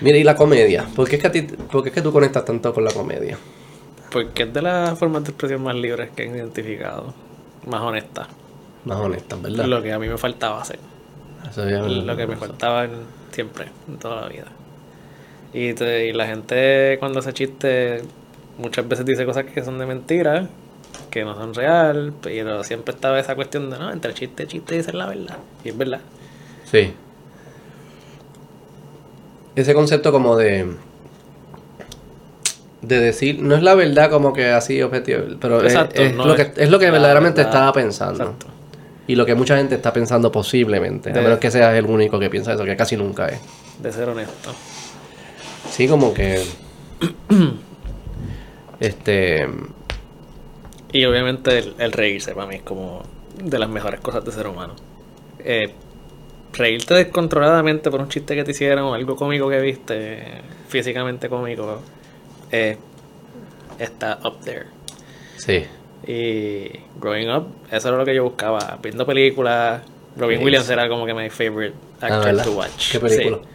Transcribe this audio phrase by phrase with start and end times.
[0.00, 0.86] Mira, y la comedia.
[0.94, 2.92] ¿Por qué es que, a ti, por qué es que tú conectas tanto con la
[2.92, 3.36] comedia?
[4.10, 7.12] Porque es de las formas de expresión más libres que he identificado.
[7.66, 8.28] Más honesta.
[8.84, 9.66] Más honesta, ¿verdad?
[9.66, 10.78] Lo que a mí me faltaba hacer.
[11.50, 14.46] Eso Lo que me faltaba en- siempre, en toda la vida.
[15.52, 18.02] Y, te- y la gente cuando hace chiste
[18.58, 20.48] muchas veces dice cosas que son de mentira,
[21.10, 24.74] que no son real, pero siempre estaba esa cuestión de, no, entre chiste y chiste
[24.76, 25.38] dicen la verdad.
[25.64, 26.00] Y es verdad.
[26.64, 26.92] Sí.
[29.60, 30.66] Ese concepto como de...
[32.80, 36.24] De decir, no es la verdad como que así objetivo, pero es- Exacto, es, no
[36.26, 37.52] lo es que, es lo que verdaderamente verdad.
[37.54, 38.22] estaba pensando.
[38.24, 38.46] Exacto.
[39.08, 41.10] Y lo que mucha gente está pensando posiblemente.
[41.12, 43.40] De- A menos que seas el único que piensa eso, que casi nunca es.
[43.82, 44.52] De ser honesto.
[45.70, 46.40] Sí, como que...
[48.80, 49.48] este...
[50.92, 53.02] Y obviamente el, el reírse para mí es como
[53.42, 54.74] de las mejores cosas de ser humano.
[55.40, 55.72] Eh,
[56.52, 60.22] reírte descontroladamente por un chiste que te hicieron o algo cómico que viste,
[60.68, 61.80] físicamente cómico,
[62.50, 62.76] eh,
[63.78, 64.66] está up there.
[65.36, 65.64] Sí.
[66.06, 68.78] Y growing up, eso era lo que yo buscaba.
[68.82, 69.82] Viendo películas,
[70.16, 72.44] Robin Sí, Williams era como que my favorite Ah, actor ¿verdad?
[72.44, 72.92] to watch.
[72.92, 73.38] ¿Qué película?
[73.42, 73.48] Sí.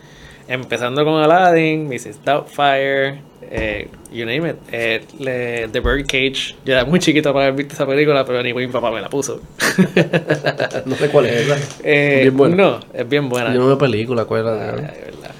[0.49, 2.23] Empezando con Aladdin, Mrs.
[2.23, 4.55] Doubtfire, eh, you name it.
[4.71, 6.55] Eh, le- The Birdcage.
[6.65, 9.09] Yo era muy chiquito para haber visto esa película, pero ni mi papá me la
[9.09, 9.41] puso.
[10.85, 11.63] no sé cuál es, ¿verdad?
[11.83, 12.55] Eh, Bien buena.
[12.55, 13.53] No, es bien buena.
[13.53, 14.59] Yo no veo película, Ay, acuérdate.
[14.81, 15.31] de verdad.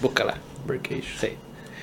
[0.00, 0.34] Búscala.
[0.66, 1.04] Birdcage.
[1.20, 1.28] Sí.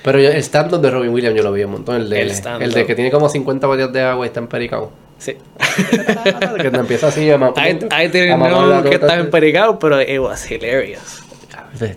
[0.02, 1.96] Pero yo, el stand-up de Robin Williams yo lo vi un montón.
[1.96, 2.72] El de, El el, stand-up.
[2.74, 4.92] de que tiene como 50 botellas de agua y está empericado.
[5.18, 5.36] Sí.
[6.60, 7.66] que te empieza así a mamar.
[7.66, 7.70] I,
[8.04, 11.22] I didn't know que estaba empericado, pero it was hilarious.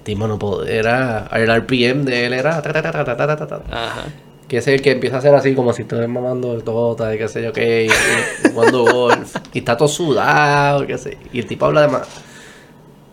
[0.03, 0.63] Tipo no.
[0.63, 1.27] Era.
[1.33, 2.57] El RPM de él era.
[2.57, 4.03] Ajá.
[4.47, 7.17] Que es el que empieza a hacer así como si estuvieras mamando de tota y
[7.17, 7.85] qué sé yo qué.
[7.85, 9.35] Y, jugando golf.
[9.53, 11.17] Y está todo sudado, qué sé.
[11.33, 12.07] Y el tipo habla de más.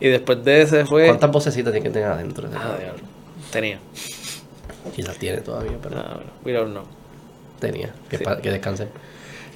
[0.01, 1.07] Y después de ese fue.
[1.07, 2.49] ¿Cuántas vocecitas tiene que tener adentro?
[2.55, 2.77] Ah.
[3.51, 3.79] Tenía.
[4.95, 6.85] Quizás tiene todavía, pero Ah, bueno, we don't know.
[7.59, 7.93] tenía.
[8.09, 8.25] Que, Sí.
[8.43, 8.85] que descanse.
[8.85, 8.91] Un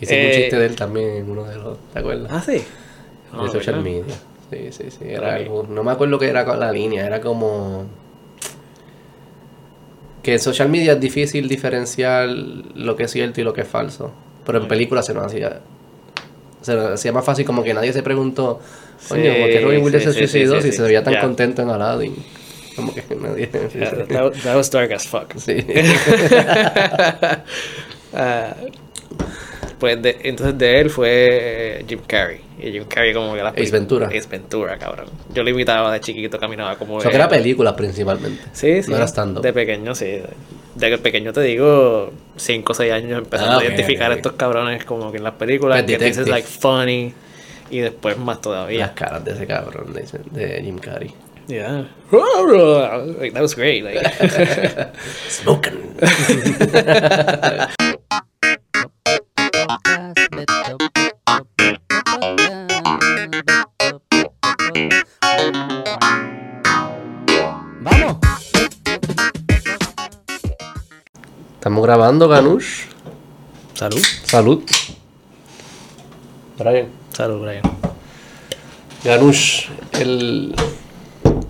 [0.09, 1.79] Eh, chiste de él también en uno de los.
[1.93, 2.31] ¿Te acuerdas?
[2.33, 2.63] Ah, sí.
[3.43, 4.05] de social media.
[4.51, 4.99] Sí, sí, sí.
[5.07, 7.87] Era algo, no me acuerdo qué era con la línea, era como.
[10.23, 13.69] Que en social media es difícil diferenciar lo que es cierto y lo que es
[13.69, 14.13] falso.
[14.45, 15.61] Pero en películas se nos hacía.
[16.63, 18.61] Se nos hacía más fácil, como que nadie se preguntó,
[19.09, 21.71] coño, Sí, ¿por qué Robin Williams sí, se suicidó si se veía tan contento en
[21.71, 22.17] Aladdin?
[22.75, 23.49] Como que nadie.
[23.75, 25.35] Yeah, that, that was dark as fuck.
[25.37, 25.65] Sí.
[28.15, 28.55] Ah,
[29.79, 31.11] pues de- entonces de él fue
[31.81, 32.41] eh, Jim Carrey.
[32.61, 34.09] Y Jim Carrey como que las Ace Ventura.
[34.09, 35.07] Ace Ventura, cabrón.
[35.33, 36.97] Yo lo imitaba de chiquito, caminaba como...
[36.97, 38.43] O sea, que era películas principalmente.
[38.53, 38.91] Sí, sí.
[38.91, 39.43] No era stand-up.
[39.43, 40.21] De pequeño, sí.
[40.75, 44.13] De pequeño te digo, 5 o 6 años empezando Ah, a ok, identificar ok.
[44.13, 45.83] a estos cabrones como que en las películas.
[45.85, 47.13] Que dices like funny.
[47.71, 48.95] Y después más Las todavía.
[48.95, 51.13] caras de ese cabrón, de, de Jim Carrey.
[51.49, 51.87] Yeah.
[53.21, 53.85] Like, that was great.
[53.85, 53.99] Like,
[55.29, 55.97] Smoking.
[71.69, 72.85] Estamos grabando, Ganush.
[73.75, 74.01] Salud.
[74.25, 74.63] Salud.
[76.59, 76.87] Brian.
[77.13, 77.61] Salud, Brian.
[79.05, 79.67] Ganush,
[80.01, 80.55] el,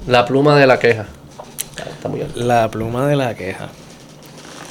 [0.09, 1.07] la pluma de la queja.
[1.93, 2.41] Está muy alto.
[2.41, 3.69] La pluma de la queja.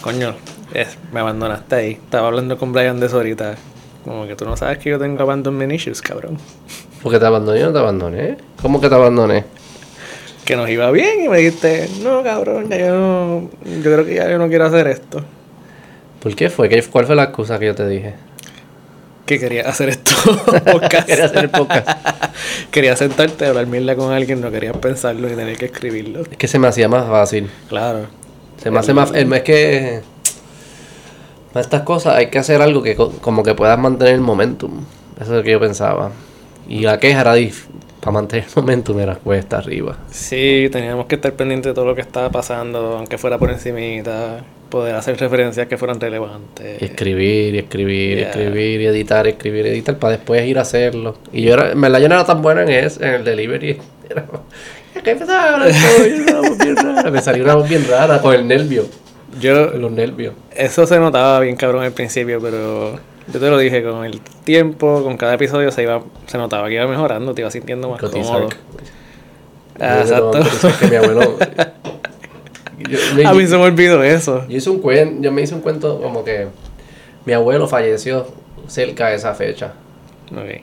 [0.02, 0.36] Coño,
[0.74, 1.92] es- me abandonaste ahí.
[1.94, 3.56] Estaba hablando con Brian de eso ahorita.
[4.04, 6.38] Como que tú no sabes que yo tengo abandonment issues, cabrón.
[7.02, 8.38] Porque te abandoné o no te abandoné.
[8.62, 9.46] ¿Cómo que te abandoné?
[10.44, 13.50] Que nos iba bien y me dijiste, no, cabrón, ya yo no.
[13.66, 15.24] Yo creo que ya yo no quiero hacer esto.
[16.22, 16.70] ¿Por qué fue?
[16.70, 18.14] ¿Qué- ¿Cuál fue la excusa que yo te dije?
[19.26, 20.12] Que quería hacer esto.
[20.72, 21.06] podcast.
[21.08, 21.90] Quería hacer el podcast.
[22.72, 26.22] quería sentarte a hablar mierda con alguien, no quería pensarlo y tener que escribirlo.
[26.22, 27.50] Es que se me hacía más fácil.
[27.70, 28.08] Claro.
[28.62, 29.12] Se me hace más...
[29.14, 30.02] El mes que...
[31.54, 34.84] Para estas cosas hay que hacer algo que co- como que puedas mantener el momentum.
[35.16, 36.12] Eso es lo que yo pensaba.
[36.68, 37.34] Y la queja era
[38.00, 39.98] para mantener el momentum era cuesta arriba.
[40.12, 44.44] Sí, teníamos que estar pendientes de todo lo que estaba pasando, aunque fuera por encimita,
[44.70, 46.82] poder hacer referencias que fueran relevantes.
[46.82, 48.30] Y escribir, y escribir, Yeah.
[48.30, 51.16] escribir, y editar, escribir, editar, para después ir a hacerlo.
[51.32, 53.78] Y yo era, en verdad yo no era tan buena en eso, en el delivery.
[54.10, 54.26] Era,
[55.04, 55.66] que empezaba
[57.06, 57.12] a.
[57.12, 58.86] Me salió una voz bien rara con el nervio,
[59.40, 60.34] Yo, los nervios.
[60.56, 62.94] eso se notaba bien cabrón al principio, pero
[63.32, 66.76] yo te lo dije, con el tiempo, con cada episodio se iba, se notaba que
[66.76, 68.34] iba mejorando, te iba sintiendo más Cotizar.
[68.34, 68.50] cómodo.
[69.80, 70.40] Ah, exacto.
[70.80, 71.38] que mi abuelo...
[72.78, 74.46] Yo, A mí se me olvidó eso.
[74.48, 76.48] yo hice un cuen- yo me hice un cuento como que
[77.26, 78.28] mi abuelo falleció
[78.68, 79.74] cerca de esa fecha.
[80.32, 80.62] Ok.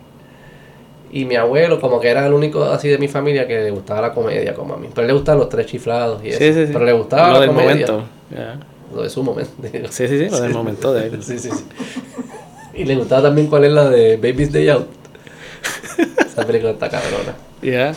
[1.11, 4.01] Y mi abuelo, como que era el único así de mi familia que le gustaba
[4.01, 4.89] la comedia, como a mí.
[4.95, 6.39] Pero le gustaban los tres chiflados y eso.
[6.39, 6.73] Sí, sí, sí.
[6.73, 7.87] Pero le gustaba Lo la del comedia.
[7.87, 8.05] momento.
[8.95, 9.51] Lo de su momento.
[9.91, 11.23] Sí, sí, sí, lo del momento de él.
[11.23, 11.65] Sí, sí, sí.
[12.75, 14.87] Y le gustaba también cuál es la de Baby's Day Out.
[16.27, 17.35] Esa película está cabrona.
[17.63, 17.93] Ya.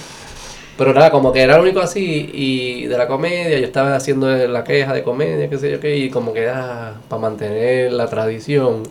[0.77, 4.27] Pero nada, como que era el único así y de la comedia, yo estaba haciendo
[4.27, 8.07] la queja de comedia, qué sé yo qué, y como que ah, para mantener la
[8.07, 8.83] tradición,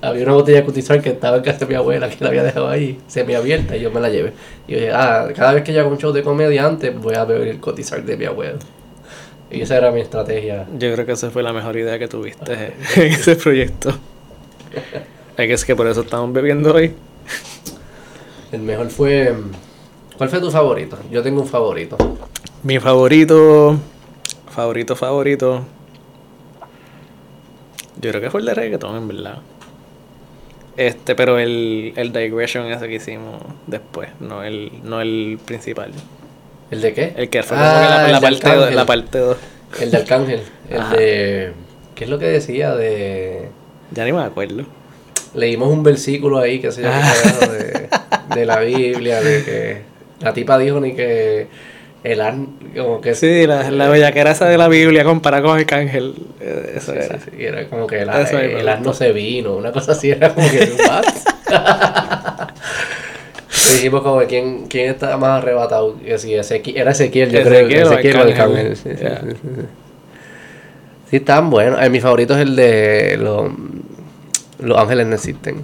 [0.00, 2.42] había una botella de cotizar que estaba en casa de mi abuela, que la había
[2.42, 4.32] dejado ahí, semiabierta, y yo me la llevé.
[4.66, 7.14] Y yo dije, ah, cada vez que yo hago un show de comedia antes, voy
[7.14, 8.58] a beber el cotizar de mi abuelo.
[9.50, 10.66] Y esa era mi estrategia.
[10.78, 12.52] Yo creo que esa fue la mejor idea que tuviste
[12.96, 13.90] en ese proyecto.
[15.38, 16.94] Es que es que por eso estamos bebiendo hoy.
[18.50, 19.32] El mejor fue...
[20.18, 20.98] ¿Cuál fue tu favorito?
[21.12, 21.96] Yo tengo un favorito.
[22.64, 23.78] Mi favorito,
[24.50, 25.62] favorito, favorito.
[28.00, 29.38] Yo creo que fue el de reggaeton, en verdad.
[30.76, 35.92] Este, pero el, el digression ese que hicimos después, no el, no el principal.
[36.70, 37.14] ¿El de qué?
[37.16, 39.36] El que fue Ah, la, la parte la parte 2.
[39.80, 40.42] El de Arcángel.
[40.68, 40.96] El Ajá.
[40.96, 41.52] de...
[41.94, 42.74] ¿Qué es lo que decía?
[42.74, 43.48] De...
[43.92, 44.64] Ya ni me acuerdo.
[45.34, 47.12] Leímos un versículo ahí, que se llama
[47.52, 47.88] de,
[48.34, 49.82] de la Biblia, de que
[50.28, 51.46] la tipa dijo ni que
[52.04, 52.22] el
[52.76, 56.14] como que Sí, la, la bellaquera esa de la Biblia comparada con Arcángel.
[56.40, 57.18] eh, Eso sí, era.
[57.18, 59.04] sí, sí, era como que la- me el asno gustó.
[59.04, 60.58] se vino, una cosa así, era como que
[63.72, 67.68] dijimos como que quién, quién estaba más arrebatado, que si Ezequiel, era Ezequiel, yo creo
[67.68, 68.76] que Ezequiel o Ezequiel o Arcángel.
[68.76, 69.20] Sí, Ya.
[69.20, 69.38] sí, sí.
[71.10, 71.82] Sí, están buenos.
[71.82, 73.50] Eh, mi favorito es el de los,
[74.60, 75.62] los ángeles no existen.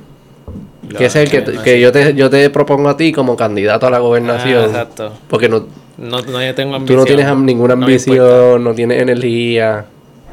[0.98, 3.86] Que es el que, No que yo, te, yo te propongo a ti como candidato
[3.86, 4.62] a la gobernación.
[4.64, 5.12] Ah, exacto.
[5.28, 5.66] Porque no,
[5.98, 6.98] No, no yo tengo tú ambición.
[6.98, 9.84] no tienes ninguna ambición, no, tienes energía,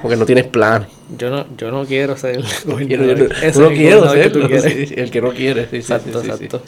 [0.02, 0.88] porque no tienes planes.
[1.18, 3.18] Yo no, yo no quiero ser el Yo no- gobernador.
[3.18, 4.56] yo no- tú quiero serlo, tú
[4.96, 5.68] el que no quiere.
[5.70, 6.44] Sí, Exacto, sí, sí, sí.
[6.46, 6.62] exacto.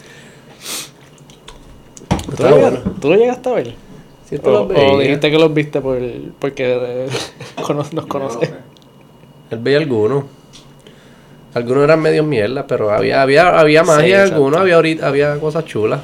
[2.38, 2.80] ¿Tú, lo, bueno.
[3.00, 3.74] ¿Tú lo llegaste a ver?
[4.30, 5.00] Sí, tú O, lo o veías.
[5.00, 6.00] dijiste que los viste por,
[6.40, 7.08] porque eh,
[7.94, 8.50] nos conoces.
[9.52, 10.24] Él veía algunos.
[11.54, 14.36] Algunos eran medio mierda, pero había, había, había magia en exacto.
[14.36, 16.00] algunos, había, ahorita, había cosas chulas.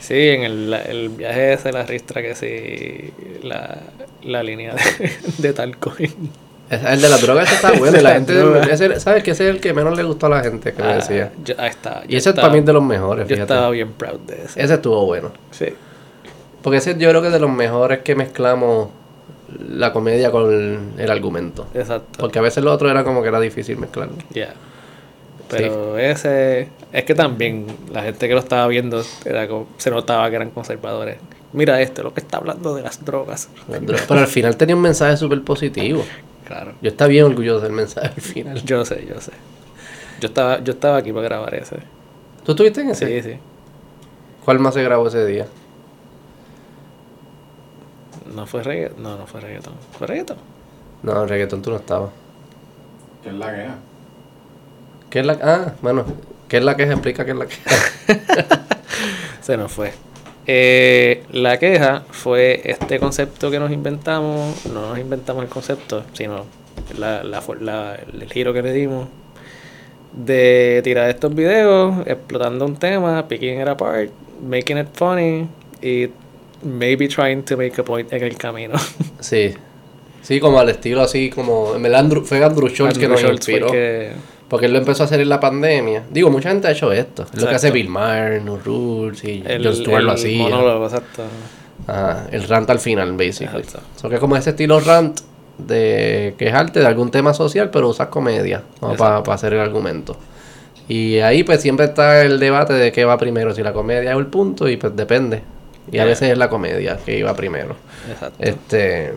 [0.00, 3.12] Sí, en el, el viaje ese la ristra que sí,
[3.42, 3.78] la,
[4.22, 5.92] la línea de, de talco.
[5.98, 6.14] Es-
[6.68, 8.34] El de la droga ese está bueno y la gente,
[8.70, 10.88] ese- ¿sabes que ese es el que menos le gustó a la gente que me
[10.88, 11.32] Ah, decía?
[11.44, 12.02] yo- ahí está.
[12.08, 13.52] Y ese para mí es de los mejores, Yo fíjate.
[13.54, 14.62] estaba bien proud de ese.
[14.62, 15.30] Ese estuvo bueno.
[15.52, 15.66] Sí.
[16.62, 18.88] Porque ese yo creo que es de los mejores que mezclamos
[19.68, 20.52] la comedia con
[20.98, 21.66] el, argumento.
[21.74, 22.18] Exacto.
[22.18, 24.16] Porque a veces lo otro era como que era difícil mezclarlo.
[24.30, 24.54] Ya.
[25.48, 26.68] Pero ese.
[26.92, 30.50] Es que también la gente que lo estaba viendo era como- se notaba que eran
[30.50, 31.18] conservadores.
[31.52, 33.48] Mira este, lo que está hablando de las drogas.
[33.68, 36.04] Pero al final tenía un mensaje súper positivo.
[36.46, 36.74] Claro.
[36.80, 38.62] Yo estaba bien orgulloso del mensaje al final.
[38.64, 39.32] Yo sé, yo sé.
[40.20, 41.76] Yo estaba, yo estaba aquí para grabar ese.
[42.44, 43.22] ¿Tú estuviste en ese?
[43.22, 43.38] Sí, sí.
[44.44, 45.46] ¿Cuál más se grabó ese día?
[48.34, 49.02] No fue reggaetón.
[49.02, 49.74] No, no fue reggaetón.
[49.98, 50.36] ¿Fue reggaetón?
[51.02, 52.10] No, en reggaetón tú no estabas.
[53.22, 53.74] ¿Qué es la queja?
[55.10, 56.04] ¿Qué es la Ah, bueno,
[56.48, 56.92] ¿qué es la queja?
[56.92, 57.70] Explica qué es la queja.
[59.40, 59.92] Se nos fue.
[60.48, 64.66] Eh, la queja fue este concepto que nos inventamos.
[64.66, 66.44] No nos inventamos el concepto, sino
[66.98, 69.08] la, la- el giro que le dimos.
[70.12, 74.08] De tirar estos videos, explotando un tema, picking it apart,
[74.48, 75.46] making it funny
[75.82, 76.08] y
[76.66, 78.74] maybe trying to make a point en el camino.
[79.20, 79.54] Sí.
[80.22, 81.74] Sí, como al estilo así, como...
[81.76, 83.70] en verdad, Andrew- fue Andrew Schultz que nos Schultz el inspiró.
[83.72, 84.12] que-
[84.48, 86.02] Porque él lo empezó a hacer en la pandemia.
[86.10, 87.22] Digo, mucha gente ha hecho esto.
[87.22, 87.56] Es lo que Exacto.
[87.56, 90.42] hace Bill Maher, No Rules y el, Jon Stewart lo el hacía.
[90.42, 91.22] monólogo, exacto.
[91.86, 93.62] Ajá, el rant al final, basically.
[93.62, 93.86] Exacto.
[93.96, 95.20] So que es como ese estilo rant
[95.58, 99.32] de quejarte de algún tema social, pero usas comedia para Exacto.
[99.32, 100.16] hacer el argumento.
[100.88, 104.18] Y ahí pues siempre está el debate de qué va primero, si la comedia o
[104.20, 105.42] el punto, y pues depende.
[105.90, 106.04] Y a Yeah.
[106.04, 107.76] veces es la comedia que iba primero.
[108.10, 108.36] Exacto.
[108.42, 109.12] Este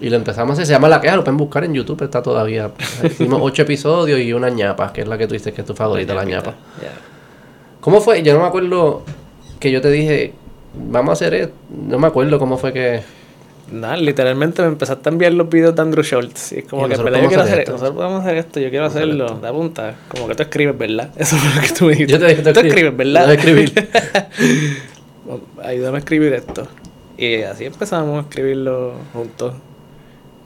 [0.00, 2.22] y lo empezamos a hacer, se llama La Queja, lo pueden buscar en YouTube, está
[2.22, 2.70] todavía.
[3.04, 5.74] Hicimos ocho episodios y una ñapa, que es la que tú dices que es tu
[5.74, 6.54] favorita, la ñapa.
[6.82, 6.88] Ya.
[7.82, 8.22] ¿Cómo fue?
[8.22, 9.02] Yo no me acuerdo
[9.58, 10.32] que yo te dije,
[10.74, 11.54] vamos a hacer esto.
[11.86, 13.02] No me acuerdo cómo fue que...
[13.70, 16.52] Nada, literalmente me empezaste a enviar los videos de Andrew Schultz.
[16.52, 17.72] Y es como Y que, verdad, yo quiero hacer hacer esto.
[17.72, 19.38] Nosotros podemos hacer esto, yo quiero hacerlo.
[19.38, 19.94] De apunta.
[20.08, 21.10] Como que tú escribes, ¿verdad?
[21.16, 22.12] Eso fue lo que tú me dijiste.
[22.14, 22.96] Yo te dije, tú tú escribes.
[22.96, 23.32] ¿verdad?
[23.32, 23.72] Escribir.
[25.64, 26.66] Ayúdame a escribir esto.
[27.16, 29.54] Y así empezamos a escribirlo juntos.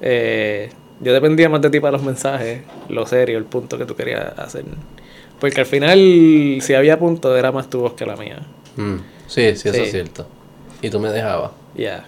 [0.00, 3.94] Eh, yo dependía más de ti para los mensajes, lo serio, el punto que tú
[3.94, 4.64] querías hacer.
[5.40, 5.98] Porque al final,
[6.60, 8.40] si había punto, era más tu voz que la mía.
[8.76, 9.80] Mm, sí, sí, eso Sí.
[9.82, 10.26] es cierto.
[10.82, 11.50] Y tú me dejabas.
[11.76, 12.04] Ya.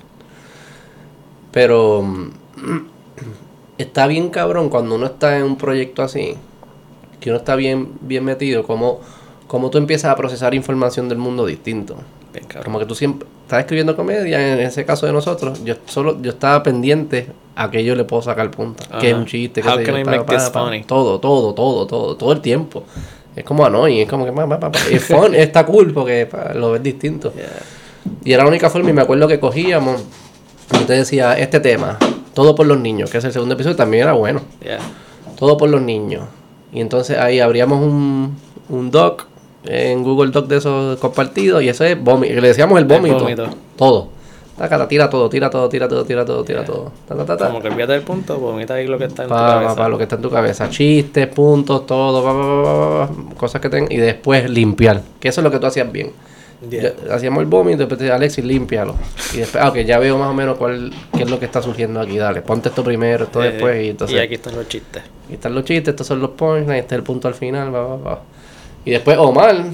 [1.53, 2.31] Pero mm,
[3.79, 6.35] está bien cabrón cuando uno está en un proyecto así,
[7.21, 9.01] que uno está bien, bien metido, como
[9.47, 11.97] cómo tú empiezas a procesar información del mundo distinto.
[12.43, 12.65] Cabrón.
[12.65, 16.33] Como que tú siempre estás escribiendo comedia, en ese caso de nosotros, yo solo yo
[16.33, 19.79] estaba pendiente a que yo le puedo sacar punta, que es un chiste, que How
[19.79, 20.83] yo, can I pa, make pa, this pa, funny?
[20.85, 22.85] todo, todo, todo, todo, todo el tiempo.
[23.35, 26.29] Es como annoying, es como que pa, pa, pa, pa, es fun, está cool porque
[26.55, 27.33] lo ves distinto.
[27.33, 27.47] Yeah.
[28.25, 30.03] Y era la única forma, y me acuerdo que cogíamos,
[30.81, 31.99] y te decía, este tema,
[32.35, 34.43] todo por los niños, que es el segundo episodio, también era bueno.
[34.63, 34.79] Yeah.
[35.39, 36.25] Todo por los niños.
[36.73, 38.37] Y entonces ahí abríamos un,
[38.69, 39.27] un doc
[39.67, 42.35] en Google Doc de esos compartidos y eso es vómito.
[42.41, 43.21] Le decíamos el vómito.
[43.21, 43.49] vómito.
[43.77, 44.17] Todo.
[44.89, 46.93] Tira todo, tira todo, tira todo, tira todo, tira todo.
[47.07, 47.47] Ta, ta, ta.
[47.49, 49.69] Como que olvídate del punto, vomita ahí lo que está en tu cabeza.
[49.69, 50.71] pa, pa, lo que está en tu cabeza.
[50.71, 53.93] Chistes, puntos, todo, cosas que tengan.
[53.93, 55.03] Y después limpiar.
[55.21, 56.11] Que eso es lo que tú hacías bien.
[56.71, 56.95] Yeah.
[57.13, 58.95] Hacíamos el vómito, después te decía, Alexis, límpialo.
[59.35, 61.61] Y después, ah, ok, ya veo más o menos cuál, qué es lo que está
[61.61, 62.17] surgiendo aquí.
[62.17, 63.85] Dale, ponte esto primero, esto Eh, después.
[63.85, 64.17] Y entonces.
[64.17, 65.03] y aquí están los chistes.
[65.29, 67.87] Y están los chistes, estos son los punchlines, este es el punto al final, va,
[67.87, 68.21] va, va.
[68.87, 69.65] Y después Omar,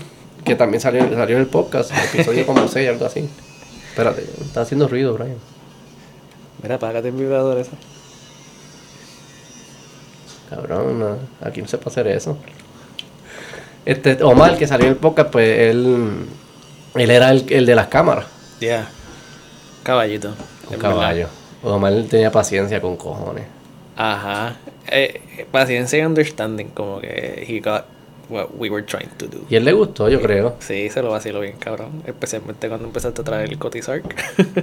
[0.42, 3.28] que también salió, salió en el podcast, el episodio como 6, algo así.
[3.90, 5.37] Espérate, está haciendo ruido, Brian.
[6.62, 7.73] Mira, apágate el vibrador eso.
[10.49, 11.16] Cabrón, no,
[11.47, 12.38] aquí no se puede hacer eso.
[13.85, 16.26] Este, Omar, que salió en el podcast, pues él,
[16.95, 18.26] él era el, el de las cámaras,
[18.61, 18.88] Yeah.
[19.83, 20.35] Caballito.
[20.71, 21.26] un caballo.
[21.64, 23.45] Omar tenía paciencia con cojones.
[23.45, 24.12] verdad.
[24.14, 24.57] Ajá.
[24.88, 27.85] Eh, eh, paciencia y understanding, como que he got
[28.33, 29.39] what we were trying to do.
[29.49, 30.57] Y él le gustó, yo creo.
[30.61, 32.03] Sí, se lo vaciló bien, cabrón.
[32.07, 34.15] Especialmente cuando empezaste a traer el Cotizark.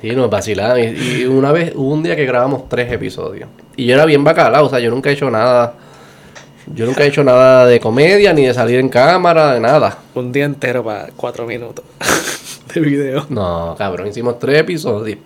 [0.00, 0.78] Sí, nos vacilaban.
[0.80, 3.50] Y, y una vez, hubo un día que grabamos tres episodios.
[3.76, 5.74] Y yo era bien bacalao, o sea, yo nunca he hecho nada.
[6.74, 9.98] Yo nunca he hecho nada de comedia, ni de salir en cámara, de nada.
[10.14, 11.84] Un día entero para cuatro minutos
[12.74, 13.26] de video.
[13.28, 15.18] No, cabrón, hicimos tres episodios,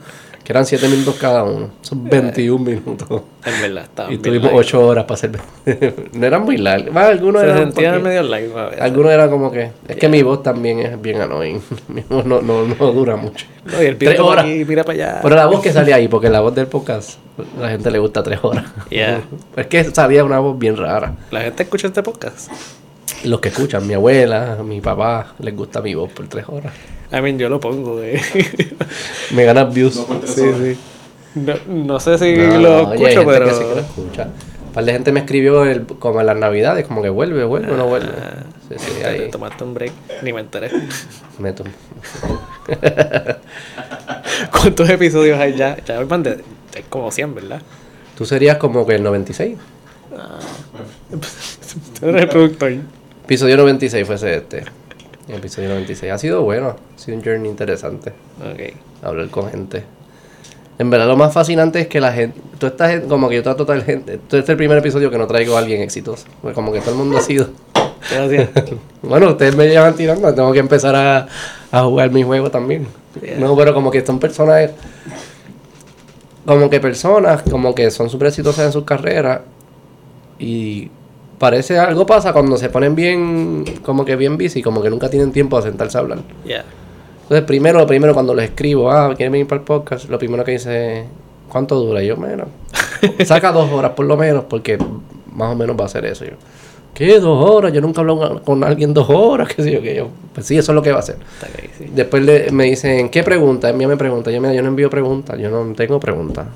[0.45, 1.71] que eran siete minutos cada uno.
[1.81, 3.23] Son 21 minutos.
[3.47, 4.59] En verdad, estaba Y tuvimos largo.
[4.59, 5.31] ocho horas para hacer.
[6.13, 6.93] no eran muy largos.
[6.93, 7.73] Bueno, algunos Se eran.
[7.73, 8.81] porque- medio largo a veces.
[8.83, 9.71] Algunos eran como que.
[9.89, 11.61] Es que mi voz también es bien annoying.
[11.89, 13.47] Mi voz no, no, no dura mucho.
[13.65, 14.45] No, y el Tres horas.
[14.45, 15.21] aquí, mira para allá.
[15.23, 17.19] Pero la voz que sale ahí, porque la voz del podcast,
[17.59, 18.67] la gente le gusta tres horas.
[18.91, 19.23] Yeah.
[19.57, 21.15] Es que salía una voz bien rara.
[21.31, 22.51] La gente escucha este podcast.
[23.25, 26.73] Los que escuchan, mi abuela, mi papá, les gusta mi voz por tres horas.
[27.13, 28.21] I mean, yo lo pongo, eh.
[29.33, 29.97] Me ganas views.
[29.97, 30.77] No sí, sí.
[31.35, 33.47] No, no sé si No, lo escucho, gente pero.
[33.47, 34.29] que sí que lo escucha.
[34.67, 37.73] Un par de gente me escribió el, como en las navidades, como que vuelve, vuelve
[37.73, 38.09] o no vuelve.
[38.21, 38.43] Ah,
[38.77, 39.93] Sí, ahí te tomaste un break,
[40.23, 40.71] ni me enteré.
[41.39, 41.71] me tomo.
[44.51, 45.77] ¿Cuántos episodios hay ya?
[45.85, 46.43] Ya van de,
[46.75, 47.61] hay como 100, ¿verdad?
[48.17, 49.57] Tú serías como que el 96.
[52.01, 52.73] Tú eres el productor.
[53.25, 54.65] Episodio 96 fuese este.
[55.29, 56.13] El episodio 96.
[56.13, 56.77] Ha sido bueno.
[56.95, 58.13] Ha sido un journey interesante.
[58.41, 58.75] Ok.
[59.03, 59.85] hablar con gente.
[60.79, 63.71] En verdad lo más fascinante es que la gente, tú estás como que yo trato
[63.71, 66.73] a gente, este es el primer episodio que no traigo a alguien exitoso, porque como
[66.73, 67.51] que todo el mundo ha sido,
[68.11, 68.51] Gracias.
[69.03, 71.29] bueno, ustedes me llevan tirando, tengo que empezar a,
[71.71, 72.89] a jugar mi juego también.
[73.23, 73.39] Yeah.
[73.39, 74.73] No, pero como que son personas,
[76.45, 79.43] como que personas, como que son súper exitosas en sus carreras
[80.41, 80.91] y
[81.39, 85.33] parece algo pasa cuando se ponen bien, como que bien busy, como que nunca tienen
[85.33, 86.19] tiempo de sentarse a hablar.
[86.45, 86.65] Ya.
[87.23, 90.09] Entonces, primero, lo primero cuando les escribo, ah, ¿quieren venir para el podcast?
[90.11, 91.05] Lo primero que dice,
[91.49, 92.03] ¿cuánto dura?
[92.03, 92.49] Y yo, menos.
[93.25, 94.79] Saca dos horas por lo menos, porque
[95.33, 96.25] más o menos va a ser eso.
[96.25, 96.35] Y yo,
[96.93, 97.19] ¿qué?
[97.21, 97.73] ¿Dos horas?
[97.73, 100.09] Yo nunca hablo con alguien dos horas, qué sé yo, que yo.
[100.35, 101.17] Pues sí, eso es lo que va a hacer.
[101.41, 101.91] Está crazy.
[101.95, 103.71] Después le- me dicen, ¿qué pregunta?
[103.71, 104.31] Él me pregunta.
[104.31, 106.47] Yo, mira, yo no envío preguntas, yo no tengo preguntas.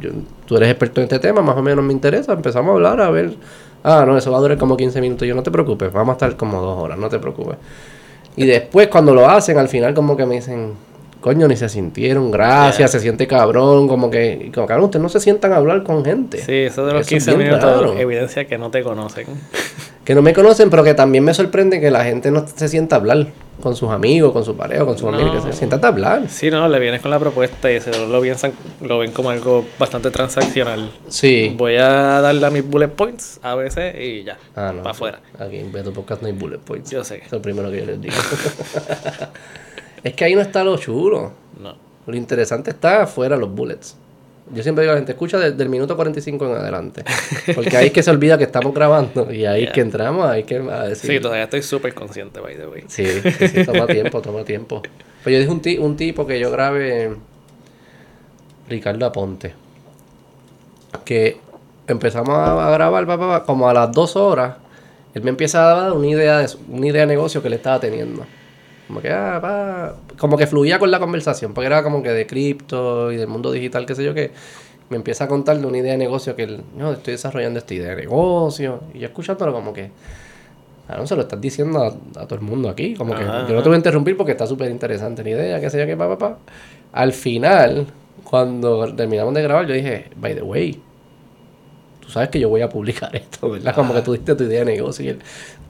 [0.00, 0.10] Yo-
[0.46, 2.32] tú eres experto en este tema, más o menos me interesa.
[2.32, 3.34] Empezamos a hablar, a ver.
[3.84, 5.28] Ah, no, eso va a durar como 15 minutos.
[5.28, 7.56] Yo, no te preocupes, vamos a estar como dos horas, no te preocupes.
[8.36, 10.72] Y después, cuando lo hacen, al final, como que me dicen,
[11.20, 12.88] coño, ni se sintieron, gracias, Yeah.
[12.88, 16.38] se siente cabrón, como que, como cabrón, ustedes no se sientan a hablar con gente.
[16.38, 17.92] Sí, eso de los Eso es 15 bien minutos raro.
[17.98, 19.26] evidencia que no te conocen.
[20.04, 22.96] Que no me conocen, pero que también me sorprende que la gente no se sienta
[22.96, 23.26] a hablar
[23.62, 25.16] con sus amigos, con su pareja, con sus No.
[25.16, 26.28] amigos, que se sientan a hablar.
[26.28, 29.64] Sí, no, le vienes con la propuesta y se lo piensan, lo ven como algo
[29.78, 30.90] bastante transaccional.
[31.08, 31.54] Sí.
[31.56, 34.36] Voy a darle a mis bullet points a veces y ya.
[34.54, 34.82] Ah, no.
[34.82, 35.20] Para afuera.
[35.38, 36.90] Aquí en Beto Podcast no hay bullet points.
[36.90, 37.16] Yo sé.
[37.16, 38.14] Eso es lo primero que yo les digo.
[40.02, 41.32] es que ahí no está lo chulo.
[41.60, 41.76] No.
[42.06, 43.96] Lo interesante está afuera los bullets.
[44.52, 47.02] Yo siempre digo a la gente, escucha desde el minuto 45 en adelante.
[47.54, 49.32] Porque ahí es que se olvida que estamos grabando.
[49.32, 51.10] Y ahí es que entramos, ahí que a decir.
[51.10, 52.84] Sí, todavía estoy súper consciente, by the way.
[52.86, 54.82] Sí, sí, sí, toma tiempo, toma tiempo.
[55.22, 57.16] Pues yo dije un, ti- un tipo que yo grabé,
[58.68, 59.54] Ricardo Aponte,
[61.04, 61.38] que
[61.86, 64.56] empezamos a, grabar como a las dos horas,
[65.14, 67.80] él me empieza a dar una idea de, una idea de negocio que le estaba
[67.80, 68.26] teniendo.
[68.86, 72.26] Como que, ah, pa, como que fluía con la conversación, porque era como que de
[72.26, 74.30] cripto y del mundo digital, qué sé yo qué.
[74.90, 77.72] Me empieza a contar de una idea de negocio que él, no, estoy desarrollando esta
[77.72, 78.80] idea de negocio.
[78.92, 79.90] Y yo escuchándolo como que,
[80.86, 81.86] Ah, no se lo estás diciendo a,
[82.20, 82.94] a todo el mundo aquí.
[82.94, 85.60] Como que Ajá, yo no te voy a interrumpir porque está súper interesante la idea,
[85.60, 86.38] qué sé yo, qué pa, pa, pa.
[86.92, 87.86] Al final,
[88.22, 90.80] cuando terminamos de grabar, yo dije, by the way,
[92.00, 93.74] tú sabes que yo voy a publicar esto, ¿verdad?
[93.74, 95.18] Como que tú diste tu idea de negocio y él,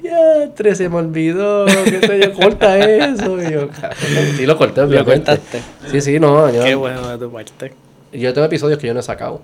[0.05, 3.43] ya, tres se me olvidó, qué sé yo, corta eso.
[3.43, 3.97] Y yo, cabrón,
[4.37, 5.33] sí lo corté, Lo obviamente.
[5.33, 5.63] cortaste.
[5.91, 7.73] Sí, sí, no, yo, Qué bueno de tu parte.
[8.13, 9.41] yo tengo episodios que yo no he sacado.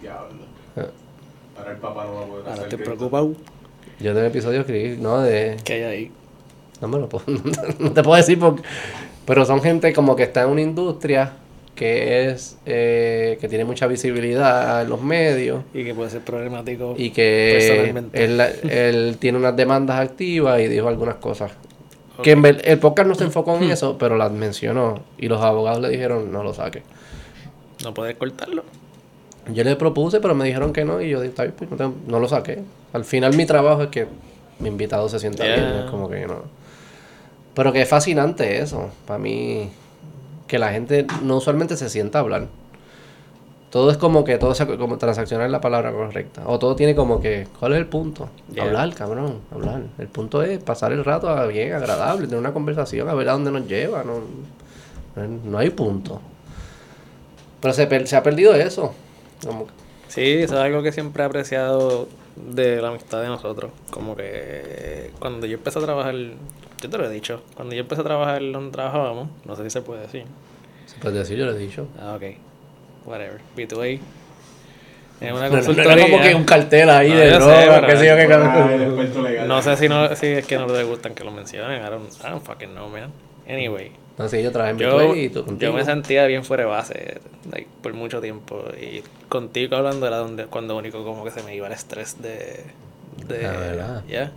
[0.00, 0.44] Diablo.
[0.76, 0.84] Ah.
[1.58, 2.76] Ahora el papá no va a poder Ahora grito.
[2.84, 3.32] preocupado.
[4.00, 5.56] Yo tengo episodios que, no, de...
[5.64, 6.12] ¿Qué hay ahí?
[6.80, 7.24] No me lo puedo,
[7.78, 8.62] no te puedo decir porque,
[9.26, 11.32] pero son gente como que está en una industria
[11.74, 16.94] que es eh, que tiene mucha visibilidad en los medios Y que puede ser problemático.
[16.98, 18.24] y que Personalmente.
[18.24, 21.52] él, él tiene unas demandas activas y dijo algunas cosas.
[22.22, 25.40] Que en ver- el podcast no se enfocó en eso, pero las mencionó y los
[25.40, 26.82] abogados le dijeron no lo saque.
[27.82, 28.62] No puedes cortarlo.
[29.50, 31.70] Yo le propuse, pero me dijeron que no y yo dije, "Está bien, pues,
[32.06, 32.58] no, lo saqué.
[32.92, 34.06] Al final mi trabajo es que
[34.58, 35.54] mi invitado se sienta Yeah.
[35.56, 36.42] bien, es como que no.
[37.54, 39.70] Pero que es fascinante eso, para mí,
[40.50, 42.48] que la gente no usualmente se sienta a hablar.
[43.70, 46.42] Todo es como que todo se, como transaccionar es la palabra correcta.
[46.46, 48.28] O todo tiene como que, ¿cuál es el punto?
[48.52, 48.64] Yeah.
[48.64, 49.82] Hablar, cabrón, hablar.
[49.98, 53.32] El punto es pasar el rato a- bien, agradable, tener una conversación, a ver a
[53.32, 54.02] dónde nos lleva.
[54.02, 54.14] No,
[55.44, 56.20] no hay punto.
[57.60, 58.92] Pero se, per- se ha perdido eso.
[59.46, 59.72] Como que-
[60.08, 63.70] Sí, eso es algo que siempre he apreciado de la amistad de nosotros.
[63.92, 66.16] Como que cuando yo empecé a trabajar,
[66.80, 69.70] yo te lo he dicho, cuando yo empecé a trabajar donde trabajábamos, no sé si
[69.70, 70.24] se puede decir.
[70.86, 71.86] se puede decir, yo lo he dicho.
[72.00, 72.22] Ah, ok.
[73.06, 73.40] Whatever.
[73.56, 74.00] B2A.
[75.20, 75.92] En una No, no, no consultoría.
[75.92, 78.22] era como que un cartel ahí No, de yo sé, droga, qué sé yo, qué
[78.32, 79.48] Ah, legal.
[79.48, 81.82] No sé si, no, si es que no les gustan que lo mencionen.
[81.84, 83.10] I don't, I don't fucking know, man.
[83.46, 83.92] Anyway.
[84.16, 85.72] No sé, yo trabajé en Yo, y tú yo contigo.
[85.74, 87.20] me sentía bien fuera de base
[87.50, 88.64] like, por mucho tiempo.
[88.80, 92.64] Y contigo hablando era donde, cuando único como que se me iba el estrés de...
[93.26, 94.04] de Ah, ¿verdad?
[94.08, 94.32] ya.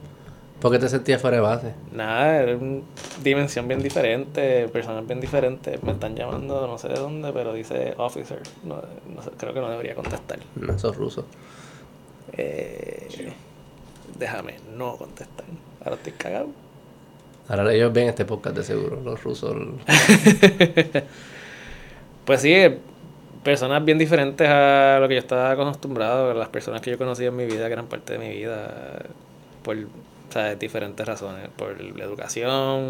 [0.63, 1.73] ¿Por qué te sentías fuera de base?
[1.91, 2.83] Nada, era una
[3.21, 5.83] dimensión bien diferente, personas bien diferentes.
[5.83, 8.39] Me están llamando no sé de dónde, pero dice officer.
[8.63, 8.81] No,
[9.13, 10.39] no sé, creo que no debería contestar.
[10.55, 11.25] No, esos rusos.
[12.37, 13.33] Eh,
[14.17, 15.43] déjame no contestar.
[15.83, 16.47] Ahora estoy cagado.
[17.49, 19.53] Ahora ellos ven este podcast de seguro, los rusos.
[22.23, 22.79] Pues sí, eh,
[23.43, 27.35] personas bien diferentes a lo que yo estaba acostumbrado, las personas que yo conocía en
[27.35, 29.03] mi vida, que eran parte de mi vida,
[29.61, 29.75] por
[30.33, 30.57] ¿sabes?
[30.59, 32.81] diferentes razones, por la educación,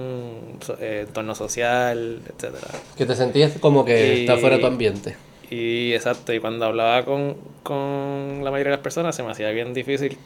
[0.79, 2.67] eh, entorno social, etcétera.
[2.97, 5.15] Que te sentías como que Y- estás fuera de tu ambiente.
[5.49, 9.49] Y exacto, y cuando hablaba con, con la mayoría de las personas se me hacía
[9.51, 10.17] bien difícil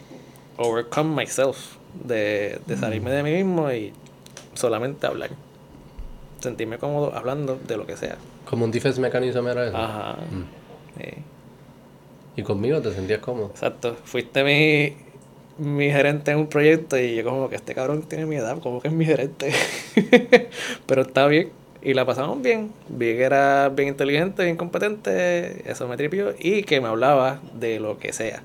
[0.57, 3.91] overcome myself, de, de salirme de mí mismo y
[4.53, 5.31] solamente hablar.
[6.39, 8.17] Sentirme cómodo hablando de lo que sea.
[8.45, 9.75] Como un defense mechanism era eso.
[9.77, 10.13] Ajá.
[10.31, 11.01] Mm.
[11.01, 11.09] Sí.
[12.37, 13.47] Y conmigo te sentías cómodo.
[13.47, 13.95] Exacto.
[14.03, 14.95] Fuiste mi,
[15.57, 18.81] mi gerente en un proyecto y yo como que este cabrón tiene mi edad, como
[18.81, 19.51] que es mi gerente.
[20.85, 21.49] Pero está bien.
[21.81, 22.71] Y la pasamos bien.
[22.89, 25.69] Vi que era bien inteligente, bien competente.
[25.69, 26.33] Eso me tripió.
[26.39, 28.43] Y que me hablaba de lo que sea.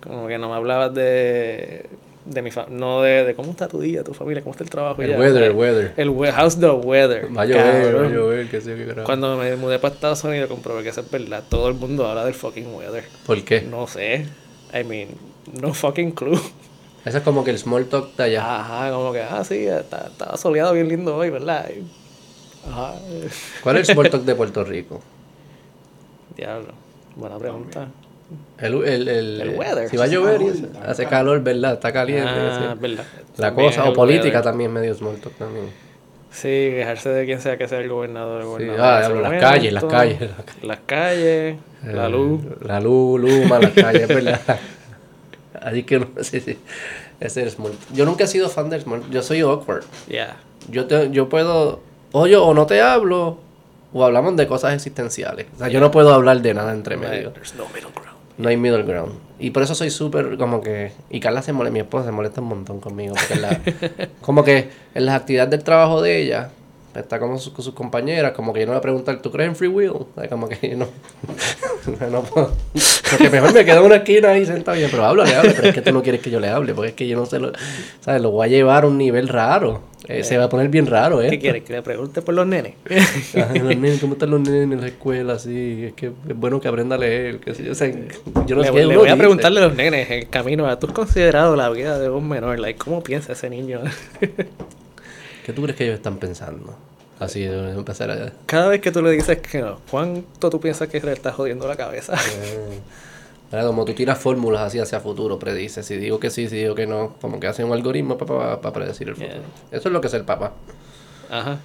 [0.00, 1.86] Como que no me hablabas de,
[2.24, 2.78] de mi familia.
[2.78, 5.00] No de, de cómo está tu día, tu familia, cómo está el trabajo.
[5.02, 5.18] El ya.
[5.18, 5.92] weather, el weather.
[5.96, 7.26] El we- how's the weather.
[7.36, 9.02] Va a llover, va a llover, qué sé qué.
[9.02, 11.42] Cuando me mudé para Estados Unidos comprobé que eso es verdad.
[11.48, 13.04] Todo el mundo habla del fucking weather.
[13.26, 13.62] ¿Por qué?
[13.62, 14.26] No sé.
[14.78, 15.08] I mean,
[15.60, 16.38] no fucking clue.
[17.04, 18.60] Eso es como que el small talk de allá.
[18.60, 21.68] Ajá, como que, ah, sí, estaba soleado bien lindo hoy, ¿verdad?
[22.70, 22.94] Ajá.
[23.62, 25.00] ¿Cuál es el small talk de Puerto Rico?
[26.36, 26.72] Diablo.
[27.16, 27.88] Buena pregunta.
[28.58, 29.88] El, el, el, El weather.
[29.88, 31.74] Si va a llover y Sí, hace calor, ¿verdad?
[31.74, 32.30] Está caliente.
[32.30, 32.78] Ah, sí.
[32.80, 33.04] verdad.
[33.36, 34.42] La También cosa, o política weather.
[34.42, 35.66] también, medio small talk también.
[36.30, 38.40] Sí, quejarse de quien sea que sea el gobernador.
[38.40, 40.64] el gobernador ah, de ese las calles, las calles, las calles.
[40.64, 42.40] Las calles, la Eh, luz.
[42.62, 44.40] La luz, Luma, las calles, ¿verdad?
[45.64, 46.58] Así que, no, sí, sí.
[47.20, 49.84] Ese es small Yo nunca he sido fan del small Yo soy awkward.
[50.08, 50.36] Ya.
[50.68, 51.80] Yo, te, yo puedo,
[52.12, 53.38] o yo o no te hablo,
[53.92, 55.46] o hablamos de cosas existenciales.
[55.54, 57.32] O sea, yo no puedo hablar de nada entre medio.
[57.56, 58.18] No middle ground.
[58.38, 59.12] No hay middle ground.
[59.38, 60.92] Y por eso soy súper como que...
[61.10, 63.14] Y Carla se molesta, mi esposa se molesta un montón conmigo.
[63.14, 63.60] Porque en la-
[64.20, 66.50] como que en las actividades del trabajo de ella,
[66.94, 69.56] está con sus compañeras, como que yo no le voy a preguntar, ¿tú crees en
[69.56, 69.90] free will?
[69.90, 70.86] O sea, Como que yo no...
[72.10, 72.52] no puedo.
[73.10, 75.54] Porque mejor me quedo en una esquina ahí sentado y pero háblale, háblale.
[75.54, 77.26] Pero es que tú no quieres que yo le hable, porque es que yo no
[77.26, 77.52] sé lo...
[78.00, 78.20] ¿Sabes?
[78.22, 79.92] Lo voy a llevar a un nivel raro.
[80.08, 81.30] Eh, se va a poner bien raro, ¿eh?
[81.30, 81.62] ¿Qué quieres?
[81.62, 82.74] ¿Que le pregunte por los nenes?
[83.34, 85.34] Ay, los nenes, ¿Cómo están los nenes en la escuela?
[85.34, 87.38] Así, es que es bueno que aprenda a leer.
[87.38, 89.16] qué sé yo, o sea, yo no le, sé qué le voy a dice.
[89.16, 92.58] preguntarle a los nenes en camino a tú has considerado la vida de un menor
[92.58, 93.80] like cómo piensa ese niño
[95.44, 96.76] ¿Qué tú crees que ellos están pensando?
[97.18, 98.32] Así, de empezar a...
[98.46, 101.68] cada vez que tú le dices que no ¿cuánto tú piensas que le está jodiendo
[101.68, 102.14] la cabeza?
[102.14, 102.80] Eh.
[103.50, 105.84] Como tú tiras fórmulas así hacia futuro, predices.
[105.84, 109.08] Si digo que sí, si digo que no, como que hace un algoritmo para predecir
[109.08, 109.34] el futuro.
[109.34, 109.78] Yeah.
[109.78, 110.54] Eso es lo que es el papá.
[111.30, 111.58] Ajá.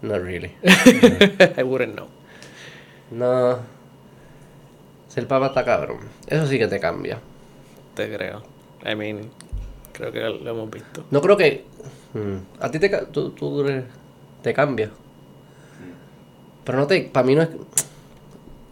[0.00, 0.52] No really.
[0.62, 2.06] I wouldn't know.
[3.10, 3.58] No.
[5.08, 5.98] Ser papá está cabrón.
[6.26, 7.18] Eso sí que te cambia.
[7.94, 8.42] Te creo.
[8.84, 9.30] I mean,
[9.92, 11.04] creo que lo hemos visto.
[11.10, 11.64] No creo que.
[12.16, 13.64] Mm, a ti te, tú, tú
[14.42, 14.90] te cambia.
[16.64, 17.02] Pero no te.
[17.02, 17.48] Para mí no es.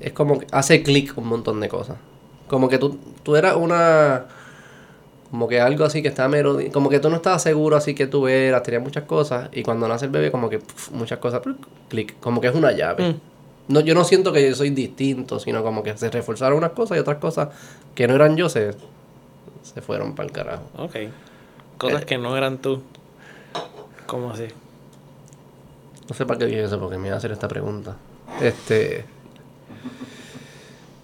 [0.00, 1.96] Es como que hace clic un montón de cosas.
[2.48, 4.26] Como que tú, tú eras una.
[5.30, 6.59] Como que algo así que está mero.
[6.72, 9.48] Como que tú no estabas seguro así que tú eras, tenías muchas cosas.
[9.52, 11.40] Y cuando nace el bebé, como que pf, muchas cosas.
[11.88, 12.18] Clic.
[12.20, 13.11] Como que es una llave.
[13.12, 13.20] Mm.
[13.68, 16.98] No, yo no siento que yo soy distinto, sino como que se reforzaron unas cosas
[16.98, 17.48] y otras cosas
[17.94, 18.72] que no eran yo se,
[19.62, 20.64] se fueron para el carajo.
[20.76, 20.96] Ok.
[21.78, 22.07] Cosas Eh.
[22.07, 22.83] que no eran tú.
[24.06, 24.46] ¿Cómo así?
[26.08, 27.96] No sé para qué dije eso, porque me iba a hacer esta pregunta.
[28.42, 29.04] Este.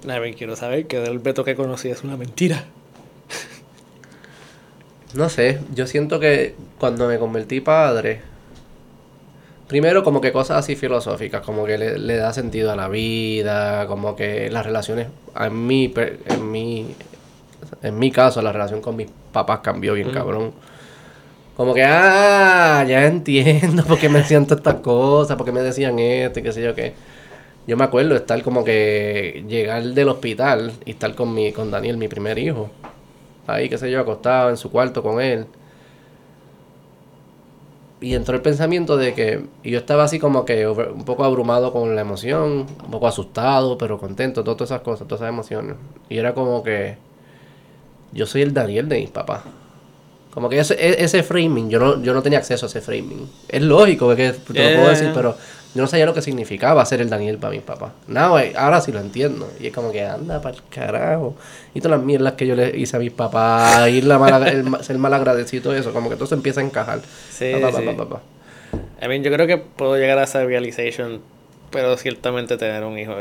[0.09, 2.65] A ver, quiero saber que del Beto que conocí es una mentira.
[5.15, 8.21] No sé, yo siento que cuando me convertí padre.
[9.67, 13.87] Primero, como que cosas así filosóficas, como que le, le da sentido a la vida,
[13.87, 15.09] como que las relaciones.
[15.39, 15.93] En mi,
[16.27, 16.95] en mi,
[17.83, 20.13] en mi caso, la relación con mis papás cambió bien, Mm.
[20.15, 20.53] cabrón.
[21.61, 25.99] Como que, ah, ya entiendo por qué me todas estas cosas, por qué me decían
[25.99, 26.95] esto y qué sé yo qué.
[27.67, 31.99] Yo me acuerdo estar como que llegar del hospital y estar con mi, con Daniel,
[31.99, 32.71] mi primer hijo.
[33.47, 35.45] Ahí, qué sé yo, acostado en su cuarto con él.
[38.01, 41.75] Y entró el pensamiento de que y yo estaba así como que un poco abrumado
[41.75, 45.77] con la emoción, un poco asustado, pero contento, todas esas cosas, todas esas emociones.
[46.09, 46.97] Y era como que
[48.13, 49.43] yo soy el Daniel de mis papás.
[50.33, 53.29] Como que ese, e- ese framing, yo no, yo no tenía acceso a ese framing.
[53.49, 54.89] Es lógico, porque te lo puedo Yeah.
[54.91, 55.37] decir, pero
[55.75, 57.93] yo no sabía lo que significaba ser el Daniel para mis papás.
[58.07, 59.51] Now, I- ahora sí lo entiendo.
[59.61, 61.35] Y es como que anda para el carajo.
[61.75, 64.65] Y todas las mierdas que yo le hice a mis papás, ir la mala, el
[64.85, 67.01] ser mal agradecido eso, como que todo se empieza a encajar.
[67.31, 67.85] Sí, Pa, pa, sí.
[67.87, 68.21] pa.
[69.05, 71.21] I mean, yo creo que puedo llegar a esa realization,
[71.73, 73.15] pero ciertamente tener un hijo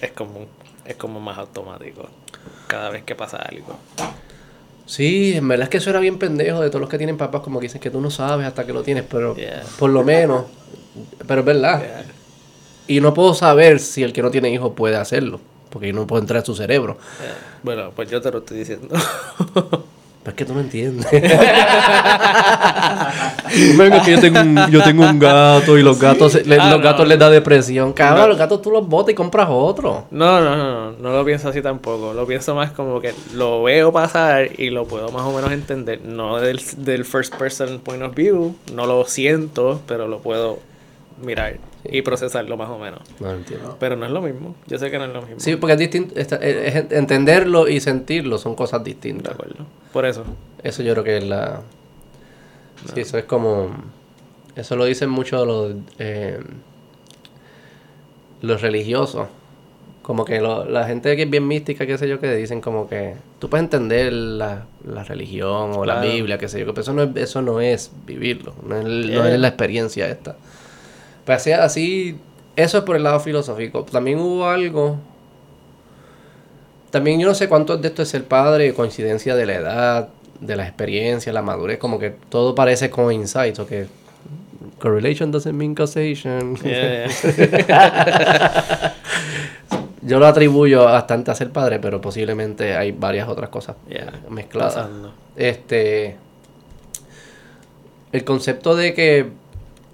[0.00, 0.46] es como,
[0.84, 2.08] es como más automático
[2.66, 3.76] cada vez que pasa algo.
[4.88, 7.42] Sí, en verdad es que eso era bien pendejo de todos los que tienen papás,
[7.42, 9.62] como que dicen que tú no sabes hasta que lo tienes, pero Yeah.
[9.78, 10.46] por lo menos,
[11.26, 11.80] pero es verdad.
[11.80, 12.04] Yeah.
[12.96, 16.06] Y no puedo saber si el que no tiene hijos puede hacerlo, porque yo no
[16.06, 16.96] puedo entrar a su cerebro.
[17.20, 17.36] Yeah.
[17.62, 18.88] Bueno, pues yo te lo estoy diciendo.
[20.22, 21.06] Pero es que tú no entiendes.
[23.78, 26.78] Venga, que yo tengo, un, yo tengo un gato y los gatos, le- Ah, los
[26.78, 26.84] no.
[26.84, 27.92] gatos les da depresión.
[27.92, 28.28] Cabrón, No.
[28.28, 30.06] los gatos tú los botas y compras otro.
[30.10, 32.12] No, no, no, no, no lo pienso así tampoco.
[32.12, 36.00] Lo pienso más como que lo veo pasar y lo puedo más o menos entender.
[36.04, 40.58] No del, del first person point of view, no lo siento, pero lo puedo
[41.22, 43.00] mirar y procesarlo más o menos.
[43.20, 43.76] No entiendo.
[43.80, 44.54] Pero no es lo mismo.
[44.66, 45.36] Yo sé que no es lo mismo.
[45.40, 46.14] Sí, porque es distinto.
[46.18, 49.34] es- es- entenderlo y sentirlo son cosas De distintas.
[49.34, 49.66] acuerdo.
[49.92, 50.24] Por eso.
[50.62, 51.60] Eso yo creo que es la.
[52.94, 53.70] Sí, eso es como.
[54.56, 55.74] Eso lo dicen mucho los.
[55.98, 56.40] eh,
[58.40, 59.28] los religiosos.
[60.02, 62.88] Como que lo- la gente que es bien mística, qué sé yo, que dicen como
[62.88, 63.14] que.
[63.38, 66.00] Tú puedes entender la, la religión o la.
[66.00, 68.54] Biblia, qué sé yo, pero eso no es, eso no es vivirlo.
[68.66, 69.34] No es, no Yeah.
[69.34, 70.36] es la experiencia esta.
[71.28, 72.18] Pues así, así.
[72.56, 73.84] Eso es por el lado filosófico.
[73.84, 74.96] También hubo algo.
[76.90, 80.08] También yo no sé cuánto de esto es ser padre, coincidencia de la edad,
[80.40, 83.88] de la experiencia, la madurez, como que todo parece coincide, o que
[84.78, 86.56] correlation doesn't mean causation.
[86.64, 87.08] Yeah,
[87.66, 88.94] yeah.
[90.00, 94.14] Yo lo atribuyo bastante a ser padre, pero posiblemente hay varias otras cosas Yeah.
[94.30, 94.76] mezcladas.
[94.76, 95.12] Pasando.
[95.36, 96.16] Este
[98.12, 99.26] el concepto de que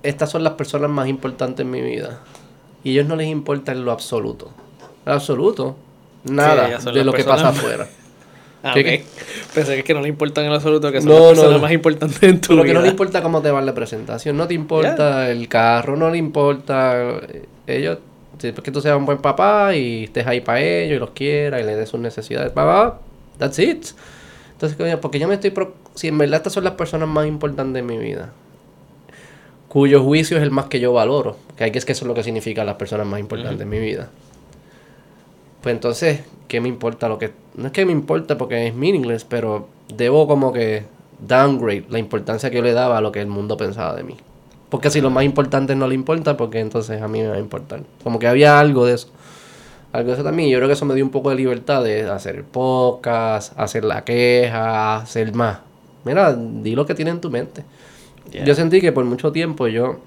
[0.04, 2.20] estas son las personas más importantes en mi vida
[2.84, 4.50] y a ellos no les importa en lo absoluto.
[5.04, 5.76] En lo absoluto.
[6.24, 7.86] Nada de lo que pasa afuera.
[8.66, 8.86] Ah, ¿Qué, ok.
[8.86, 9.04] qué?
[9.54, 11.28] Pensé que es que no le importan en lo absoluto, que son No, las no,
[11.32, 11.58] personas no.
[11.60, 12.72] más importantes en tu Lo vida.
[12.72, 16.08] que no le importa cómo te va la presentación, no te importa el carro, no
[16.10, 17.98] le importa eh, ellos,
[18.38, 21.60] sí, porque tú seas un buen papá y estés ahí para ellos y los quieras
[21.60, 23.00] y les des sus necesidades, papá,
[23.36, 23.84] that's it.
[24.52, 27.74] Entonces, porque yo me estoy, pro- si en verdad estas son las personas más importantes
[27.74, 28.32] de mi vida,
[29.74, 32.06] cuyo juicio es el más que yo valoro, que hay que es que eso es
[32.06, 34.08] lo que significa las personas más importantes en mi vida.
[35.62, 37.32] Pues entonces, ¿qué me importa lo que...
[37.56, 40.84] No es que me importa porque es meaningless, pero debo como que
[41.18, 44.14] downgrade la importancia que yo le daba a lo que el mundo pensaba de mí.
[44.68, 47.40] Porque si lo más importante no le importa, porque entonces a mí me va a
[47.40, 47.80] importar.
[48.04, 49.08] Como que había algo de eso.
[49.90, 50.50] Algo de eso también.
[50.50, 54.04] Yo creo que eso me dio un poco de libertad de hacer podcast, hacer la
[54.04, 55.58] queja, hacer más.
[56.04, 57.64] Mira, di lo que tiene en tu mente.
[58.34, 58.44] Yeah.
[58.44, 60.00] Yo sentí que por mucho tiempo yo...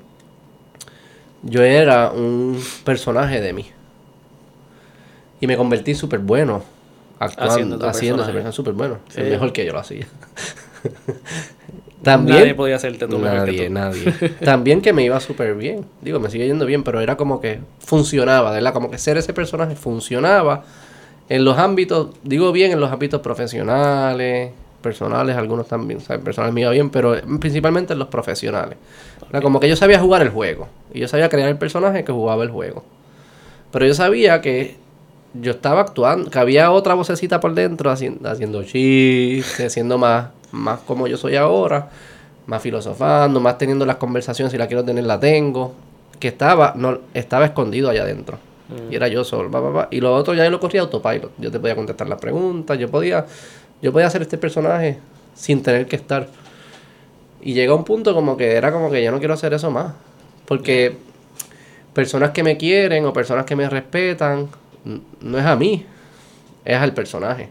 [1.43, 3.65] Yo era un personaje de mí.
[5.39, 6.63] Y me convertí súper bueno
[7.19, 8.51] actuando, Haciendo ese personaje.
[8.55, 8.97] súper bueno.
[9.09, 9.21] Sí.
[9.21, 10.07] Es mejor que yo lo hacía.
[12.03, 13.73] También, Nadie podía hacerte tú que Nadie, tú.
[13.73, 14.11] nadie.
[14.43, 15.85] También que me iba súper bien.
[16.01, 18.73] Digo, me sigue yendo bien, pero era como que funcionaba, ¿verdad?
[18.73, 20.63] Como que ser ese personaje funcionaba
[21.29, 24.51] en los ámbitos, digo bien, en los ámbitos profesionales,
[24.87, 26.23] personales, algunos también, ¿sabes?
[26.23, 28.77] Personales me iba bien, pero principalmente en los profesionales.
[29.29, 30.69] Era como que yo sabía jugar el juego.
[30.93, 32.85] Y yo sabía crear el personaje que jugaba el juego.
[33.71, 34.77] Pero yo sabía que
[35.33, 40.79] yo estaba actuando, que había otra vocecita por dentro haciendo, haciendo chistes, siendo más, más
[40.79, 41.89] como yo soy ahora,
[42.45, 45.73] más filosofando, más teniendo las conversaciones, si la quiero tener, la tengo,
[46.17, 48.39] que estaba, no, estaba escondido allá adentro.
[48.89, 49.87] Y era yo solo, pa, pa, pa.
[49.91, 51.31] y lo otro ya yo lo corría autopilot.
[51.37, 53.25] Yo te podía contestar las preguntas, yo podía,
[53.81, 54.99] yo podía hacer este personaje
[55.35, 56.27] sin tener que estar.
[57.41, 59.93] Y llega un punto como que era como que yo no quiero hacer eso más.
[60.45, 60.97] Porque
[61.93, 64.47] personas que me quieren o personas que me respetan,
[65.21, 65.85] no es a mí,
[66.65, 67.49] es al personaje.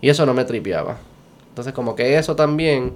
[0.00, 0.96] Y eso no me tripeaba.
[1.48, 2.94] Entonces como que eso también,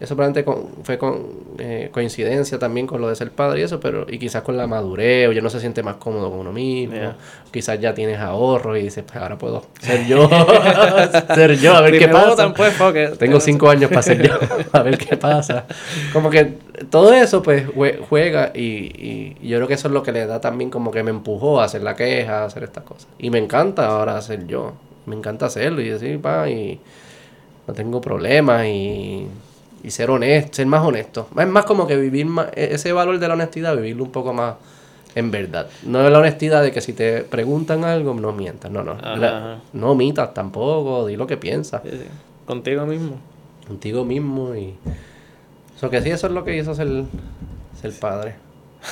[0.00, 1.26] eso probablemente con- fue con,
[1.58, 4.66] eh, coincidencia también con lo de ser padre y eso, pero y quizás con la
[4.68, 7.16] madurez, o ya no se siente más cómodo con uno mismo, Yeah.
[7.50, 10.28] quizás ya tienes ahorros y dices, pues ahora puedo ser yo,
[11.34, 12.54] ser yo, a ver qué pasa.
[12.54, 13.18] pues.
[13.18, 14.34] Tengo cinco años para ser yo,
[14.72, 15.64] a ver qué pasa.
[16.12, 16.44] Como que
[16.90, 20.26] todo eso, pues, jue- juega y- y yo creo que eso es lo que le
[20.26, 23.08] da también como que me empujó a hacer la queja, a hacer estas cosas.
[23.18, 24.74] Y me encanta ahora ser yo.
[25.06, 26.78] Me encanta hacerlo y decir, pa, y
[27.66, 29.26] no tengo problemas y,
[29.82, 31.28] y ser honesto, ser más honesto.
[31.38, 34.32] Es más como que vivir más, e- ese valor de la honestidad, vivirlo un poco
[34.32, 34.54] más
[35.14, 35.68] en verdad.
[35.84, 38.70] No es la honestidad de que si te preguntan algo, no mientas.
[38.70, 38.92] No, no.
[38.92, 39.58] Ajá, La- ajá.
[39.72, 42.04] no mitas tampoco, di lo que piensas Sí, sí.
[42.46, 43.16] Contigo mismo.
[43.66, 44.74] contigo mismo y
[45.76, 47.04] eso que sí eso es lo que hizo ser,
[47.80, 48.34] ser padre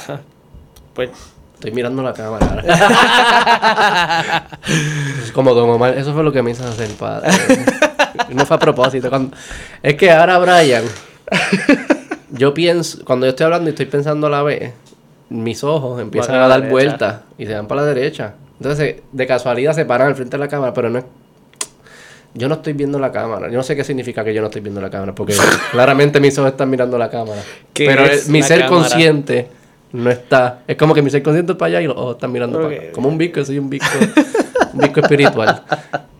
[0.94, 1.10] Pues,
[1.54, 2.62] estoy mirando la cámara
[5.22, 7.30] es como Don Omar eso fue lo que me hizo ser padre
[8.30, 9.36] no fue a propósito cuando-
[9.82, 10.84] es que ahora Brian
[12.30, 14.72] yo pienso cuando yo estoy hablando y estoy pensando a la vez
[15.28, 19.72] mis ojos empiezan a dar vueltas y se van para la derecha entonces de casualidad
[19.74, 21.04] se paran al frente de la cámara pero no es
[22.34, 23.48] yo no estoy viendo la cámara.
[23.48, 25.34] Yo no sé qué significa que yo no estoy viendo la cámara, porque
[25.72, 27.40] claramente mis ojos están mirando la cámara.
[27.72, 28.76] ¿Qué Pero es mi ser cámara?
[28.82, 29.48] consciente
[29.92, 30.60] no está.
[30.66, 32.74] Es como que mi ser consciente es para allá y los ojos están mirando para
[32.76, 32.92] acá.
[32.92, 33.86] Como un bico, soy un bico,
[34.78, 35.62] bico espiritual.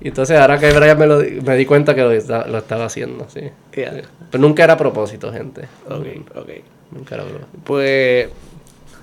[0.01, 2.85] Y entonces ahora que Brian me, lo, di- me di cuenta que lo, lo estaba
[2.85, 3.51] haciendo, sí.
[3.75, 3.93] Yeah.
[3.95, 4.01] Sí.
[4.31, 5.63] Pero nunca era a propósito, gente.
[5.89, 6.49] ok, ok.
[6.93, 7.59] Nunca era a propósito.
[7.65, 8.29] Pues,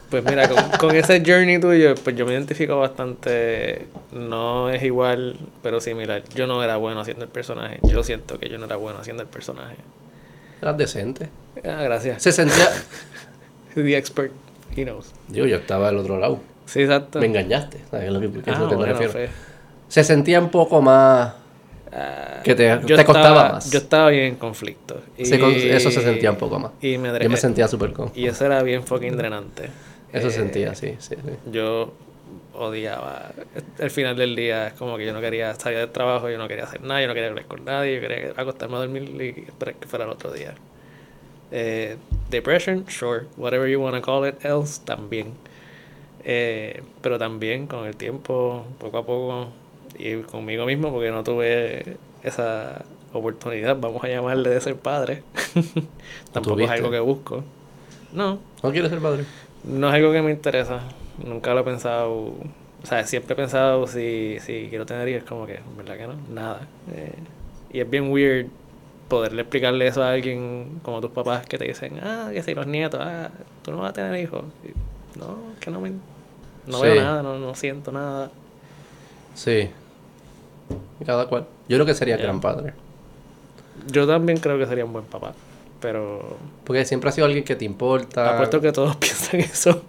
[0.09, 3.87] pues mira, con, con ese journey tuyo, pues yo me identifico bastante.
[4.11, 6.23] No es igual, pero similar.
[6.35, 7.79] Yo no era bueno haciendo el personaje.
[7.83, 9.75] Yo siento que yo no era bueno haciendo el personaje.
[10.61, 11.29] Eras decente.
[11.65, 12.21] Ah, gracias.
[12.23, 12.67] Se sentía...
[13.75, 14.31] The expert,
[14.77, 15.11] he knows.
[15.27, 16.39] Digo, yo estaba del otro lado.
[16.65, 17.19] Sí, exacto.
[17.19, 17.79] Me engañaste.
[17.91, 18.07] ¿Sabes?
[18.07, 19.11] Es lo que, que es lo que me bueno, refiero.
[19.13, 19.29] fe.
[19.87, 21.33] Se sentía un poco más...
[21.91, 23.71] Ah, Que te- yo te costaba estaba- más.
[23.71, 25.01] Yo estaba bien en conflicto.
[25.21, 26.71] se eso se sentía un poco más.
[26.81, 28.11] Y me, Yo me sentía súper con.
[28.15, 29.69] Y eso era bien fucking drenante.
[30.11, 31.31] Eso Eh, sentía, sí, sí, sí.
[31.51, 31.93] Yo
[32.55, 33.31] odiaba.
[33.79, 36.47] El final del día es como que yo no quería salir del trabajo, yo no
[36.47, 39.03] quería hacer nada, yo no quería hablar con nadie, yo quería acostarme a dormir
[39.37, 40.53] y esperar que fuera el otro día.
[41.51, 41.97] Eh,
[42.31, 45.33] depression, sure, whatever you want to call it else, también.
[46.25, 49.47] Eh, pero también con el tiempo, poco a poco,
[49.97, 55.23] y conmigo mismo, porque no tuve esa oportunidad, vamos a llamarle de ser padre.
[56.31, 57.43] Tampoco es algo que busco.
[58.11, 59.25] No, ¿No quieres ser padre?
[59.63, 60.81] no es algo que me interesa.
[61.23, 62.11] Nunca lo he pensado.
[62.11, 66.15] O sea, siempre he pensado si, si quiero tener hijos, como que, ¿verdad que no?
[66.29, 66.67] Nada.
[66.93, 67.13] Eh,
[67.71, 68.47] y es bien weird
[69.07, 72.67] poderle explicarle eso a alguien como tus papás que te dicen, ah, que si los
[72.67, 73.29] nietos, ah,
[73.61, 74.43] tú no vas a tener hijos.
[74.63, 75.93] Y, no, que no me.
[76.67, 76.83] No Sí.
[76.83, 78.31] veo nada, no, no siento nada.
[79.35, 79.69] Sí.
[81.05, 81.45] Cada cual.
[81.67, 82.73] Yo creo que sería gran padre.
[83.87, 85.33] Yo también creo que sería un buen papá.
[85.81, 88.35] Pero Porque siempre ha sido alguien que te importa.
[88.35, 89.81] apuesto que todos piensan eso.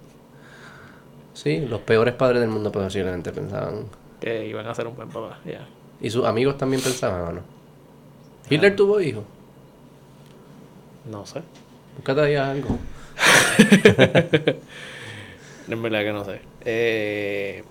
[1.34, 3.84] Sí, los peores padres del mundo posiblemente pensaban.
[4.20, 5.38] Que iban a ser un buen papá.
[5.44, 5.66] Ya.
[6.00, 7.40] Y sus amigos también pensaban, ¿o no?
[8.50, 9.24] Hitler tuvo hijos.
[11.10, 11.42] No sé.
[11.96, 12.78] Búscate ahí algo.
[15.68, 16.40] En verdad que no sé.
[16.64, 17.64] Eh,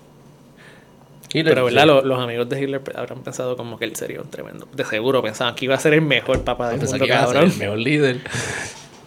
[1.32, 1.82] Hitler, pero, ¿verdad?
[1.82, 2.06] sí.
[2.08, 4.68] Los, amigos de Hitler habrán pensado como que él sería un tremendo.
[4.72, 7.26] De seguro pensaban que iba a ser el mejor papá del mundo, que iba a
[7.26, 7.50] ser cabrón.
[7.50, 8.20] el mejor líder.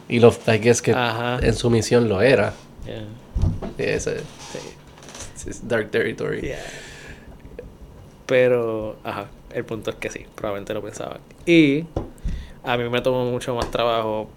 [0.09, 1.39] Y los I guess que Ajá.
[1.41, 2.53] en su misión lo era.
[2.85, 3.05] Yeah.
[3.77, 4.19] Ese
[5.35, 5.51] Sí.
[5.63, 6.41] dark territory.
[6.41, 6.59] Yeah.
[8.25, 11.19] Pero, ajá, el punto es que sí, probablemente lo pensaban.
[11.45, 11.85] Y
[12.63, 14.29] a mí me tomó mucho más trabajo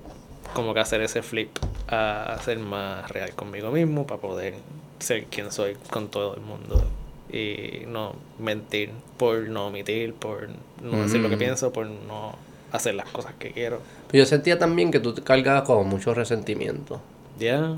[0.55, 1.51] como que hacer ese flip
[1.89, 4.55] a ser más real conmigo mismo para poder
[4.99, 6.85] ser quien soy con todo el mundo
[7.33, 10.49] Y no mentir por no omitir, por
[10.83, 12.35] no decir lo que pienso, por no
[12.73, 13.81] hacer las cosas que quiero.
[14.09, 17.01] Pero yo sentía también que tú te cargabas como mucho resentimiento.
[17.39, 17.77] Ya,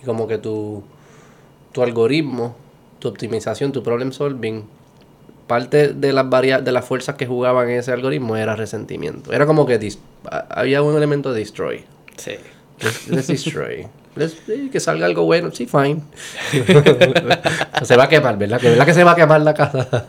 [0.00, 0.82] Y como que tu,
[1.72, 2.54] tu algoritmo,
[2.98, 4.64] tu optimización, tu problem solving,
[5.46, 9.32] parte de las varia de las fuerzas que jugaban en ese algoritmo era resentimiento.
[9.32, 9.78] Era como que
[10.48, 11.84] había un elemento de destroy.
[12.16, 12.36] Sí.
[12.80, 13.86] Let's, let's destroy.
[14.16, 16.02] Let's- que salga algo bueno, sí, fine.
[17.82, 18.60] se va a quemar, ¿verdad?
[18.60, 20.08] Que ¿Verdad que se va a quemar la casa?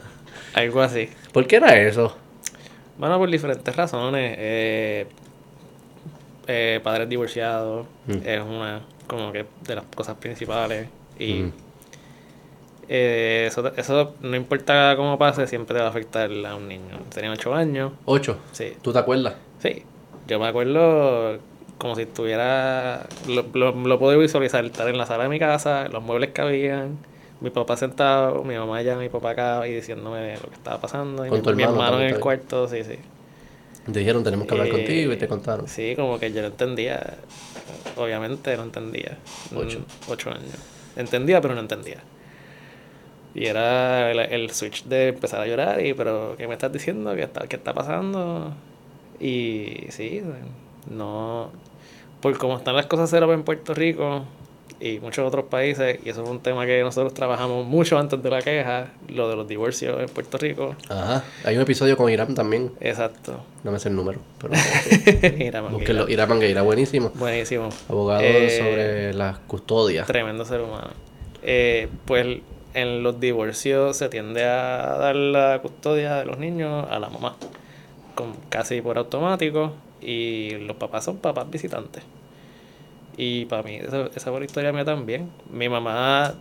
[0.54, 1.10] Algo así.
[1.32, 2.16] ¿Por qué era eso?
[2.98, 4.36] Bueno, por diferentes razones.
[4.38, 5.08] Eh,
[6.48, 8.12] eh, padres divorciados Mm.
[8.26, 10.88] es una como que de las cosas principales.
[11.18, 11.52] Y Mm.
[12.90, 17.00] eh, eso, eso no importa cómo pase, siempre te va a afectar a un niño.
[17.14, 17.94] Tenía 8 años.
[18.06, 18.38] Ocho.
[18.52, 19.36] Sí, ¿Tú te acuerdas?
[19.60, 19.84] sí.
[20.26, 21.38] Yo me acuerdo
[21.84, 23.06] como si estuviera...
[23.28, 26.42] Lo, lo, lo puedo visualizar, estar en la sala de mi casa, los muebles que
[26.42, 26.98] habían,
[27.42, 31.26] mi papá sentado, mi mamá allá, mi papá acá y diciéndome lo que estaba pasando.
[31.26, 32.96] Y mi, hermano en el cuarto, sí, sí.
[33.92, 35.68] Te dijeron, tenemos que hablar Eh, contigo y te contaron.
[35.68, 37.18] Sí, como que yo no entendía.
[37.98, 39.18] Obviamente no entendía.
[39.54, 39.80] Ocho.
[39.80, 40.56] Mm, Ocho años.
[40.96, 41.98] Entendía, pero no entendía.
[43.36, 47.14] Y era el, el switch de empezar a llorar y, pero, ¿qué me estás diciendo?
[47.14, 48.54] ¿Qué está, qué está pasando?
[49.20, 50.22] Y sí,
[50.90, 51.52] no...
[52.24, 54.24] Por cómo están las cosas cero en Puerto Rico
[54.80, 58.30] y muchos otros países, y eso fue un tema que nosotros trabajamos mucho antes de
[58.30, 60.76] la queja, lo de los divorcios en Puerto Rico.
[60.90, 61.24] Ajá.
[61.46, 62.72] Hay un episodio con Irán también.
[62.82, 63.40] Exacto.
[63.64, 64.54] No me sé el número, pero
[65.38, 66.06] Mira, Mangueira.
[66.10, 67.12] Irán Mangueira, buenísimo.
[67.16, 67.70] Buenísimo.
[67.88, 70.08] Abogado Eh, sobre las custodias.
[70.08, 70.90] Tremendo ser humano.
[71.44, 72.40] Eh, pues
[72.74, 77.36] en los divorcios se tiende a dar la custodia de los niños a la mamá,
[78.16, 82.04] con, casi por automático, y los papás son papás visitantes.
[83.18, 85.30] Y para mí, esa, esa fue la historia mía también.
[85.52, 86.34] Mi mamá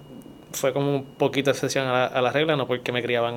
[0.52, 3.34] fue como un poquito excepción a la, regla, no porque me criaban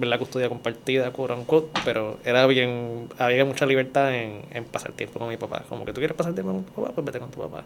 [0.00, 4.92] en la custodia compartida, quote unquote, pero era bien, había mucha libertad en, en pasar
[4.92, 5.64] tiempo con mi papá.
[5.68, 7.64] Como que tú quieres pasar tiempo con tu papá, pues vete con tu papá.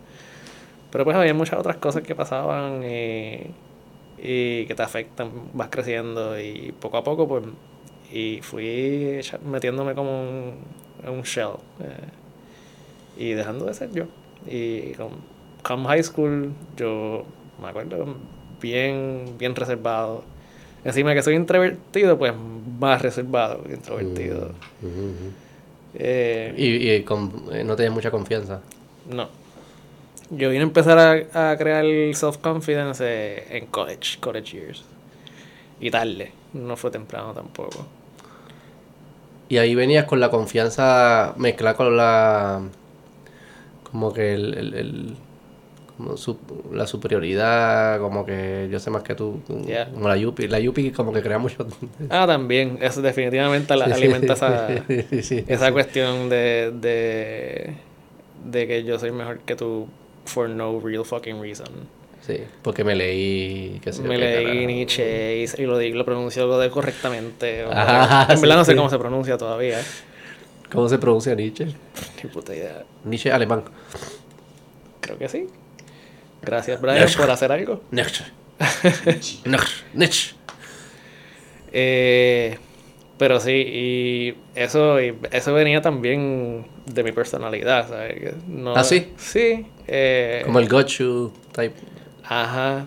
[0.91, 3.47] Pero pues había muchas otras cosas que pasaban y,
[4.19, 7.45] y que te afectan, vas creciendo y poco a poco pues
[8.13, 10.55] y fui metiéndome como un,
[11.09, 12.09] un shell eh,
[13.17, 14.05] y dejando de ser yo.
[14.47, 15.11] Y con
[15.63, 17.25] come high school yo
[17.63, 18.17] me acuerdo
[18.61, 20.25] bien, bien reservado.
[20.85, 22.33] Encima de que soy introvertido, pues
[22.79, 24.53] más reservado que introvertido.
[24.83, 25.33] Ujú.
[25.95, 28.61] Eh, Y, y con- eh, no tenías mucha confianza.
[29.11, 29.29] no.
[30.33, 30.97] Yo vine a empezar
[31.35, 31.85] a, a crear
[32.15, 34.85] self-confidence en college, college years.
[35.81, 37.85] Y tarde, no fue temprano tampoco.
[39.51, 42.63] Y ahí venías con la confianza mezclada con la.
[43.91, 44.55] Como que el.
[44.57, 45.17] el- el-
[45.97, 46.39] como su-
[46.73, 49.43] la superioridad, como que yo sé más que tú.
[49.67, 49.91] Yeah.
[49.91, 50.49] Como la Yupi.
[50.49, 51.67] La Yupi como que crea mucho.
[52.09, 54.69] Ah, también, eso definitivamente la- Sí, sí, alimenta esa,
[55.23, 57.75] sí, esa cuestión de, de,
[58.51, 59.89] de que yo soy mejor que tú
[60.25, 61.67] for no real fucking reason.
[62.27, 63.81] Sí, porque me leí.
[63.83, 64.67] qué sé Me leí.
[64.67, 67.65] Nietzsche y, y lo, lo pronuncio lo de correctamente.
[67.73, 68.77] Ah, en verdad no sé sí.
[68.77, 69.81] cómo se pronuncia todavía.
[70.71, 71.67] ¿Cómo se pronuncia Nietzsche?
[72.23, 72.85] Ni puta idea.
[73.05, 73.65] Nietzsche alemán.
[75.01, 75.47] Creo que sí.
[76.43, 77.83] Gracias, Brian, por hacer algo.
[77.91, 78.25] Nietzsche.
[79.07, 79.39] Nietzsche.
[79.95, 80.35] Nietzsche.
[81.73, 82.57] Eh,
[83.19, 88.35] pero sí, y eso, y eso venía también de mi personalidad, ¿sabes?
[88.47, 89.13] No, ¿Ah, sí?
[89.19, 89.67] Sí.
[89.87, 91.75] eh, Como el gotchu type.
[92.31, 92.87] Ajá.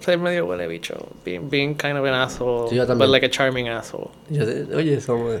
[0.00, 0.94] Ser medio huele bicho.
[1.24, 2.68] Being, being kind of an asshole.
[2.70, 2.98] Sí, yo también.
[3.06, 4.08] But like a charming asshole.
[4.30, 5.40] Yo oye, somos.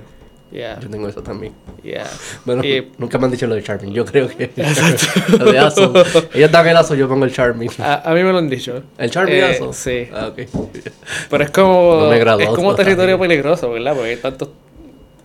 [0.52, 0.78] Yeah.
[0.80, 1.54] Yo tengo eso también.
[1.82, 2.06] Yeah.
[2.44, 3.94] Bueno, Y nunca me han dicho lo de Charming.
[3.94, 4.50] Yo creo que.
[5.38, 5.94] lo de Aso.
[6.34, 7.70] Ellos dan el Aso, yo pongo el Charming.
[7.78, 8.82] a, a mí me lo han dicho.
[8.98, 9.58] ¿El Charming Eh?
[9.72, 10.08] Sí.
[10.12, 10.40] Ah, ok.
[11.30, 12.00] Pero es como.
[12.02, 13.94] No me graduado es como territorio peligroso, ¿verdad?
[13.94, 14.50] Porque hay tantos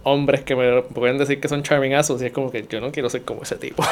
[0.04, 2.93] hombres que me pueden decir que son charming assholes y es como que yo no
[2.93, 3.84] quiero ser como ese tipo.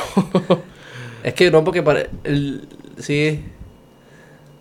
[1.21, 2.08] Es que no, porque para.
[2.23, 2.65] El,
[2.97, 3.43] sí.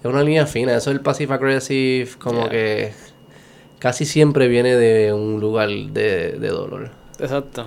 [0.05, 0.77] Es una línea fina.
[0.77, 2.51] Eso del passive aggressive, como Yeah.
[2.51, 2.93] que.
[3.79, 6.91] Casi siempre viene de un lugar de, de dolor.
[7.19, 7.67] Exacto.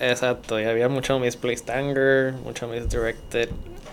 [0.00, 0.58] Exacto.
[0.58, 3.50] Y había mucho misplaced anger, mucho misdirected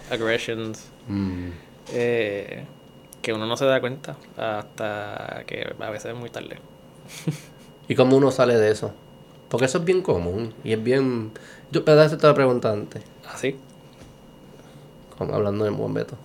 [0.10, 0.86] aggressions.
[1.08, 1.50] Mm.
[1.94, 2.64] eh,
[3.22, 6.58] que uno no se da cuenta hasta que a veces es muy tarde.
[7.88, 8.92] ¿Y cómo uno sale de eso?
[9.50, 10.54] Porque eso es bien común.
[10.64, 11.32] Y es bien.
[11.72, 13.04] Yo, pero hacerte la pregunta antes.
[13.32, 13.58] Así.
[15.18, 16.16] como hablando de buen Beto.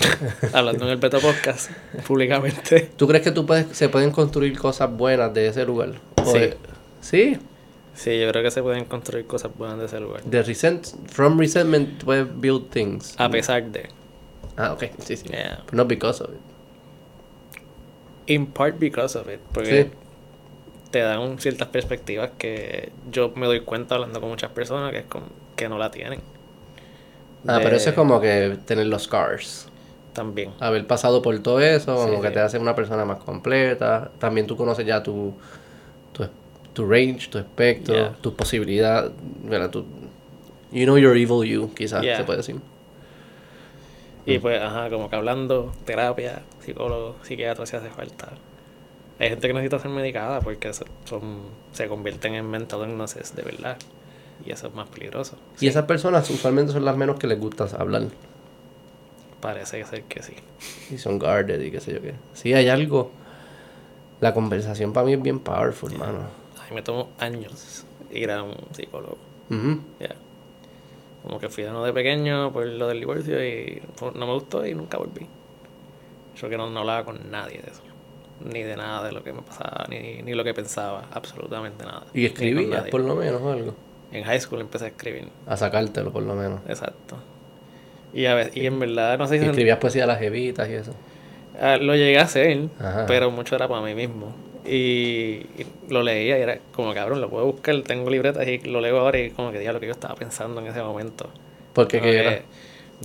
[0.52, 1.70] Hablando en el Beto Podcast
[2.06, 2.90] públicamente.
[2.96, 5.92] ¿Tú crees que tú puedes, se pueden construir cosas buenas de ese lugar?
[6.24, 6.38] Sí.
[6.38, 6.56] de-
[7.00, 7.38] ¿Sí?
[7.94, 10.22] Sí, yo creo que se pueden construir cosas buenas de ese lugar.
[10.22, 13.14] De resent, from resentment puedes build things.
[13.18, 13.88] A pesar de.
[14.56, 14.84] Ah, ok.
[15.04, 15.24] Sí, sí.
[15.28, 15.62] Yeah.
[15.66, 16.40] But not because of it.
[18.26, 19.40] in part because of it.
[19.52, 19.90] Porque Sí.
[20.90, 25.04] te dan ciertas perspectivas que yo me doy cuenta hablando con muchas personas que es
[25.06, 25.26] como
[25.56, 26.20] que no la tienen.
[27.46, 29.68] Ah, De- pero eso es como que tener los scars.
[30.18, 30.52] También.
[30.60, 32.34] Haber pasado por todo eso, como Sí, que sí.
[32.34, 34.10] te hace una persona más completa.
[34.18, 35.32] También tú conoces ya tu,
[36.12, 36.26] tu,
[36.72, 38.16] tu range, tu espectro, Yeah.
[38.20, 39.10] tu posibilidad.
[39.44, 39.70] ¿verdad?
[39.70, 39.84] Tu,
[40.72, 42.16] you know your evil you, quizás Yeah.
[42.18, 42.56] se puede decir.
[44.26, 48.28] Y pues, ajá, como que hablando, terapia, psicólogo, psiquiatra, si hace falta.
[49.18, 51.38] Hay gente que necesita ser medicada porque se- son,
[51.72, 53.78] se convierten en mental illnesses de verdad.
[54.44, 55.36] Y eso es más peligroso.
[55.60, 58.02] Y esas personas usualmente son las menos que les gusta hablar.
[59.40, 60.34] Parece ser que sí.
[60.90, 62.14] Y son guarded y qué sé yo qué.
[62.34, 63.10] Sí, hay algo.
[64.20, 66.18] La conversación para mí es bien powerful, mano.
[66.60, 69.18] A mí me tomó años ir a un psicólogo.
[69.50, 69.80] Ujú.
[70.00, 70.16] Ya.
[71.22, 74.66] Como que fui de uno de pequeño por lo del divorcio y no me gustó
[74.66, 75.26] y nunca volví.
[76.36, 77.82] Yo que no, no hablaba con nadie de eso.
[78.40, 82.06] Ni de nada de lo que me pasaba, ni, ni lo que pensaba, absolutamente nada.
[82.14, 83.74] Y escribías por lo menos o algo.
[84.12, 85.28] En high school empecé a escribir.
[85.46, 86.60] A sacártelo por lo menos.
[86.68, 87.16] Exacto.
[88.12, 89.44] Y, a veces, y en verdad, no sé Y si...
[89.46, 90.94] escribías poesía a las jevitas y eso.
[91.60, 93.04] Ah, lo llegué a hacer, Ajá.
[93.06, 94.34] pero mucho era para mí mismo.
[94.64, 98.80] Y, y lo leía y era como cabrón, lo puedo buscar, tengo libretas y lo
[98.80, 101.30] leo ahora y como que diga lo que yo estaba pensando en ese momento.
[101.72, 102.42] Porque que, era.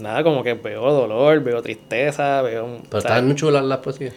[0.01, 2.79] Nada, como que veo dolor, veo tristeza, veo...
[2.89, 4.13] Pero estaban muy chulas las poesías.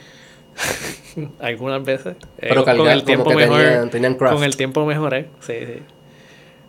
[1.40, 2.16] algunas veces.
[2.38, 4.34] eh, Pero que tenían- tenían craft.
[4.34, 5.82] Con el tiempo mejoré, sí, sí.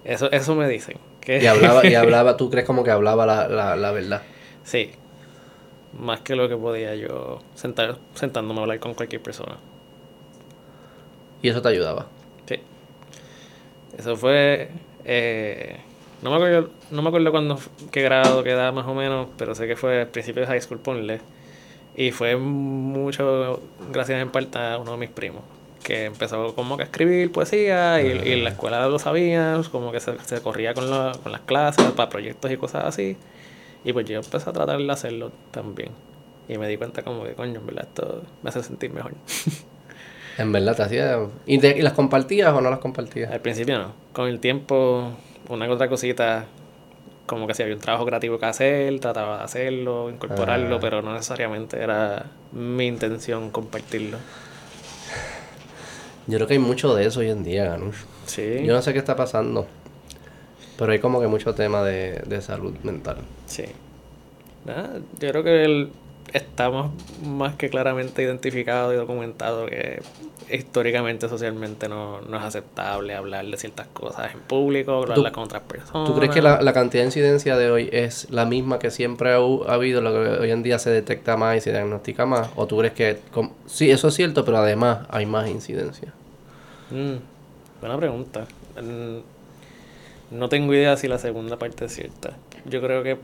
[0.04, 0.98] Eso, eso me dicen.
[1.28, 4.24] Que, Y hablaba, y hablaba, tú crees como que hablaba la, la, la verdad.
[4.64, 4.92] sí.
[5.98, 9.58] Más que lo que podía yo sentar, sentándome a hablar con cualquier persona.
[11.42, 12.08] Y eso te ayudaba.
[12.48, 12.56] Sí.
[13.98, 14.70] Eso fue.
[15.06, 15.78] eh,
[16.22, 17.60] no, me acuerdo, no me acuerdo cuándo,
[17.92, 20.62] qué grado, qué edad más o menos, pero sé que fue al principio de high
[20.62, 21.22] school, ponle.
[21.96, 23.62] Y fue mucho
[23.92, 25.44] gracias en parte a uno de mis primos,
[25.88, 29.94] que empezó como que a escribir poesía y, y en la escuela lo sabían, como
[29.94, 33.16] que se, se corría con, la- con las clases para proyectos y cosas así.
[33.86, 35.92] Y pues yo empecé a tratar de hacerlo también.
[36.50, 39.14] Y me di cuenta como que, coño, en verdad esto me hace sentir mejor.
[40.38, 41.18] En verdad te hacía.
[41.48, 43.32] ¿Y, te- y las compartías o no las compartías?
[43.32, 43.94] Al principio no.
[44.14, 45.12] Con el tiempo,
[45.50, 46.46] una que otra cosita,
[47.26, 50.80] como que si había un trabajo creativo que hacer, trataba de hacerlo, incorporarlo, Ah.
[50.80, 54.18] pero no necesariamente era mi intención compartirlo.
[56.28, 57.96] Yo creo que hay mucho de eso hoy en día, Ganush.
[58.26, 59.68] Sí, Yo no sé qué está pasando.
[60.78, 63.18] Pero hay como que mucho tema de, de salud mental.
[63.46, 63.66] sí.
[64.66, 65.90] Nada, yo creo que el-
[66.34, 66.92] estamos
[67.24, 70.02] más que claramente identificado y documentado que
[70.52, 75.64] históricamente, socialmente no, no es aceptable hablar de ciertas cosas en público, hablarlas con otras
[75.64, 76.10] personas.
[76.10, 79.32] ¿Tú crees que la, la cantidad de incidencia de hoy es la misma que siempre
[79.32, 82.50] ha, habido, lo que hoy en día se detecta más y se diagnostica más?
[82.56, 83.20] ¿O tú crees que...
[83.66, 86.14] sí, eso es cierto, pero además hay más incidencia?
[86.92, 87.16] Mm,
[87.82, 88.46] buena pregunta.
[90.32, 92.34] No tengo idea si la segunda parte es cierta.
[92.66, 93.18] Yo creo que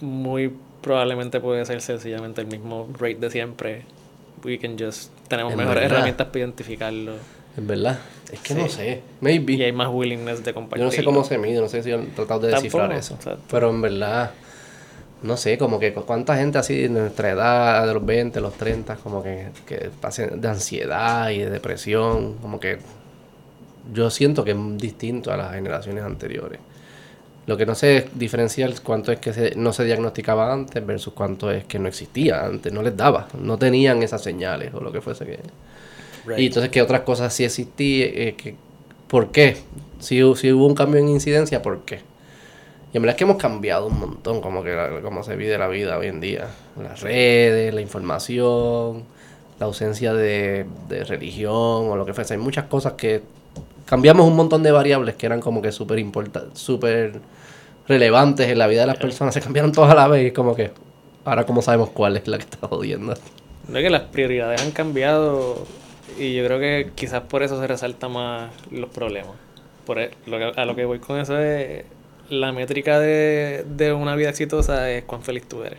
[0.00, 3.82] muy probablemente puede ser sencillamente el mismo rate de siempre.
[4.44, 5.96] We can just tenemos En mejores verdad.
[5.96, 7.14] herramientas para identificarlo
[7.56, 7.98] ¿En verdad?
[8.30, 8.60] Es que Sí.
[8.60, 9.02] no sé.
[9.22, 9.54] Maybe.
[9.54, 10.84] y hay más willingness de Yo compartir.
[10.84, 13.14] no sé cómo se mide, no sé si han tratado de descifrar eso.
[13.14, 13.40] exacto.
[13.50, 14.32] Pero en verdad,
[15.26, 18.54] no sé, como que cu- cuánta gente así de nuestra edad, de los 20, los
[18.54, 22.78] 30, como que, que pasen de ansiedad y de depresión, como que
[23.92, 26.58] yo siento que es distinto a las generaciones anteriores.
[27.46, 31.14] Lo que no sé es diferenciar cuánto es que se- no se diagnosticaba antes versus
[31.14, 34.92] cuánto es que no existía antes, no les daba, no tenían esas señales o lo
[34.92, 35.40] que fuese que...
[36.26, 36.38] Right.
[36.40, 38.56] Y entonces que otras cosas sí existían, eh, que,
[39.08, 39.56] ¿por qué?
[40.00, 42.00] Si, si hubo un cambio en incidencia, ¿por qué?
[42.92, 45.68] Y en verdad es que hemos cambiado un montón, como que como se vive la
[45.68, 46.48] vida hoy en día.
[46.80, 49.04] Las redes, la información,
[49.58, 52.34] la ausencia de, de religión o lo que fuese.
[52.34, 53.22] Hay muchas cosas que
[53.84, 56.70] cambiamos un montón de variables que eran como que súper importantes,
[57.88, 59.34] relevantes en la vida de las personas.
[59.34, 60.70] Se cambiaron todas a la vez y es como que
[61.24, 63.14] ahora como sabemos cuál es la que está jodiendo.
[63.68, 65.66] Creo que las prioridades han cambiado
[66.18, 69.34] y yo creo que quizás por eso se resaltan más los problemas.
[69.84, 70.10] Por e-
[70.56, 71.84] a lo que voy con eso es
[72.30, 75.78] la métrica de, de una vida exitosa es cuán feliz tú eres.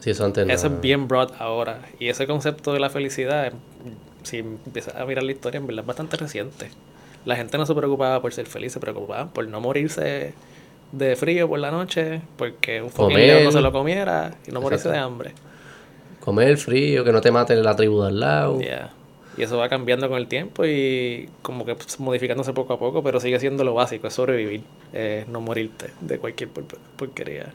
[0.00, 1.80] Si eso antes no- Eso es bien broad ahora.
[2.00, 3.52] Y ese concepto de la felicidad,
[4.24, 6.68] si empiezas a mirar la historia, en verdad es bastante reciente.
[7.24, 10.34] La gente no se preocupaba por ser feliz, se preocupaba por no morirse
[10.90, 14.88] de frío por la noche, porque un león no se lo comiera y no morirse
[14.88, 14.98] Exacto.
[14.98, 15.32] de hambre.
[16.20, 18.60] Comer frío, que no te mate la tribu de al lado.
[18.60, 18.90] Yeah.
[19.36, 23.02] Y eso va cambiando con el tiempo y como que pues, modificándose poco a poco,
[23.02, 24.62] pero sigue siendo lo básico, es sobrevivir,
[24.92, 26.64] eh, no morirte de cualquier por-
[26.96, 27.46] porquería.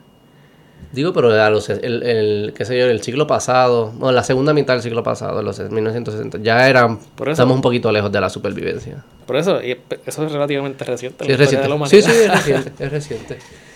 [0.92, 4.54] Digo, pero a los, el, el, qué sé yo, el siglo pasado, o la segunda
[4.54, 8.22] mitad del siglo pasado, los 1960, ya eran, Por eso- estamos un poquito lejos de
[8.22, 9.04] la supervivencia.
[9.26, 9.72] Por eso, y
[10.06, 11.26] eso es relativamente reciente.
[11.26, 11.90] Sí, es historia de la reciente.
[11.90, 13.38] Sí, sí, es reciente, es reciente.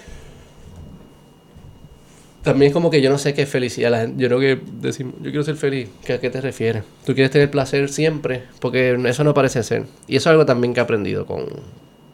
[2.44, 3.92] También es como que yo no sé qué es felicidad.
[3.92, 5.90] La gente- yo creo que decimos, yo quiero ser feliz.
[6.04, 6.84] ¿Qué, ¿A qué te refieres?
[7.06, 9.86] Tú quieres tener placer siempre, porque eso no parece ser.
[10.08, 11.46] Y eso es algo también que he aprendido con...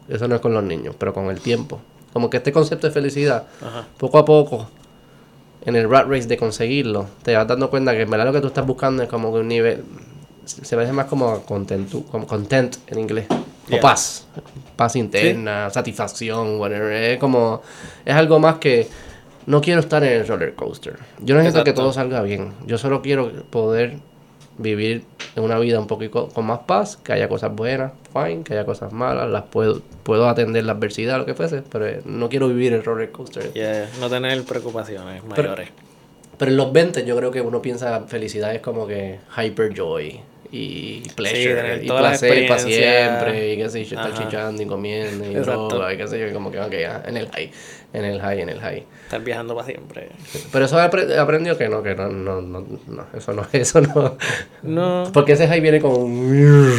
[0.09, 1.79] Eso no es con los niños, pero con el tiempo.
[2.13, 3.87] Como que este concepto de felicidad, Ajá.
[3.97, 4.69] poco a poco,
[5.65, 8.41] en el rat race de conseguirlo, te vas dando cuenta que en verdad lo que
[8.41, 9.83] tú estás buscando es como que un nivel...
[10.45, 13.27] Se parece más como content, como content en inglés.
[13.29, 13.81] O Yeah.
[13.81, 14.25] paz.
[14.77, 16.91] Paz interna, satisfacción, whatever.
[16.93, 17.61] Es como...
[18.05, 18.87] Es algo más que...
[19.47, 20.97] No quiero estar en el roller coaster.
[21.19, 22.51] Yo no necesito que todo salga bien.
[22.65, 23.95] Yo solo quiero poder
[24.57, 25.05] vivir
[25.37, 28.91] una vida un poquito con más paz, que haya cosas buenas, fine, que haya cosas
[28.91, 32.73] malas, las puedo, puedo atender la adversidad, lo que fuese, pero eh, no quiero vivir
[32.73, 33.53] el roller coaster.
[33.53, 35.69] Yeah, no tener preocupaciones Pero- mayores.
[36.37, 40.19] Pero en los 20 yo creo que uno piensa felicidad es como que hyper joy
[40.51, 45.35] y pleasure y placer para siempre y qué sé yo, estar chichando y comiendo y
[45.35, 45.67] Exacto.
[45.69, 47.51] droga y qué sé yo, como que ok, ah, en el high,
[47.93, 48.85] en el high, en el high.
[49.05, 50.09] Estar viajando para siempre.
[50.51, 53.47] Pero eso he apre- he aprendido que no, que no, no, no, no, eso no,
[53.53, 54.17] eso no.
[54.63, 56.73] No, Porque ese high viene con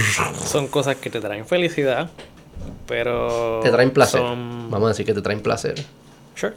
[0.44, 2.10] son cosas que te traen felicidad,
[2.86, 3.60] pero...
[3.62, 4.20] Te traen placer.
[4.20, 5.74] Son Vamos a decir que te traen placer.
[6.36, 6.56] short,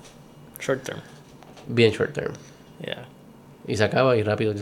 [0.59, 0.99] short term.
[1.67, 2.33] Bien short term.
[2.83, 3.05] Yeah.
[3.67, 4.53] Y se acaba y rápido.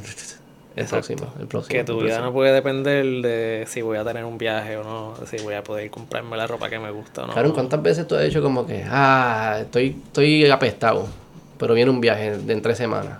[0.76, 1.08] El Exacto.
[1.08, 1.78] próximo, el próximo.
[1.78, 2.26] Que tu el vida próximo.
[2.28, 5.64] no puede depender de si voy a tener un viaje o no, si voy a
[5.64, 7.34] poder comprarme la ropa que me gusta o no.
[7.34, 11.08] Claro, ¿cuántas veces tú has dicho como que, ah, estoy, estoy apestado,
[11.58, 13.20] pero viene un viaje de en tres semanas?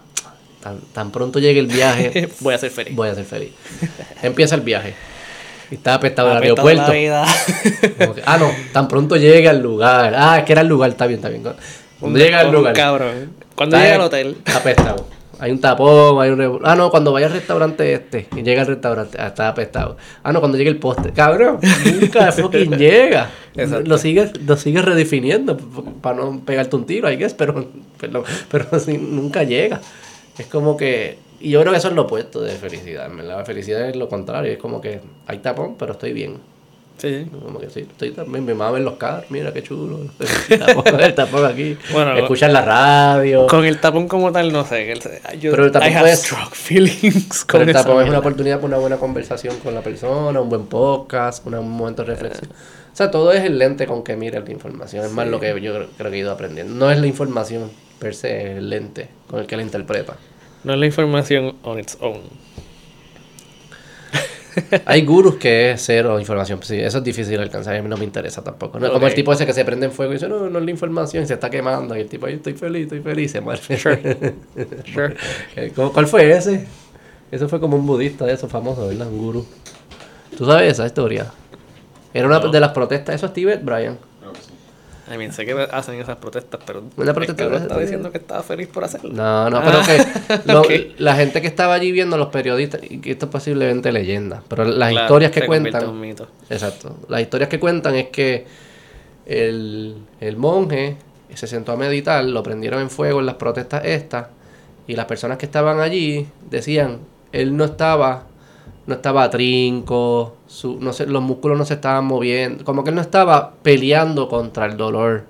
[0.62, 2.96] Tan, tan pronto llegue el viaje, voy a ser feliz.
[2.96, 3.52] voy a ser feliz.
[4.22, 4.94] Empieza el viaje.
[5.72, 6.92] Y está apestado en el aeropuerto.
[6.92, 7.12] que,
[8.26, 10.14] ah, no, tan pronto llegue al lugar.
[10.16, 11.44] Ah, es que era el lugar, está bien, está bien.
[12.00, 12.74] Cuando llega al Un lugar.
[12.74, 13.34] Cabrón.
[13.56, 14.38] Cuando llega al hotel.
[14.46, 15.19] Apestado.
[15.40, 16.60] Hay un tapón, hay un...
[16.64, 19.96] Ah, no, cuando vaya al restaurante este y llega al restaurante, ah, está apestado.
[20.22, 21.14] Ah, no, cuando llegue el postre.
[21.14, 21.60] Cabrón,
[22.02, 23.30] nunca fucking llega.
[23.56, 23.90] Exacto.
[23.90, 25.58] Lo sigues, lo sigues redefiniendo
[26.02, 27.68] para no pegarte un tiro, I guess, pero,
[28.00, 29.80] pero, pero sí, nunca llega.
[30.38, 31.18] Es como que...
[31.40, 33.38] Y yo creo que eso es lo opuesto de felicidad, verdad.
[33.38, 36.38] La felicidad es lo contrario, es como que hay tapón, pero estoy bien.
[37.00, 37.26] Sí.
[37.44, 40.00] Como que sí, estoy también, mamá ve los carros, mira qué chulo.
[40.50, 41.78] El tapón, el tapón aquí.
[41.94, 43.48] Bueno, Escuchar la radio.
[43.48, 44.92] Con el tapón como tal, no sé.
[44.92, 45.00] el-
[45.40, 48.20] Yo, Pero el tapón I have puede- strong feelings Pero con el tapón es una
[48.20, 52.52] oportunidad para una buena conversación con la persona, un buen podcast, un momento de reflexión.
[52.52, 55.06] O sea, todo es el lente con que mira la información.
[55.06, 56.74] Es más lo que yo creo, creo que he ido aprendiendo.
[56.74, 60.16] No es la información per se, es el lente con el que la interpreta.
[60.66, 62.20] No es la información on its own.
[64.86, 66.60] Hay gurús que es cero información.
[66.64, 67.76] Sí, eso es difícil de alcanzar.
[67.76, 68.80] A mí no me interesa tampoco.
[68.80, 70.66] No como el tipo ese que se prende en fuego y dice, no, no es
[70.66, 71.96] la información, y se está quemando.
[71.96, 73.62] Y el tipo, ahí estoy feliz, estoy feliz, se muere.
[73.78, 75.16] Sure.
[75.76, 76.66] ¿Cómo- ¿Cuál fue ese?
[77.32, 79.08] Eso fue como un budista de esos famosos, ¿verdad?
[79.08, 79.46] Un gurú.
[80.38, 81.28] ¿Tú sabes esa historia?
[82.14, 82.50] Era una No.
[82.50, 83.16] de las protestas.
[83.16, 83.98] Eso es Tibet, Brian.
[85.10, 85.16] Que.
[85.16, 88.20] I mean, sé que hacen esas protestas, pero Una el protesta de- está diciendo que
[88.20, 89.12] estaba feliz por hacerlo.
[89.12, 90.72] No, no, Ah, pero que lo- ok.
[91.00, 94.64] la gente que estaba allí viendo, los periodistas, y que esto es posiblemente leyenda, pero
[94.66, 95.84] las Claro, historias que cuentan...
[95.84, 96.28] en un mito.
[96.50, 96.96] Exacto.
[97.10, 98.46] Las historias que cuentan es que
[99.26, 100.96] el, el monje
[101.34, 104.28] se sentó a meditar, lo prendieron en fuego en las protestas estas,
[104.88, 107.00] y las personas que estaban allí decían,
[107.32, 108.26] él no estaba,
[108.90, 112.96] no estaba trinco, su, no sé, los músculos no se estaban moviendo, como que él
[112.96, 115.26] no estaba peleando contra el dolor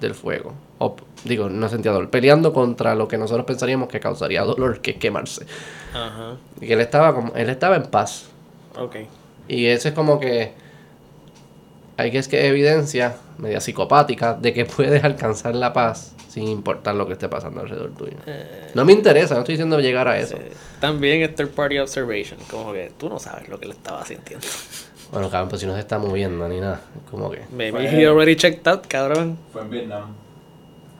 [0.00, 0.54] del fuego.
[0.78, 4.92] O, digo, no sentía dolor, peleando contra lo que nosotros pensaríamos que causaría dolor, que
[4.92, 5.46] es quemarse.
[5.94, 6.36] Ajá.
[6.60, 8.28] Y que él estaba como, él estaba en paz.
[8.78, 8.96] Ok.
[9.46, 10.54] Y eso es como que
[11.98, 16.94] hay que es que evidencia media psicopática de que puedes alcanzar la paz sin importar
[16.94, 18.18] lo que esté pasando alrededor tuyo.
[18.26, 20.36] Eh, No me interesa, no estoy diciendo llegar a eso.
[20.36, 22.38] eh, también es third party observation.
[22.50, 24.46] Como que tú no sabes lo que le estaba sintiendo.
[25.10, 28.06] Bueno, cabrón, pues si no se está moviendo ni nada, como que Maybe Fue- he
[28.06, 29.38] already checked out, cabrón.
[29.50, 30.12] Fue en Vietnam.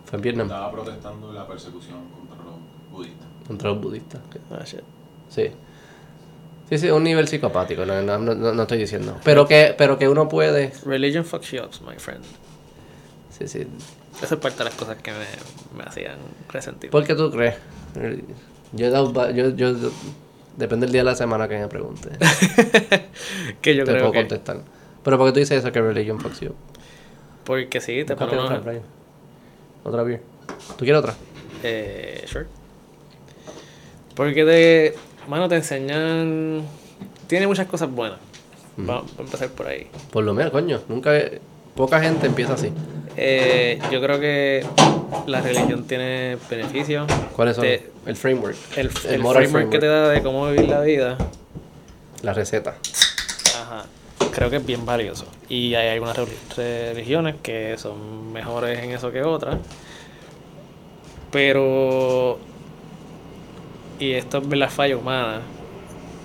[0.07, 2.55] fue en Vietnam Estaba protestando la persecución contra los
[2.91, 3.27] budistas.
[3.47, 4.21] contra los budistas.
[4.51, 4.81] Ah, shit.
[5.29, 5.51] Sí.
[6.71, 9.19] Sí, sí, un nivel psicopático, no, no, no, no estoy diciendo.
[9.23, 10.73] Pero que, pero que uno puede.
[10.87, 12.25] Religion fucks you up, my friend.
[13.39, 13.67] Sí, sí.
[14.23, 15.27] Esa es parte de las cosas que me,
[15.77, 16.17] me hacían
[16.49, 16.91] resentir.
[16.91, 17.55] ¿Por qué tú crees?
[18.73, 19.13] Yo he dado.
[19.31, 19.91] Yo, yo, yo-
[20.57, 22.11] depende del día de la semana que me pregunte.
[23.61, 24.19] que yo te creo puedo que.
[24.21, 24.59] contestar.
[25.03, 26.55] Pero ¿por qué tú dices eso que religion fucks you?
[27.45, 28.83] Porque sí, te ponen otra, Brian.
[29.85, 30.21] Otra beer.
[30.77, 31.15] ¿Tú quieres otra?
[31.63, 32.47] Eh, sure.
[34.15, 34.95] Porque te.
[35.29, 36.63] Mano, te enseñan.
[37.27, 38.19] Tiene muchas cosas buenas.
[38.79, 39.89] Vamos a empezar por ahí.
[40.11, 40.81] Por lo menos, coño.
[40.89, 41.13] Nunca.
[41.75, 42.73] Poca gente empieza así.
[43.17, 44.65] Eh, yo creo que
[45.27, 47.11] la religión tiene beneficios.
[47.35, 47.63] ¿Cuáles son?
[47.65, 48.57] Te- el framework.
[48.77, 51.17] el, El el moral framework que te da de cómo vivir la vida,
[52.23, 52.77] La receta.
[53.55, 53.87] ajá,
[54.33, 55.27] creo que es bien valioso.
[55.49, 59.57] Y hay algunas re- religiones que son mejores en eso que otras.
[61.33, 62.39] Pero,
[63.99, 65.41] y esto es la falla humana,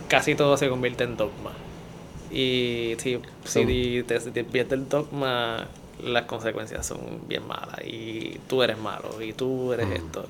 [0.07, 1.51] casi todo se convierte en dogma.
[2.31, 5.67] Y si, si te, te el dogma,
[6.03, 7.79] las consecuencias son bien malas.
[7.85, 10.25] Y tú eres malo, y tú eres esto.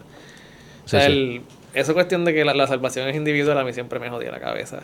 [0.86, 1.12] O sea, sí.
[1.12, 1.42] el-
[1.74, 4.40] esa cuestión de que la, la salvación es individual a mí siempre me jodía la
[4.40, 4.82] cabeza.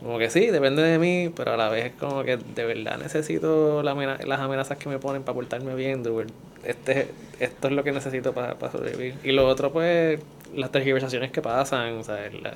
[0.00, 2.98] Como que sí, depende de mí, pero a la vez es como que de verdad
[2.98, 6.26] necesito la amena- las amenazas que me ponen para portarme bien, dude.
[6.64, 7.08] Este,
[7.40, 9.16] esto es lo que necesito para, para sobrevivir.
[9.24, 10.20] Y lo otro, pues,
[10.54, 12.54] las tergiversaciones que pasan, o sea, la,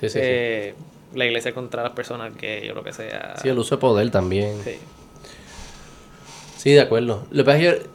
[0.00, 0.06] sí.
[0.14, 0.74] eh,
[1.14, 3.34] la iglesia contra las personas que yo lo que sea.
[3.40, 4.56] Sí, el uso de poder también.
[4.64, 4.78] Sí.
[6.62, 7.26] Sí, de acuerdo.
[7.30, 7.86] Lo que pasa es que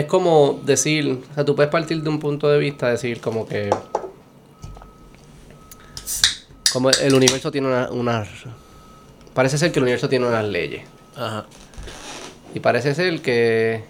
[0.00, 3.46] es como decir, o sea, tú puedes partir de un punto de vista, decir como
[3.46, 3.70] que
[6.72, 8.26] como el universo tiene una, una-
[9.34, 10.82] parece ser que el universo tiene unas leyes
[11.16, 11.44] Ajá.
[12.54, 13.84] y parece ser que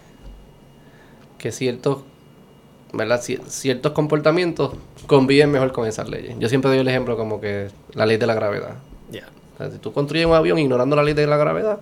[1.39, 1.99] que ciertos
[2.93, 3.21] ¿verdad?
[3.23, 4.73] Cier- ciertos comportamientos
[5.07, 6.37] conviven mejor con esas leyes.
[6.39, 8.77] Yo siempre doy el ejemplo como que la ley de la gravedad.
[9.11, 9.27] Ya.
[9.55, 11.81] O sea, si tú construyes un avión ignorando la ley de la gravedad,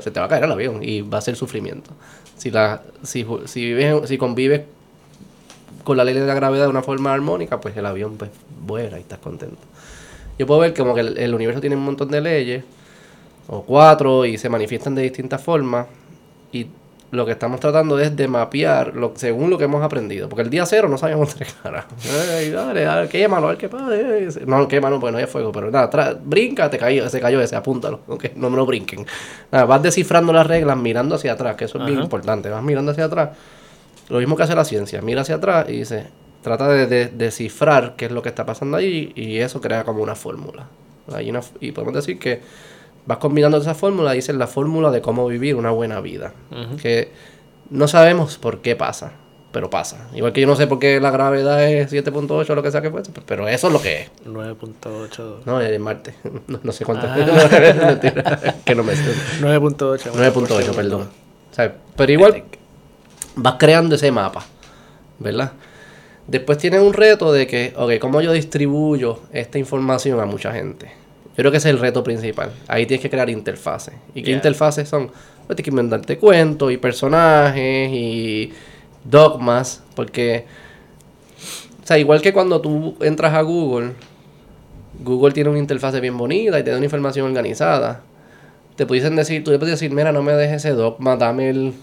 [0.00, 1.90] se te va a caer el avión y va a ser sufrimiento.
[2.36, 4.62] Si, la, si, si, vives, si convives
[5.84, 8.30] con la ley de la gravedad de una forma armónica, pues el avión pues
[8.62, 9.58] vuela y estás contento.
[10.38, 12.64] Yo puedo ver como que el, el universo tiene un montón de leyes,
[13.48, 15.86] o cuatro, y se manifiestan de distintas formas,
[16.52, 16.66] y
[17.12, 20.28] lo que estamos tratando es de mapear lo, según lo que hemos aprendido.
[20.28, 21.86] Porque el día cero no sabíamos tres caras.
[22.36, 23.86] Ay, dale, dale, quémalo, a ver qué pasa.
[24.46, 25.50] No, quémalo, pues no hay fuego.
[25.52, 28.00] Pero nada, brinca, te cayó, se cayó ese, apúntalo.
[28.36, 29.04] no me lo brinquen.
[29.50, 32.04] Nada, vas descifrando las reglas mirando hacia atrás, que eso es bien Ajá.
[32.04, 32.48] importante.
[32.48, 33.30] Vas mirando hacia atrás.
[34.08, 35.02] Lo mismo que hace la ciencia.
[35.02, 36.06] Mira hacia atrás y dice,
[36.42, 40.02] trata de, de- descifrar qué es lo que está pasando ahí y eso crea como
[40.02, 40.66] una fórmula.
[41.12, 42.40] Hay una, y podemos decir que
[43.10, 46.32] vas combinando esa fórmula y dices la fórmula de cómo vivir una buena vida.
[46.80, 47.10] Que
[47.68, 49.14] no sabemos por qué pasa,
[49.50, 50.08] pero pasa.
[50.14, 52.80] Igual que yo no sé por qué la gravedad es 7.8 o lo que sea
[52.80, 54.10] que fuese, pero eso es lo que es.
[54.24, 55.38] 9.8.
[55.44, 56.14] No, es Marte.
[56.46, 57.08] No, no sé cuánto.
[57.08, 57.98] Ah.
[58.64, 60.12] Que no me 9.8.
[60.12, 61.08] 9.8, perdón.
[61.50, 62.44] O sea, pero igual
[63.34, 64.44] vas creando ese mapa,
[65.18, 65.50] ¿verdad?
[66.28, 70.92] Después tienes un reto de que, ok, ¿cómo yo distribuyo esta información a mucha gente?
[71.30, 72.50] Yo creo que ese es el reto principal.
[72.68, 73.94] Ahí tienes que crear interfaces.
[74.14, 75.08] ¿Y qué interfaces son?
[75.08, 78.52] Pues tienes que inventarte cuentos y personajes y
[79.04, 80.44] dogmas, porque,
[81.82, 83.92] o sea, igual que cuando tú entras a Google,
[85.02, 88.02] Google tiene una interfase bien bonita y te da una información organizada
[88.80, 91.74] te pudiesen decir, tú le puedes decir, mira, no me dejes ese dogma, dame el,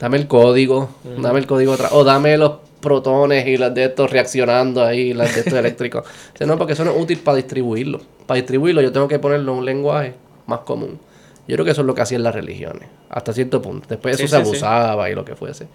[0.00, 0.90] dame el código,
[1.20, 5.32] dame el código atrás, o dame los protones y las de estos reaccionando ahí, las
[5.34, 6.04] de estos eléctricos.
[6.34, 8.00] O sea, no, porque eso no es útil para distribuirlo.
[8.26, 10.12] Para distribuirlo yo tengo que ponerlo en un lenguaje
[10.46, 10.98] más común.
[11.48, 13.86] Yo creo que eso es lo que hacían las religiones, hasta cierto punto.
[13.88, 14.48] Después Sí, eso se sí.
[14.48, 15.66] abusaba y lo que fuese.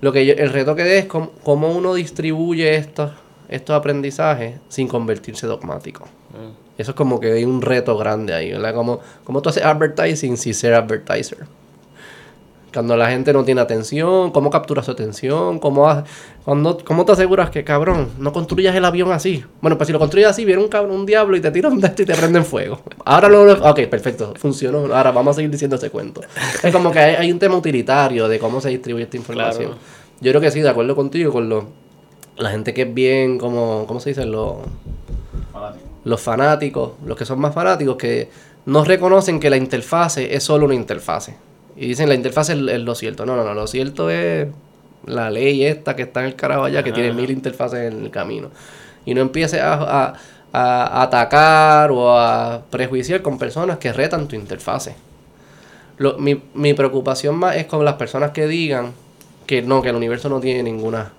[0.00, 3.12] Lo que yo- el reto que es cómo, cómo uno distribuye estos,
[3.48, 6.04] estos aprendizajes sin convertirse dogmático.
[6.30, 6.80] Mm.
[6.80, 8.74] Eso es como que hay un reto grande ahí, ¿verdad?
[8.74, 11.46] Como, como tú haces advertising sin ser advertiser.
[12.76, 15.58] Cuando la gente no tiene atención, ¿cómo capturas su atención?
[15.60, 16.04] ¿Cómo, ha-
[16.44, 19.42] cuando, ¿Cómo te aseguras que, cabrón, no construyas el avión así?
[19.62, 21.80] Bueno, pues si lo construyes así, viene un cabrón, un diablo y te tira un
[21.80, 22.82] de esto y te prende en fuego.
[23.06, 23.50] Ahora lo...
[23.70, 24.94] Ok, perfecto, funcionó.
[24.94, 26.20] Ahora vamos a seguir diciendo ese cuento.
[26.62, 29.68] Es como que hay, hay un tema utilitario de cómo se distribuye esta información.
[29.68, 29.80] Claro.
[30.20, 31.68] Yo creo que sí, de acuerdo contigo, con lo,
[32.36, 34.26] la gente que es bien, como, ¿cómo se dice?
[34.26, 34.60] Lo,
[35.50, 35.84] Fanático.
[36.04, 38.28] los fanáticos, los que son más fanáticos, que
[38.66, 41.36] no reconocen que la interfase es solo una interfase.
[41.76, 43.26] Y dicen la interfase es, es lo cierto.
[43.26, 44.48] No, no, no, lo cierto es
[45.06, 48.10] la ley esta que está en el carajo allá, que tiene mil interfaces en el
[48.10, 48.48] camino.
[49.04, 50.14] Y no empieces a, a-
[50.52, 54.94] a atacar o a prejuiciar con personas que retan tu interfase.
[55.98, 58.92] Lo- mi, mi preocupación más es con las personas que digan
[59.46, 61.12] que no, que el universo no tiene ninguna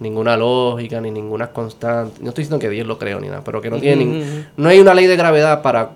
[0.00, 2.20] ninguna lógica ni ninguna constante.
[2.22, 4.04] No estoy diciendo que Dios lo creo ni nada, pero que no tiene
[4.56, 5.90] no hay una ley de gravedad para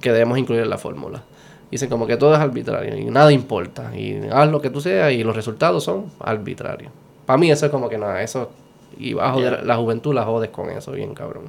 [0.00, 1.22] que debemos incluir en la fórmula.
[1.70, 5.12] Dicen como que todo es arbitrario y nada importa y haz lo que tú seas
[5.12, 6.90] y los resultados son arbitrarios.
[7.26, 8.50] Para mí eso es como que nada, eso
[8.98, 9.62] y bajo Ya.
[9.62, 11.44] la juventud la jodes con eso bien cabrón.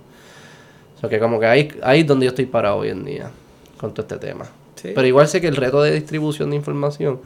[0.95, 3.31] O sea que como que ahí, ahí es donde yo estoy parado hoy en día
[3.79, 4.45] con todo este tema.
[4.75, 4.91] Sí.
[4.93, 7.19] Pero igual sé que el reto de distribución de información,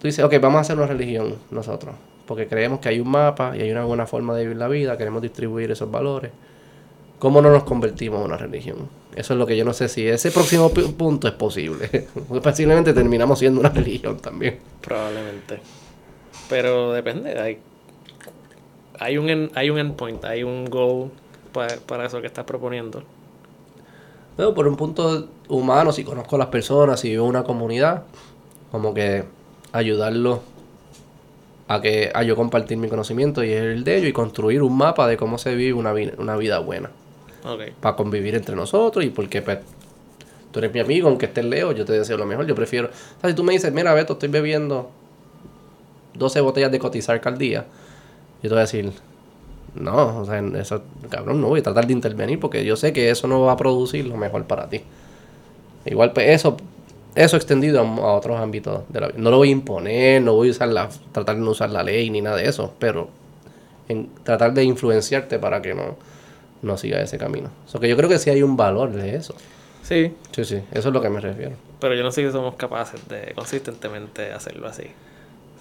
[0.00, 1.94] tú dices, ok, vamos a hacer una religión nosotros,
[2.26, 4.96] porque creemos que hay un mapa y hay una buena forma de vivir la vida,
[4.96, 6.30] queremos distribuir esos valores.
[7.18, 8.76] ¿Cómo no nos convertimos en una religión?
[9.16, 12.06] Eso es lo que yo no sé si ese próximo pu- punto es posible.
[12.42, 14.58] Posiblemente terminamos siendo una religión también.
[14.82, 15.58] Probablemente.
[16.50, 17.38] Pero depende.
[17.40, 17.58] Hay,
[19.00, 21.10] hay, un, en- hay un endpoint, hay un goal
[21.52, 23.02] pa- para eso que estás proponiendo.
[24.36, 28.02] Pero por un punto humano, si conozco a las personas, si vivo en una comunidad,
[28.70, 29.24] como que
[29.72, 30.40] ayudarlos
[31.68, 35.08] a que a yo compartir mi conocimiento y el de ellos y construir un mapa
[35.08, 36.90] de cómo se vive una, una vida buena.
[37.80, 39.58] Para convivir entre nosotros y porque pues,
[40.50, 42.46] tú eres mi amigo, aunque estés lejos, yo te deseo lo mejor.
[42.46, 42.88] Yo prefiero.
[42.88, 44.90] O sea, si tú me dices, mira, Beto, estoy bebiendo
[46.14, 47.66] 12 botellas de cotizar al día,
[48.42, 48.92] yo te voy a decir,
[49.74, 53.10] no, o sea, eso, cabrón, no voy a tratar de intervenir porque yo sé que
[53.10, 54.82] eso no va a producir lo mejor para ti.
[55.84, 56.56] Igual, pues eso,
[57.14, 59.18] eso extendido a, a otros ámbitos de la vida.
[59.18, 61.82] No lo voy a imponer, no voy a usar la, tratar de no usar la
[61.82, 63.08] ley ni nada de eso, pero
[63.88, 65.96] en tratar de influenciarte para que no,
[66.66, 67.50] no siga ese camino.
[67.66, 69.34] O sea, que yo creo que sí hay un valor de eso.
[69.82, 71.52] Sí, Sí, sí, eso es lo que me refiero.
[71.80, 74.84] pero yo no sé si somos capaces de consistentemente hacerlo así.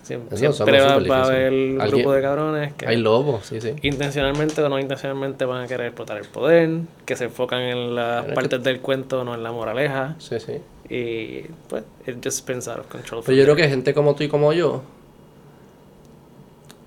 [0.01, 3.73] Siempre, va, va a haber un grupo de cabrones que Hay lobos, sí, sí.
[3.81, 6.69] intencionalmente o no intencionalmente van a querer explotar el poder,
[7.05, 10.13] que se enfocan en las Pero es partes del cuento, no en la moraleja.
[10.19, 10.59] Sí, sí.
[10.93, 13.23] Y pues, it just spins out of control.
[13.25, 14.83] Pero yo creo que gente como tú y como yo,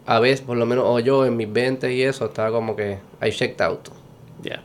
[0.07, 2.99] a veces, por lo menos, o yo en mis 20 y eso, estaba como que,
[3.21, 3.89] I checked out,
[4.43, 4.63] Ya.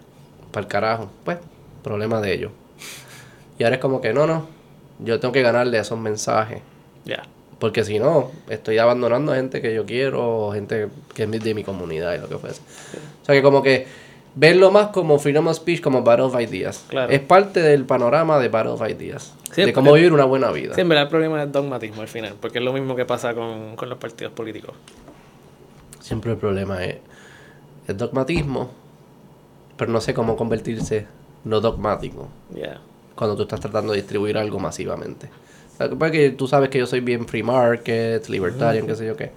[0.52, 1.10] para el carajo.
[1.24, 1.38] Pues,
[1.84, 2.52] problema de ellos.
[3.58, 4.48] Y ahora es como que, no, no,
[5.00, 6.62] yo tengo que ganarle a esos mensajes.
[7.06, 7.24] Ya.
[7.60, 11.54] Porque si no, estoy abandonando a gente que yo quiero, o gente que es de
[11.54, 12.62] mi comunidad y lo que fuese.
[13.22, 13.88] O sea que como que
[14.36, 16.86] verlo más como freedom of speech, como battle of ideas.
[16.88, 17.12] Claro.
[17.12, 19.34] Es parte del panorama de battle of ideas.
[19.52, 20.74] Sí, de cómo vivir una buena vida.
[20.76, 23.88] Verdad el problema es dogmatismo al final, porque es lo mismo que pasa con, con
[23.88, 24.76] los partidos políticos.
[26.00, 26.98] Siempre el problema es
[27.88, 28.72] el dogmatismo,
[29.78, 31.06] pero no sé cómo convertirse
[31.46, 32.80] no dogmático Ya.
[33.16, 35.30] cuando tú estás tratando de distribuir algo masivamente.
[35.80, 38.96] Lo que pasa es que tú sabes que yo soy bien free market, libertarian, qué
[38.96, 39.32] sé yo qué.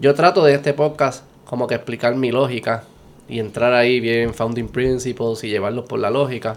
[0.00, 2.84] Yo trato de este podcast como que explicar mi lógica
[3.28, 6.54] y entrar ahí bien founding principles y llevarlos por la lógica.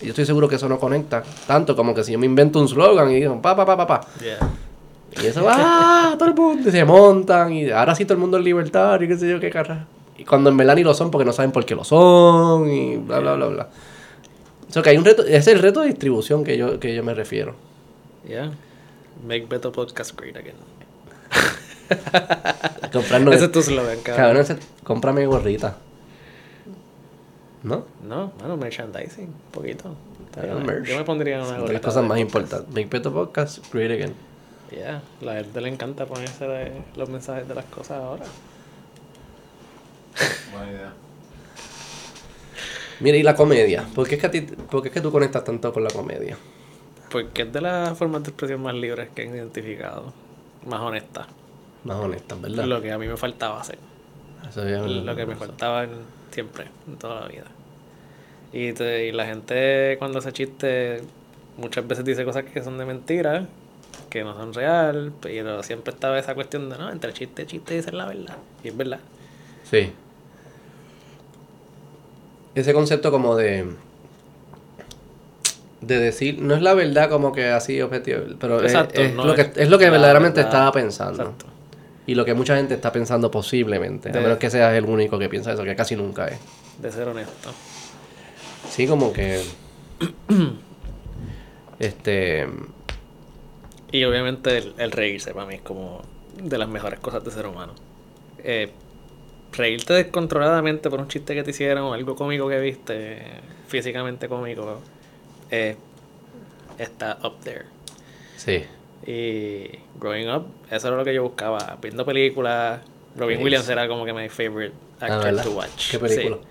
[0.00, 2.60] Y yo estoy seguro que eso no conecta tanto como que si yo me invento
[2.60, 4.00] un slogan y digo pa pa pa pa pa.
[5.22, 8.36] Y eso va, todo el mundo y se montan y ahora sí todo el mundo
[8.38, 9.86] es libertario y qué sé yo qué carra.
[10.18, 12.96] Y cuando en verdad ni lo son porque no saben por qué lo son y
[12.96, 13.68] bla bla bla bla.
[14.68, 16.94] O sea que hay un reto, ese es el reto de distribución que yo, que
[16.94, 17.54] yo me refiero.
[18.28, 18.50] Ya.
[19.26, 20.56] Make better podcast great again.
[22.92, 24.36] Comprarnos Ese es tu slogan, cabrón.
[24.44, 25.76] cabrón, cómprame gorrita.
[27.62, 27.84] ¿No?
[28.06, 29.94] No, bueno, merchandising, un poquito.
[30.84, 32.68] Yo me pondría una Son las gorrita cosas más importantes.
[32.68, 34.14] Make better podcast, great again.
[34.70, 38.24] Ya, la gente le encanta ponerse los mensajes de las cosas ahora.
[40.52, 40.92] Buena idea.
[43.00, 43.86] Mira, y la comedia.
[43.94, 45.90] ¿Por qué es que, a ti, por qué es que tú conectas tanto con la
[45.90, 46.36] comedia?
[47.10, 50.12] Porque es de las formas de expresión más libres que han identificado.
[50.66, 51.26] Más honesta.
[51.84, 52.64] Más honestas, ¿verdad?
[52.64, 53.78] Lo que a mí me faltaba hacer.
[54.48, 55.90] Eso Lo que me faltaba en-
[56.30, 57.44] siempre, en toda la vida.
[58.52, 61.02] Y, te- y la gente cuando hace chiste
[61.58, 63.46] muchas veces dice cosas que son de mentira,
[64.08, 67.74] que no son real, pero siempre estaba esa cuestión de, no, entre chiste y chiste
[67.74, 68.36] dicen la verdad.
[68.64, 69.00] Y es verdad.
[69.64, 69.92] Sí.
[72.56, 73.66] Ese concepto como de...
[75.80, 79.24] De decir, no es la verdad como que así objetivo, pero es- Exacto, es, no
[79.24, 80.52] lo que, es lo que verdaderamente verdad.
[80.52, 81.22] estaba pensando.
[81.22, 81.46] Exacto.
[82.06, 84.10] Y lo que mucha gente está pensando posiblemente.
[84.10, 86.38] De- A menos que seas el único que piensa eso, que casi nunca es.
[86.80, 87.50] De ser honesto.
[88.70, 89.42] Sí, como que...
[91.78, 92.46] este...
[93.92, 96.02] Y obviamente el, el reírse para mí es como
[96.42, 97.74] de las mejores cosas de ser humano.
[98.38, 98.70] Eh,
[99.56, 103.22] reírte descontroladamente por un chiste que te hicieron o algo cómico que viste,
[103.68, 104.80] físicamente cómico,
[105.50, 105.76] eh,
[106.78, 107.64] está up there.
[108.36, 108.64] Sí.
[109.06, 111.78] Y growing up, eso era lo que yo buscaba.
[111.80, 112.80] Viendo películas,
[113.16, 113.42] Robin.
[113.42, 115.44] Williams era como que my favorite actor Ah, ¿verdad?
[115.44, 115.90] to watch.
[115.90, 116.36] ¿Qué película?
[116.36, 116.42] Sí.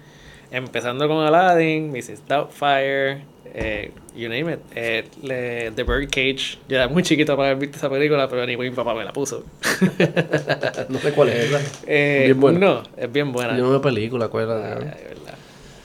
[0.52, 2.28] Empezando con Aladdin, Mrs.
[2.28, 3.24] Doubtfire,
[3.58, 4.60] eh, you name it.
[4.76, 6.58] Eh, le- The Birdcage.
[6.68, 9.14] Yo era muy chiquito para haber visto esa película, pero ni mi papá me la
[9.14, 9.44] puso.
[10.90, 11.68] no sé cuál es, ¿verdad?
[11.88, 12.60] Eh, Bien buena.
[12.60, 13.58] No, es bien buena.
[13.58, 14.26] Yo no veo película.
[14.32, 14.56] Ay, ¿no?
[14.60, 15.36] de verdad.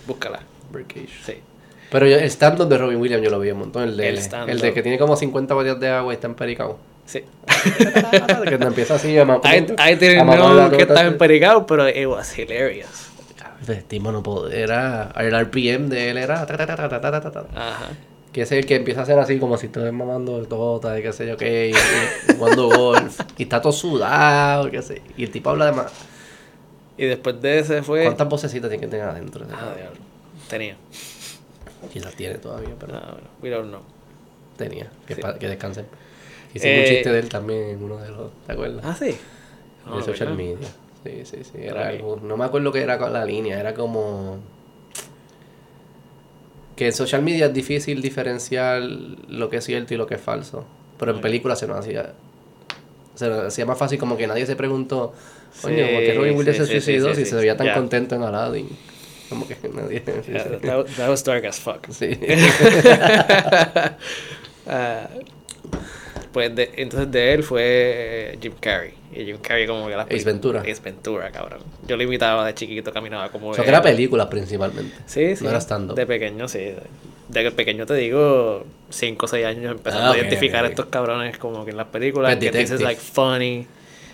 [0.06, 0.40] Búscala.
[0.72, 1.10] Birdcage.
[1.24, 1.34] Sí.
[1.90, 3.84] Pero yo, el stand-up de Robin Williams yo lo vi un montón.
[3.84, 4.60] El de, El el, stand-up.
[4.60, 6.78] de que tiene como 50 botellas de agua y está empericado.
[7.06, 7.24] Sí.
[8.48, 9.54] que te empieza así a mamar.
[9.54, 13.09] I, I didn't know que estaba empericado, pero it was hilarious.
[13.68, 14.48] El tipo no.
[14.48, 15.12] Era.
[15.16, 16.44] El RPM de él era.
[16.46, 16.66] ta, ta,
[17.30, 17.44] ta.
[17.54, 17.88] Ajá.
[18.32, 21.12] Que es el que empieza a hacer así como si estuviera mamando tota y qué
[21.12, 21.70] sé yo qué.
[21.70, 23.20] Y, jugando golf.
[23.38, 25.02] Y está todo sudado qué sé.
[25.16, 25.92] Y el tipo habla de más.
[26.96, 28.04] Y después de ese fue.
[28.04, 29.44] ¿Cuántas vocecitas tiene que tener adentro?
[29.52, 29.98] Ah, diablo.
[30.48, 30.76] Tenía.
[31.92, 33.80] Quizás tiene todavía, pero No, bueno, we don't know.
[34.56, 34.90] tenía.
[35.06, 35.22] Que, Sí.
[35.38, 35.86] que descansen.
[36.54, 38.84] Hicimos un Eh, chiste de él también en uno de los, ¿te acuerdas?
[38.84, 39.06] Ah, sí.
[39.06, 39.16] de
[39.86, 40.68] No, social media.
[41.04, 41.58] Sí, sí, sí.
[41.58, 42.20] Era algo.
[42.22, 43.58] No me acuerdo qué era con la línea.
[43.58, 44.38] Era como.
[46.76, 50.20] Que en social media es difícil diferenciar lo que es cierto y lo que es
[50.20, 50.64] falso.
[50.98, 52.12] Pero en películas se nos hacía.
[53.14, 55.12] Se nos hacía más fácil, como que nadie se preguntó.
[55.62, 58.22] Coño, Sí, ¿por qué Robin Williams sí, se suicidó si se veía tan contento en
[58.22, 58.68] Aladdin?
[59.28, 60.02] Como que nadie.
[60.28, 61.86] Yeah, that, that was dark as fuck.
[61.90, 62.10] Sí.
[64.66, 65.08] Ah,
[66.32, 68.92] pues de- entonces de él fue Jim Carrey.
[69.12, 70.60] Y Jim Carrey como que la Ace Ventura.
[70.60, 71.60] Ace Ventura, cabrón.
[71.86, 73.52] Yo lo imitaba de chiquito, caminaba como...
[73.52, 73.74] Eso que él.
[73.74, 74.94] era películas principalmente.
[75.06, 75.42] Sí, sí.
[75.44, 75.96] No era stand-up.
[75.96, 76.74] De pequeño, sí.
[77.28, 80.66] De pequeño te digo, 5 o 6 años empezando Ah, ok, a identificar ok.
[80.66, 83.66] a estos cabrones como que en las películas, Pet que dices like funny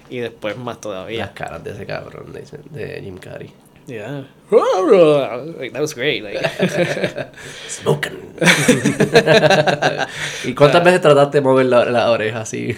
[0.09, 1.33] y después más Las todavía.
[1.35, 3.51] caras de ese cabrón de, de Jim Carrey.
[3.87, 4.25] Yeah.
[4.49, 6.23] Like, that was great.
[6.23, 6.39] Like,
[7.69, 8.13] Smoking.
[10.45, 12.77] ¿Y cuántas veces trataste de mover la, la oreja así?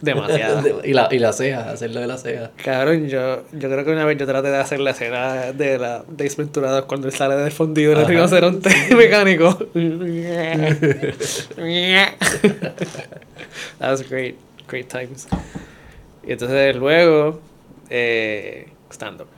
[0.00, 0.80] Demasiado.
[0.84, 2.52] y, la, y la ceja, hacerlo de la ceja.
[2.62, 6.04] Cabrón, yo, yo creo que una vez yo traté de hacer la escena de la
[6.06, 8.12] de Ace Ventura 2 cuando él sale del fundido en el Ajá.
[8.12, 9.58] rinoceronte mecánico.
[13.78, 14.36] That was great,
[14.68, 15.26] great times.
[16.24, 17.40] Y entonces luego,
[17.90, 19.28] eh, stand up,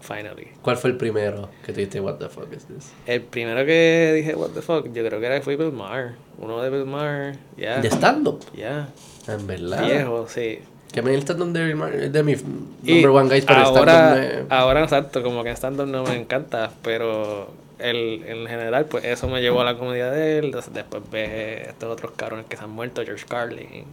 [0.00, 0.48] finally.
[0.62, 2.92] ¿Cuál fue el primero que te diste, what the fuck is this?
[3.06, 6.12] El primero que dije, what the fuck, yo creo que era fue Bill Maher.
[6.38, 7.80] Uno de Bill Maher, ya.
[7.80, 8.88] De stand-up, Ya.
[9.26, 9.84] en verdad.
[9.84, 10.60] Viejo, sí.
[10.92, 12.34] Que a mí el stand-up de, es de mi
[12.82, 14.54] number one guys, pero ahora, stand-up me...
[14.56, 19.40] ahora exacto, como que stand-up no me encanta, pero el, en general, pues eso me
[19.42, 20.44] llevó a la comedia de él.
[20.46, 23.84] Entonces después ves estos otros cabrones que se han muerto, George Carlin.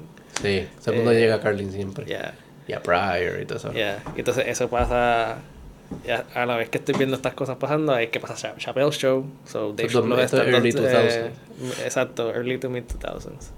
[0.41, 2.05] Sí, todo el mundo Eh, llega a Carlin siempre.
[2.05, 2.33] Ya,
[2.67, 3.73] Y a Pryor y todo eso.
[3.73, 4.01] ya.
[4.15, 5.37] Y entonces eso pasa.
[6.35, 9.25] A la vez que estoy viendo estas cosas pasando, es que pasa Cha- Chappelle Show.
[9.45, 11.31] So, Dave Esto- los esto es stand-ups, early eh,
[11.61, 11.85] 2000s.
[11.85, 13.51] exacto, early to mid 2000s.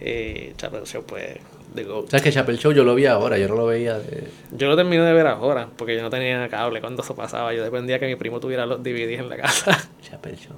[0.00, 1.38] Y Chappelle Show, pues,
[1.74, 2.08] GOAT.
[2.10, 3.36] ¿Sabes que Chapel Show yo lo vi ahora?
[3.38, 4.24] Yo no lo veía de...
[4.52, 7.52] Yo lo terminé de ver ahora, porque yo no tenía cable cuando eso pasaba.
[7.54, 9.88] Yo dependía que mi primo tuviera los DVDs en la casa.
[10.02, 10.56] Chapel Show.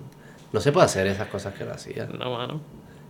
[0.52, 2.06] No se puede hacer esas cosas que él hacía.
[2.06, 2.60] no, mano.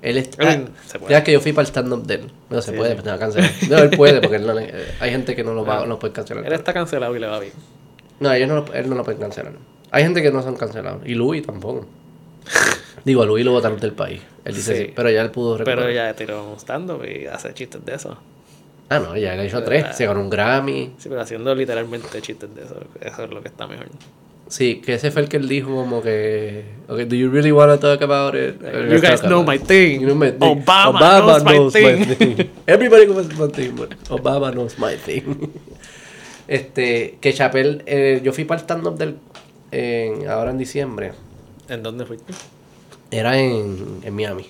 [0.01, 1.11] Él es, I mean, ah, se puede.
[1.13, 2.31] ya que yo fui para el stand-up de él.
[2.51, 3.09] No se Sí, puede, sí.
[3.09, 3.51] a cancelar.
[3.69, 5.99] No, él puede, porque él no le- eh, hay gente que no lo va, no
[5.99, 6.47] puede cancelar.
[6.47, 7.53] Él está cancelado y le va bien.
[8.21, 9.53] No, ellos no lo, él no lo puede cancelar.
[9.91, 11.03] Hay gente que no son cancelados.
[11.07, 11.87] Y Louis tampoco.
[13.05, 14.21] Digo, a Louis lo votaron del país.
[14.45, 14.85] Él dice Sí.
[14.87, 16.11] sí, pero ya él pudo Pero recuperar.
[16.11, 18.19] ya tiró un stand-up y hace chistes de eso.
[18.91, 19.97] Ah, no, ya le hizo tres.
[19.97, 20.95] Se ganó un Grammy.
[20.99, 22.77] Sí, pero haciendo literalmente chistes de eso.
[23.01, 23.87] Eso es lo que está mejor.
[24.49, 26.65] Sí, que ese fue el que él dijo como que...
[26.89, 28.57] Okay, do you really want to talk about it?
[28.65, 30.01] Eh, you let's guys know my thing.
[30.01, 30.65] You know my thing.
[30.65, 32.51] Obama knows my thing.
[32.67, 35.53] Everybody knows my thing, but Obama knows my thing.
[36.49, 39.19] Este, que Chappelle, eh, yo fui para el stand-up del...
[39.71, 41.13] en- ahora en diciembre.
[41.69, 42.33] ¿En dónde fuiste?
[43.11, 44.47] Era en, en Miami.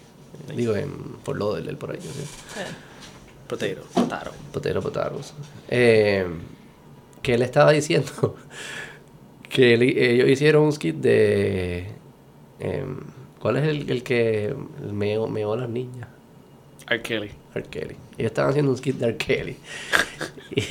[0.55, 0.91] Digo, en
[1.25, 1.99] Fort Lauderdale, por ahí.
[2.01, 2.09] ¿sí?
[3.49, 3.83] Potato.
[3.95, 4.31] Potaro.
[4.53, 5.35] Potero Potaros.
[5.69, 6.27] Eh,
[7.23, 8.37] que él estaba diciendo
[9.49, 11.87] que él- ellos hicieron un skit de.
[12.61, 13.01] em,
[13.41, 14.55] ¿Cuál es el, el que
[14.93, 16.09] meó, meó a las niñas?
[16.89, 17.03] R.
[17.03, 17.31] Kelly.
[17.55, 17.65] R.
[17.65, 17.97] Kelly.
[18.17, 19.17] Ellos estaban haciendo un skit de R.
[19.17, 19.57] Kelly.
[20.57, 20.63] y,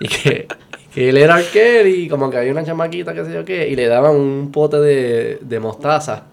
[0.00, 0.48] y que,
[0.94, 1.48] que él era R.
[1.52, 4.50] Kelly, y como que había una chamaquita, que sé yo qué, y le daban un
[4.52, 6.24] pote de, de mostaza.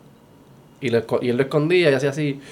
[0.80, 2.40] Y, lo y él lo escondía y hacía así.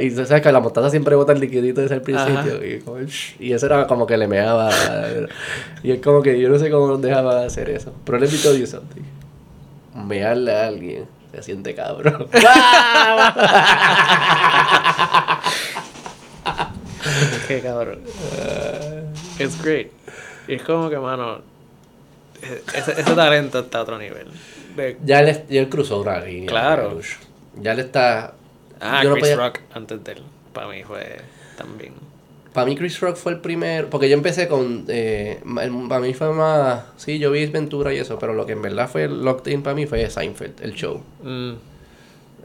[0.00, 2.64] Y tú sabes que la mostaza siempre bota el liquidito desde el principio.
[2.64, 2.96] Y, como,
[3.38, 4.70] y eso era como que le meaba.
[5.82, 7.92] Y es como que yo no sé cómo dejaba de hacer eso.
[8.06, 9.02] Pero me tell you something.
[9.94, 11.04] Mearle a alguien
[11.36, 12.28] se siente cabrón.
[17.48, 18.00] Qué cabrón.
[19.38, 19.88] It's great.
[20.48, 21.40] Y es como que, mano,
[22.42, 24.28] e- ese, ese talento está a otro nivel.
[24.76, 26.48] De- Ya él, ya él cruzó una línea.
[26.48, 27.00] Claro.
[27.60, 28.34] Ya él está.
[28.80, 30.22] ah, yo no Chris podía- Rock antes de él.
[30.52, 31.20] Para mí fue
[31.56, 31.94] también.
[32.56, 35.40] Para mí Chris Rock fue el primero, porque yo empecé con, eh,
[35.88, 38.88] para mí fue más, sí, yo vi Ventura y eso, pero lo que en verdad
[38.88, 41.00] fue locked in para mí fue Seinfeld, el show.
[41.22, 41.52] Mm,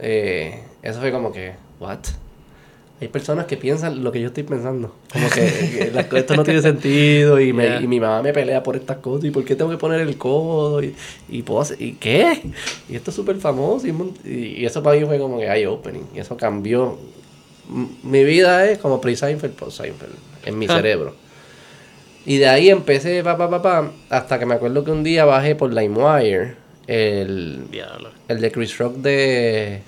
[0.04, 2.00] Eh, eso fue como que, what?
[3.00, 5.42] Hay personas que piensan lo que yo estoy pensando, como que,
[5.78, 7.82] que las esto no tiene sentido y, me- Yeah.
[7.82, 10.18] y mi mamá me pelea por estas cosas y por qué tengo que poner el
[10.18, 10.94] codo y,
[11.30, 12.42] y puedo hacer- ¿y qué?
[12.90, 13.92] Y esto es súper famoso y,
[14.30, 16.98] y- y eso para mí fue como que eye opening y eso cambió.
[18.04, 20.14] Mi vida es como pre-Seinfeld, post-Seinfeld,
[20.46, 20.76] en mi Ah.
[20.76, 21.16] cerebro.
[22.26, 25.26] Y de ahí empecé, pa, pa, pa, pa, hasta que me acuerdo que un día
[25.26, 26.56] bajé por LimeWire
[26.88, 28.10] el, diablo.
[28.28, 29.82] el de Chris Rock de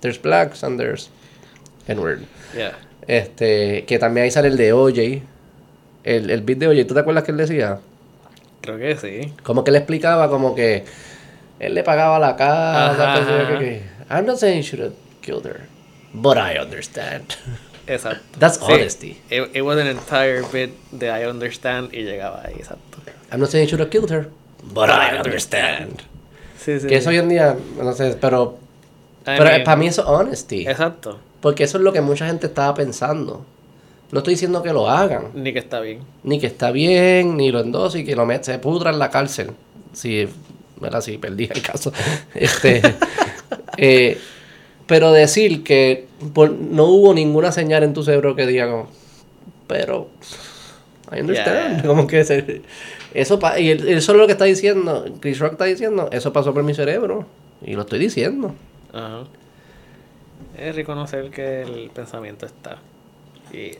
[0.00, 1.10] There's Blacks and There's
[1.88, 2.20] N-Word.
[2.56, 2.78] Yeah.
[3.08, 5.22] Este, que también ahí sale el de OJ.
[6.04, 7.78] El, el beat de OJ, ¿tú te acuerdas que él decía?
[8.60, 9.32] Creo que sí.
[9.42, 10.84] Como que él explicaba como que
[11.58, 13.14] él le pagaba la casa.
[13.26, 13.82] Pues, que- que,
[14.14, 15.62] I'm not saying you should have killed her,
[16.12, 17.34] but I understand.
[17.86, 18.38] Exacto.
[18.38, 19.20] That's Sí, honesty.
[19.30, 22.98] It, it was an entire bit de I understand y llegaba ahí, exacto.
[23.30, 24.28] I'm not saying you should have killed her,
[24.72, 26.02] but I understand.
[26.64, 26.86] Sí, sí.
[26.86, 28.58] Que eso hoy en día, no sé, pero,
[29.22, 30.66] I pero mean, para mí eso es honesty.
[30.68, 31.18] Exacto.
[31.40, 33.44] Porque eso es lo que mucha gente estaba pensando.
[34.12, 36.00] No estoy diciendo que lo hagan, Ni que está bien.
[36.22, 39.10] ni que está bien, ni lo endoso y que lo met- se pudra en la
[39.10, 39.50] cárcel.
[39.92, 40.28] Si,
[40.78, 41.00] ¿verdad?
[41.00, 41.92] Si perdí el caso.
[42.34, 42.80] Este,
[43.78, 44.20] eh,
[44.86, 48.88] pero decir que por- no hubo ninguna señal en tu cerebro que diga como,
[49.66, 50.08] pero,
[51.14, 51.76] I understand.
[51.82, 51.86] Yeah.
[51.86, 52.62] Como que se-
[53.14, 56.32] eso, pa- y el- eso es lo que está diciendo, Chris Rock está diciendo, eso
[56.32, 57.26] pasó por mi cerebro.
[57.64, 58.54] Y lo estoy diciendo.
[58.92, 59.24] Ajá.
[60.58, 62.78] Es reconocer que el pensamiento está.
[63.52, 63.72] Y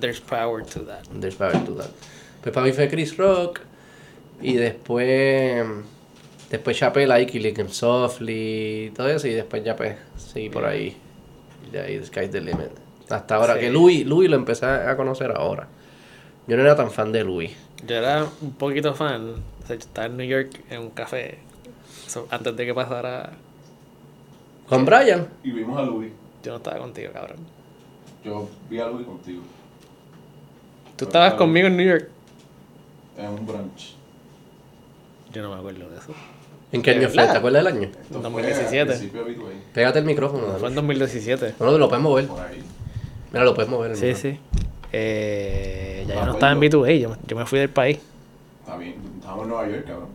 [0.00, 1.02] there's power to that.
[1.20, 1.90] There's power to that.
[2.42, 3.60] Pues para mí fue Chris Rock.
[4.40, 5.64] Y después.
[6.54, 8.92] Después Chappelle ahí, Killing Him Softly.
[8.94, 9.26] Todo eso.
[9.26, 10.96] Y después ya pues seguí por ahí.
[11.72, 12.68] De ahí, Sky's the Limit.
[13.10, 13.60] Hasta ahora Sí.
[13.60, 15.66] que Louis, Louis lo empecé a conocer ahora.
[16.46, 17.50] Yo no era tan fan de Louis.
[17.84, 19.30] Yo era un poquito fan.
[19.62, 21.38] O sea, yo estaba en New York en un café.
[22.06, 23.32] So, antes de que pasara.
[24.68, 25.26] Con Brian.
[25.42, 26.12] Y vimos a Louis.
[26.44, 27.38] Yo no estaba contigo, cabrón.
[28.24, 29.42] Yo vi a Louis contigo.
[30.96, 32.08] Tú estabas conmigo en New York.
[33.18, 33.96] En un brunch.
[35.32, 36.14] Yo no me acuerdo de eso.
[36.74, 37.16] ¿En qué ¿De año fue?
[37.18, 37.32] verdad?
[37.32, 37.88] ¿Te acuerdas del año?
[37.88, 38.80] Esto fue 2017.
[38.80, 40.42] al principio de B2A, Pégate el micrófono.
[40.42, 40.74] Fue en Dani.
[40.74, 41.54] 2017.
[41.60, 42.28] No, no, lo puedes mover.
[43.32, 43.96] Mira, lo puedes mover.
[43.96, 44.38] Sí, sí.
[44.92, 46.84] Eh, ya Me yo no estaba en acuerdo.
[46.86, 47.98] B2A, yo, me- yo me fui del país.
[48.60, 48.94] Está bien.
[49.18, 50.08] Estábamos en Nueva York, cabrón.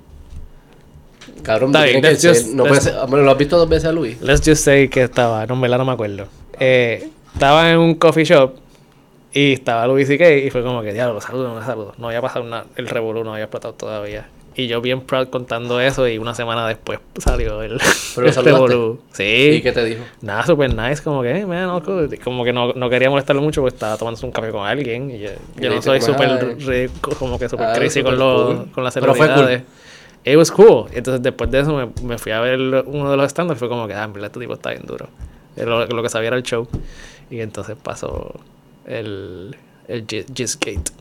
[1.44, 4.20] Cabrón, Está bien, que ser- puede ser- bueno, ¿Lo has visto dos veces a Louis?
[4.22, 6.28] Let's just say que estaba, no, en verdad no me acuerdo.
[6.60, 8.54] Eh, estaba en un coffee shop
[9.34, 10.30] y estaba Luis C.K.
[10.38, 12.00] y fue como que, diablo, saludos, no saludos.
[12.00, 14.28] No había pasado nada, el revolú no había explotado todavía.
[14.56, 17.78] Y yo bien proud contando eso y una semana después salió el,
[18.16, 18.42] ¿Pero saludaste?
[18.52, 19.00] revolú.
[19.14, 19.52] Sí.
[19.54, 20.04] ¿Y qué te dijo?
[20.22, 21.82] Nada, super nice, como que, eh, man,
[22.24, 25.12] como que no, no quería molestarlo mucho porque estaba tomándose un café con alguien.
[25.12, 28.72] Y yo, Y yo no soy súper como que súper Ah, crazy con, los, cool.
[28.72, 29.64] con las celebridades.
[30.26, 30.88] It was cool.
[30.92, 33.58] Entonces, después de eso, me, me fui a ver uno de los standards.
[33.60, 35.08] Fue como que, ah, en verdad, este tipo está bien duro.
[35.56, 36.68] Lo, lo que sabía era el show.
[37.32, 38.34] Y entonces pasó
[38.86, 39.56] el,
[39.88, 40.92] el Gi- Gizgate.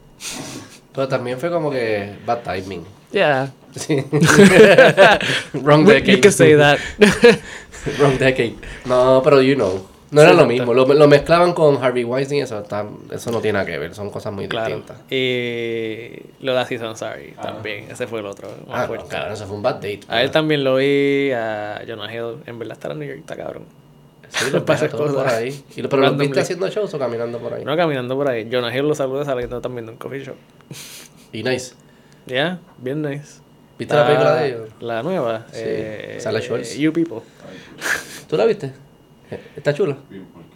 [0.98, 2.82] Pero también fue como que bad timing.
[3.12, 3.52] Yeah.
[3.76, 4.04] Sí.
[5.54, 6.20] Wrong You decade.
[6.20, 6.78] can say that.
[8.00, 8.54] Wrong decade.
[8.84, 9.86] No, pero you know.
[10.10, 10.74] No era Sí, lo mismo.
[10.74, 13.94] Lo, lo mezclaban con Harvey Weinstein y eso, está- eso no tiene nada que ver.
[13.94, 14.74] Son cosas muy claro.
[14.76, 14.96] distintas.
[15.12, 17.86] Y lo de Aziz Ansari también.
[17.90, 18.48] Ese fue el otro.
[18.70, 20.00] Ah, no, claro, eso fue un bad date.
[20.08, 22.42] A él también lo vi, a Jonah Hill.
[22.46, 23.64] En verdad, estar en New York está cabrón.
[24.28, 25.64] Sí, los Pasa por ahí.
[25.76, 27.64] Y lo- pero los viste haciendo shows o caminando por ahí.
[27.64, 28.48] No caminando por ahí.
[28.50, 30.36] Jonah Hill lo saluda saliendo también de un coffee shop.
[31.32, 31.74] Y nice.
[32.26, 33.40] Ya, bien nice.
[33.78, 34.68] ¿Viste la película de ellos?
[34.80, 35.46] La nueva.
[35.52, 36.76] Sí, eh, sale Schwartz.
[36.76, 37.20] You People.
[38.28, 38.72] ¿Tú la viste?
[39.30, 39.96] Eh, ¿Está chula?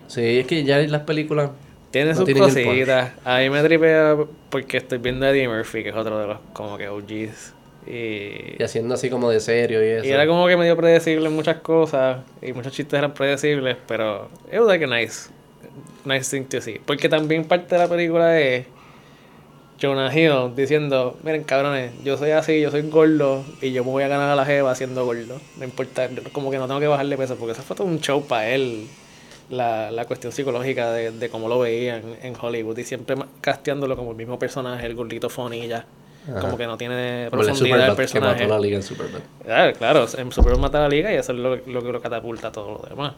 [0.09, 1.51] Sí, es que ya las películas...
[1.91, 3.13] Tiene No sus cositas.
[3.25, 4.17] A mí me tripea
[4.51, 7.53] porque estoy viendo a Eddie Murphy, que es otro de los como que OGs.
[7.87, 10.05] Y, Y haciendo así como de serio y eso.
[10.07, 12.21] y era como que medio predecible en muchas cosas.
[12.41, 15.31] Y muchos chistes eran predecibles, pero it was like a nice,
[16.05, 16.81] nice thing to see.
[16.85, 18.67] Porque también parte de la película es
[19.81, 24.05] Jonah Hill diciendo, miren cabrones, yo soy así, yo soy gordo y yo me voy
[24.05, 25.41] a ganar a la jeva siendo gordo.
[25.59, 28.25] No importa, como que no tengo que bajarle peso porque eso fue todo un show
[28.25, 28.87] para él.
[29.51, 34.13] La, la cuestión psicológica de, de cómo lo veían en Hollywood y siempre casteándolo como
[34.13, 35.85] el mismo personaje, el gordito funny y ya.
[36.31, 36.41] Ajá.
[36.41, 38.43] Como que no tiene el profundidad el Superbad, que personaje.
[38.43, 39.21] mató la liga en Superbad.
[39.45, 42.01] Claro, claro, en Superman mata a la liga y eso es lo, lo que lo
[42.01, 43.15] catapulta a todo lo demás.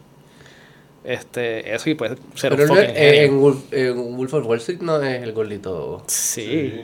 [1.04, 4.80] Este, eso y pues ser Pero un él en, Wolf, en Wolf of Wall Street
[4.80, 6.02] no es el gordito...
[6.06, 6.82] Sí,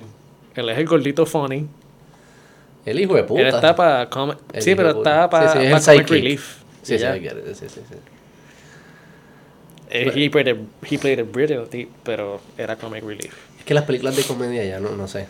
[0.54, 1.66] él es el gordito funny.
[2.84, 3.40] El hijo de puta.
[3.40, 4.36] Él está para comic...
[4.58, 6.56] Sí, pero está para Sí, sí, es el comic relief.
[6.82, 7.94] Sí, sí, it, sí, sí, sí.
[9.92, 10.58] Eh, He played, it,
[10.88, 13.34] he played it brilliantly, pero era comic relief.
[13.58, 15.26] Es que las películas de comedia ya no, no sé.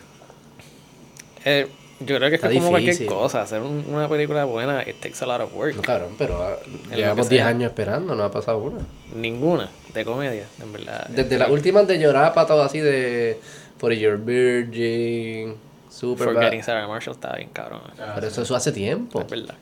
[1.45, 1.67] Eh,
[1.99, 5.17] yo creo que es que como cualquier cosa, hacer un- una película buena, it takes
[5.23, 5.75] a lot of work.
[5.75, 6.55] No, cabrón, pero ah,
[6.95, 7.47] llevamos que 10 sea.
[7.49, 8.79] años esperando, no ha pasado una.
[9.15, 11.05] Ninguna de comedia, en verdad.
[11.09, 13.39] Desde las últimas de llorar para todo así de
[13.77, 15.55] For Your Virgin,
[15.89, 17.81] Super Forgetting Sarah Marshall estaba bien cabrón.
[18.15, 19.21] Pero eso, eso hace tiempo.
[19.21, 19.55] Es verdad.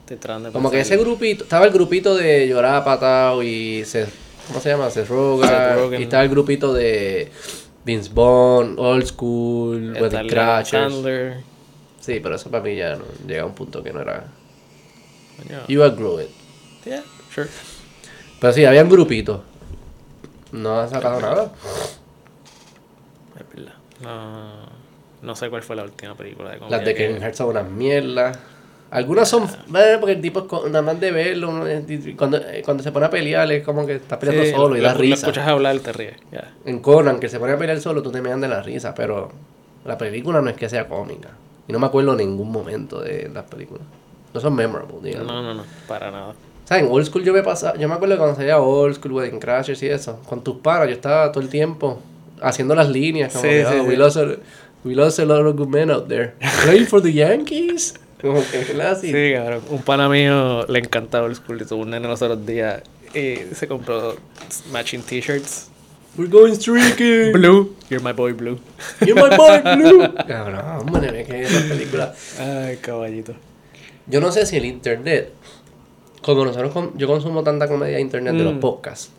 [0.00, 4.06] Estoy tratando de Como que ese grupito, estaba el grupito de llorar patado y se,
[4.48, 4.90] ¿cómo se llama?
[4.90, 5.98] Seth Rogen.
[5.98, 7.30] y estaba el grupito de
[7.84, 10.94] Vince Bond, Old School, Wedding Crashers.
[12.00, 14.26] Sí, pero eso para mí ya no, llega a un punto que no era.
[15.36, 15.66] Coño.
[15.68, 16.30] You outgrew it.
[16.84, 17.02] Yeah,
[17.34, 17.48] sure.
[18.40, 19.42] Pero sí, había un grupito.
[20.52, 21.52] No han sacado nada.
[23.38, 23.74] Es verdad.
[24.02, 24.66] No,
[25.22, 26.76] no sé cuál fue la última película de comedia.
[26.76, 28.38] Las de Kevin Hart son unas mierdas.
[28.94, 31.48] Algunas son, eh, porque el tipo nada más de verlo,
[32.16, 34.80] cuando, eh, cuando se pone a pelear es como que está peleando Sí, solo y
[34.80, 35.14] lo- da risa.
[35.26, 36.14] escuchas hablar, te ríes.
[36.30, 36.52] Ya.
[36.64, 39.32] En Conan, que se pone a pelear solo, tú te meas de la risa, pero
[39.84, 41.30] la película no es que sea cómica.
[41.66, 43.82] Y no me acuerdo ningún momento de las películas.
[44.32, 45.26] No son memorable, digamos.
[45.26, 46.28] No, no, no, para nada.
[46.30, 49.12] O sea, en Old School yo me pasaba, yo me acuerdo cuando salía Old School,
[49.14, 51.98] Wedding Crashers y eso, con tus panas, yo estaba todo el tiempo
[52.40, 53.96] haciendo las líneas, como Sí, que, sí, "Oh, we, sí.
[53.96, 54.26] lost a,
[54.84, 56.34] we lost a lot of good men out there.
[56.64, 57.94] Playing for the Yankees.
[58.24, 58.64] Como que.
[59.00, 59.62] Sí, cabrón.
[59.68, 62.82] Un pana mío le encantaba el school tuvo un nene los otros días
[63.14, 64.16] y se compró
[64.72, 65.68] matching t-shirts.
[66.16, 67.32] We're going streaking.
[67.32, 67.74] Blue.
[67.90, 68.58] You're my boy Blue.
[69.04, 70.14] You're my boy blue.
[70.28, 72.14] Cabrón, hombre, que esa película.
[72.38, 73.34] Ay, caballito.
[74.06, 75.32] Yo no sé si el internet,
[76.22, 78.60] como nosotros, yo consumo tanta comedia de internet de los Mm.
[78.60, 79.10] podcasts,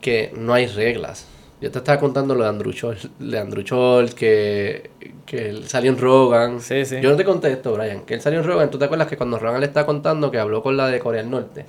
[0.00, 1.26] que no hay reglas.
[1.60, 4.90] Yo te estaba contando lo de Andrew Schultz, de Andrew Schultz, que,
[5.26, 6.60] que él salió en Rogan.
[6.60, 6.96] Sí, sí.
[7.02, 8.70] Yo no te conté esto, Brian, que él salió en Rogan.
[8.70, 11.20] ¿Tú te acuerdas que cuando Rogan le estaba contando que habló con la de Corea
[11.22, 11.66] del Norte?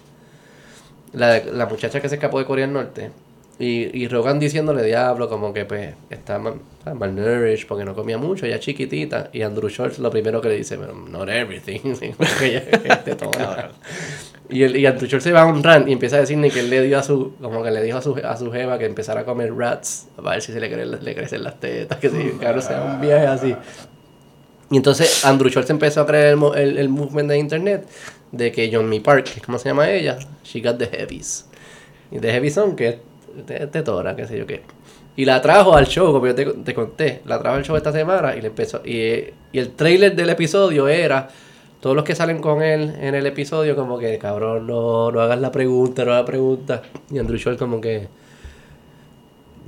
[1.14, 3.12] La, de- la muchacha que se escapó de Corea del Norte.
[3.60, 6.56] Y, y Rogan diciéndole diablo, como que pues está mal,
[6.96, 9.30] malnourished porque no comía mucho, ella chiquitita.
[9.34, 11.80] Y Andrew Schultz lo primero que le dice, "Well, not everything.
[12.40, 13.70] que ella que te toma.
[14.52, 16.70] Y, el, y Schultz se va a un rant y empieza a decirle que él
[16.70, 19.22] le dio a su, como que le dijo a su, a su jeva que empezara
[19.22, 22.30] a comer rats, para ver si se le, cre- le crecen las tetas, que si,
[22.40, 23.56] claro, sea un viaje así.
[24.70, 27.88] Y entonces Andrew Schultz empezó a crear el, el, el movement de internet
[28.32, 31.46] de que John Park, que es como se llama ella, she got the heavies.
[32.12, 32.96] Y the heavies son que es
[33.46, 34.62] te- tetora, qué sé yo qué.
[35.18, 37.92] Y la trajo al show, como yo te, te conté, la trajo al show esta
[37.92, 38.82] semana y le empezó.
[38.86, 41.28] Y, y el trailer del episodio era
[41.82, 45.40] todos los que salen con él en el episodio, como que cabrón, no, no hagas
[45.42, 46.82] la pregunta, no hagas la pregunta.
[47.10, 48.08] Y Andrew Schultz, como que.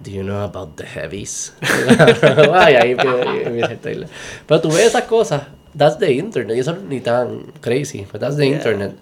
[0.03, 1.53] Do you know about the heavies?
[2.53, 4.07] Ay, ahí empieza.
[4.47, 5.43] Pero tú ves esas cosas,
[5.77, 8.55] that's the internet, y eso no es ni tan crazy, but that's the Yeah.
[8.57, 8.95] internet.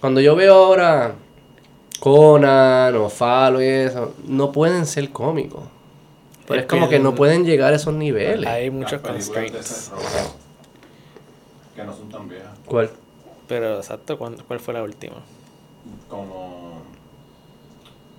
[0.00, 1.14] Cuando yo veo ahora
[2.00, 5.62] Conan o Falo y eso, no pueden ser cómicos.
[6.48, 8.48] Pero es como que no pueden llegar a esos niveles.
[8.48, 9.92] Hay muchos constraints.
[11.74, 12.50] Que no son tan viejas.
[12.66, 12.90] ¿Cuál?
[13.48, 15.16] Pero exacto, ¿cuál, fue la última?
[16.08, 16.82] Como.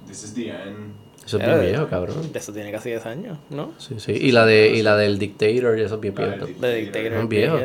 [0.07, 0.93] This is the end.
[1.25, 2.33] Eso es bien viejo, cabrón.
[2.33, 3.71] De eso tiene casi 10 años, ¿no?
[3.77, 4.11] Sí, sí.
[4.11, 6.47] Y la, de, y la del Dictator, y eso es bien La viejo.
[6.47, 7.27] Dic- De Dictator.
[7.29, 7.57] Viejo.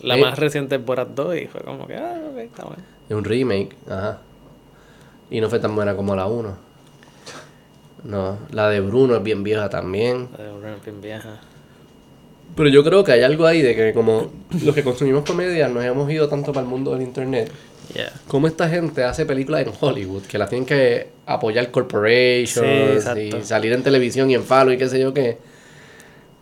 [0.00, 0.20] La Eh.
[0.22, 2.82] más reciente es Borat 2 y fue como que, ah, ok, está bueno.
[3.10, 4.20] Es un remake, ajá.
[5.30, 6.56] Y no fue tan buena como la 1.
[8.04, 10.28] No, la de Bruno es bien vieja también.
[10.38, 11.38] La de Bruno es bien vieja.
[12.54, 14.30] Pero yo creo que hay algo ahí de que como
[14.62, 17.50] los que consumimos comedia nos hemos ido tanto para el mundo del internet.
[17.94, 18.12] Yeah.
[18.28, 23.42] Como esta gente hace películas en Hollywood, que las tienen que apoyar corporations Sí, y
[23.42, 25.38] salir en televisión y en falo y qué sé yo qué.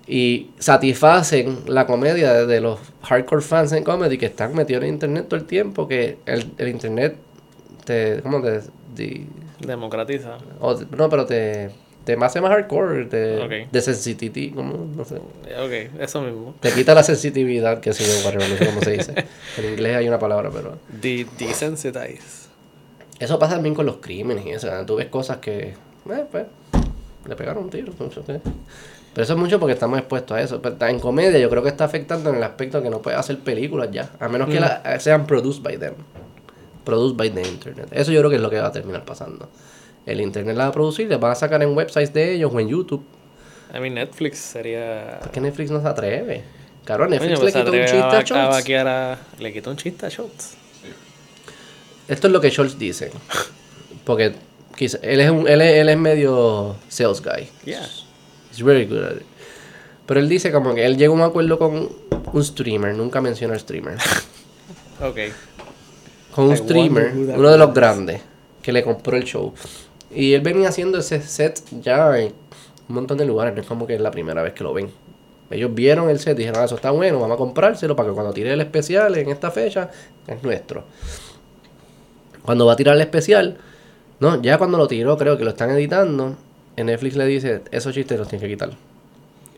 [0.07, 5.27] Y satisfacen la comedia de, los hardcore fans en comedy que están metidos en internet
[5.29, 7.17] todo el tiempo, que el, el internet
[7.85, 8.21] te...
[8.23, 8.61] ¿Cómo te...?
[9.61, 10.39] Democratiza.
[10.59, 11.71] o no, pero te,
[12.17, 13.71] te hace más hardcore, te, Ok.
[13.73, 15.17] de sensitivity, como, no sé.
[15.17, 16.55] Ok, eso mismo.
[16.61, 19.15] Te quita la sensitividad, que sé yo, whatever, no sé cómo se dice.
[19.59, 20.79] En inglés hay una palabra, pero...
[20.89, 22.49] De desensitize.
[23.19, 24.69] Eso pasa también con los crímenes y eso.
[24.87, 26.47] Tú ves cosas que, eh, pues,
[27.29, 27.93] le pegaron un tiro.
[27.99, 28.41] no sé qué.
[29.13, 30.63] Pero eso es mucho porque estamos expuestos a eso.
[30.63, 33.39] Pero en comedia yo creo que está afectando en el aspecto que no puedes hacer
[33.41, 34.11] películas ya.
[34.21, 34.63] A menos que Mm.
[34.63, 35.95] la- sean produced by them.
[36.85, 37.89] Produced by the internet.
[37.91, 39.49] Eso yo creo que es lo que va a terminar pasando.
[40.13, 42.61] El internet la va a producir, les van a sacar en websites de ellos o
[42.61, 43.05] en YouTube.
[43.73, 45.19] A mí Netflix sería...
[45.21, 46.43] ¿Por qué Netflix no se atreve?
[46.85, 48.71] Cabrón, Netflix pues le quitó un chiste a Schultz.
[48.87, 50.55] a- Le quitó un chiste a Schultz.
[52.09, 53.11] Esto es lo que Schultz dice.
[54.05, 54.35] Porque
[54.77, 57.49] quizá- él, es un, él, es, él es medio sales guy.
[57.65, 57.87] Yeah.
[58.51, 59.23] He's very good at it.
[60.07, 61.89] Pero él dice como que él llegó a un acuerdo con
[62.33, 62.95] un streamer.
[62.95, 63.97] Nunca menciona al streamer.
[65.03, 65.17] Ok.
[66.35, 68.21] Con un I streamer, uno de los grandes,
[68.61, 69.55] que le compró el show.
[70.11, 72.33] Y él venía haciendo ese set ya en
[72.89, 73.55] un montón de lugares.
[73.55, 74.91] No es como que es la primera vez que lo ven.
[75.51, 78.33] Ellos vieron el set dijeron, ah, eso está bueno, vamos a comprárselo para que cuando
[78.33, 79.91] tire el especial en esta fecha,
[80.29, 80.85] es nuestro.
[82.43, 83.59] Cuando va a tirar el especial,
[84.21, 86.37] no, ya cuando lo tiró, creo que lo están editando,
[86.77, 88.71] en Netflix le dice, esos chistes los tienes que quitar.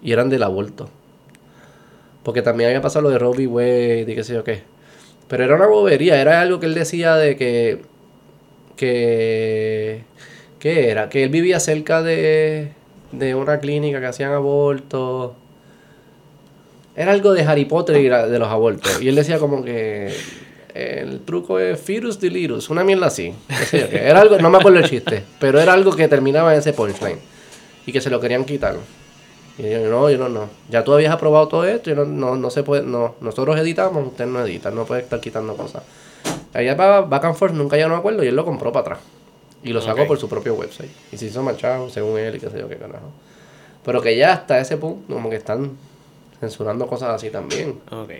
[0.00, 0.88] Y eran del aborto.
[2.22, 4.62] Porque también había pasado lo de Robbie Wade y qué sé yo qué.
[5.28, 7.82] Pero era una bobería, era algo que él decía de que.
[8.76, 10.04] que.
[10.62, 11.08] ¿Qué era?
[11.08, 12.70] Que él vivía cerca de.
[13.10, 15.32] de una clínica que hacían abortos.
[16.94, 19.02] Era algo de Harry Potter de los abortos.
[19.02, 20.14] Y él decía como que.
[20.72, 23.34] El truco es Firus Delirus, una mierda así.
[23.72, 27.18] Era algo, no me acuerdo el chiste, pero era algo que terminaba en ese punchline.
[27.84, 28.76] Y que se lo querían quitar.
[29.58, 30.48] Y yo, no, yo no, no.
[30.70, 33.16] Ya tú habías aprobado todo esto y no, no, no se puede, no.
[33.20, 35.82] Nosotros editamos, usted no edita, no puede estar quitando cosas.
[36.54, 38.98] Allá para Back and Forth nunca llegaron a acuerdo y él lo compró para atrás.
[39.62, 40.08] Y lo sacó Ok.
[40.08, 40.90] por su propio website.
[41.12, 43.10] Y se hizo machado, según él, y qué sé yo qué carajo.
[43.84, 45.76] Pero que ya hasta ese punto, como que están
[46.40, 47.80] censurando cosas así también.
[47.90, 48.10] Ok.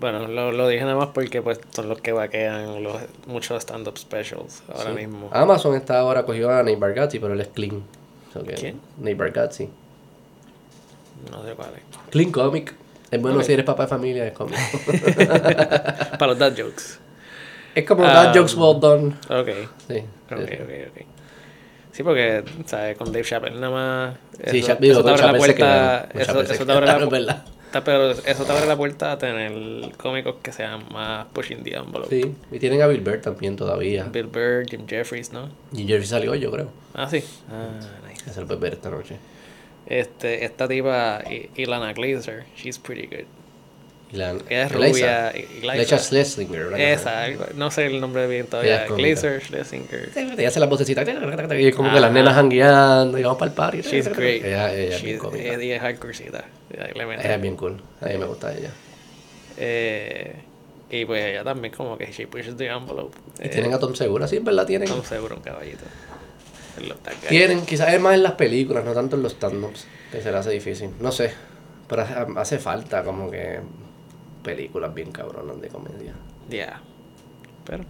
[0.00, 2.96] Bueno, lo, lo dije nada más porque pues son los que vaquean los,
[3.26, 4.96] muchos stand-up specials ahora Sí.
[4.96, 5.28] mismo.
[5.32, 7.82] Amazon está ahora cogió a Nate Bargatze, pero él es clean.
[8.56, 8.80] ¿Quién?
[8.98, 9.68] Nate Bargatze.
[11.30, 11.82] No sé cuál es.
[12.10, 12.74] Clean comic.
[13.10, 13.44] Es bueno Ok.
[13.44, 14.58] si eres papá de familia, es cómico.
[16.18, 16.98] Para los dad jokes.
[17.74, 19.14] Es como Um, that jokes well done.
[19.28, 19.48] Ok.
[19.88, 20.02] Sí.
[20.30, 20.54] Ok, sí.
[20.54, 21.06] ok, ok.
[21.92, 22.96] Sí, porque, ¿sabes?
[22.98, 24.16] Con Dave Chappelle nada más.
[24.50, 26.08] Sí, eso, Cha- digo, eso te abre la Chappelle puerta.
[26.14, 27.44] Eso, Chappelle te abre la quedaron, ¿verdad?
[27.70, 31.74] ta- Pero eso te abre la puerta a tener cómicos que sean más pushing the
[31.76, 32.08] envelope.
[32.08, 34.04] Sí, y tienen a Bill Burr también todavía.
[34.04, 35.48] Bill Burr, Jim Jeffries, ¿no?
[35.72, 36.68] Y Jerry salió hoy, yo creo.
[36.94, 37.22] Ah, sí.
[37.50, 37.68] Ah,
[38.08, 38.28] nice.
[38.28, 39.16] Es el ver esta noche.
[39.86, 41.22] Este, esta tipa,
[41.56, 43.26] Ilana Glazer, she's pretty good.
[44.12, 45.32] La, Ella es rubia.
[45.62, 46.68] Lecha Schlesinger,
[47.06, 48.86] algo- no sé el nombre bien todavía.
[48.86, 50.10] Glazer, Schlesinger.
[50.14, 51.02] Ella hace la vocecita.
[51.58, 53.80] Y como que las nenas hangueando y vamos para el party.
[53.82, 54.44] She's great.
[54.44, 55.54] Ella, ella es bien cómica.
[55.54, 56.44] ella es hardcorecita.
[56.72, 57.82] Ella es bien cool.
[58.00, 58.70] A mí me gusta ella.
[59.56, 60.34] Eh,
[60.90, 63.16] y pues ella también como que she pushes the envelope.
[63.42, 64.88] Y tienen a Tom Segura, sí, en verdad tienen.
[64.88, 65.84] Tom seguro un caballito.
[67.28, 70.38] Tienen, quizás es más en las películas, no tanto en los stand-ups, que se le
[70.38, 70.90] hace difícil.
[71.00, 71.32] No sé,
[71.88, 73.60] pero hace, hace falta como que
[74.44, 76.14] películas bien cabronas de comedia.
[76.48, 76.80] Ya.
[77.66, 77.84] Pero.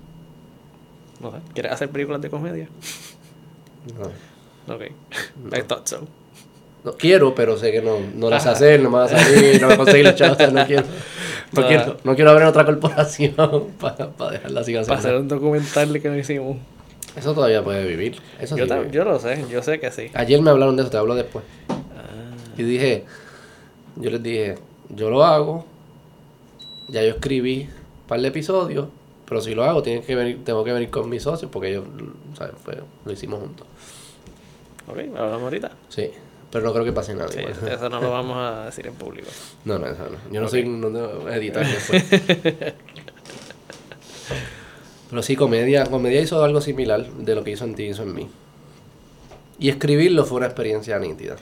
[1.20, 1.38] No sé.
[1.52, 2.68] ¿Quieres hacer películas de comedia?
[3.98, 4.82] No, Ok.
[5.54, 6.06] I thought so.
[6.84, 9.68] no quiero, pero sé que no, no las hacer, no me va a salir, no
[9.68, 10.84] me conseguir chavos, no quiero.
[11.52, 11.68] No, No.
[11.68, 13.34] quiero, no quiero abrir otra corporación
[13.80, 16.56] para dejarla así Para hacer un documental que no hicimos.
[17.14, 18.16] Eso todavía puede vivir.
[18.40, 20.10] Eso Yo, sí yo lo sé, yo sé que sí.
[20.14, 21.44] Ayer me hablaron de eso, te hablo después.
[21.68, 23.04] Ah, Y dije,
[23.96, 24.56] yo les dije,
[24.88, 25.64] yo lo hago,
[26.88, 28.88] ya yo escribí un par de episodios,
[29.26, 31.84] pero si lo hago tienen que venir, tengo que venir con mis socios porque ellos,
[32.36, 32.54] ¿sabes?
[32.62, 33.66] Fue- lo hicimos juntos.
[34.86, 35.72] ok, hablamos ahorita.
[35.88, 36.10] Sí,
[36.50, 37.28] pero no creo que pase nada.
[37.28, 39.28] Sí, eso no lo vamos a decir en público.
[39.64, 40.18] No, no, eso no.
[40.32, 42.04] Yo no soy no editar después.
[45.10, 48.14] pero sí, comedia, comedia hizo algo similar de lo que hizo en ti, hizo en
[48.14, 48.28] mí.
[49.58, 51.36] Y escribirlo fue una experiencia nítida.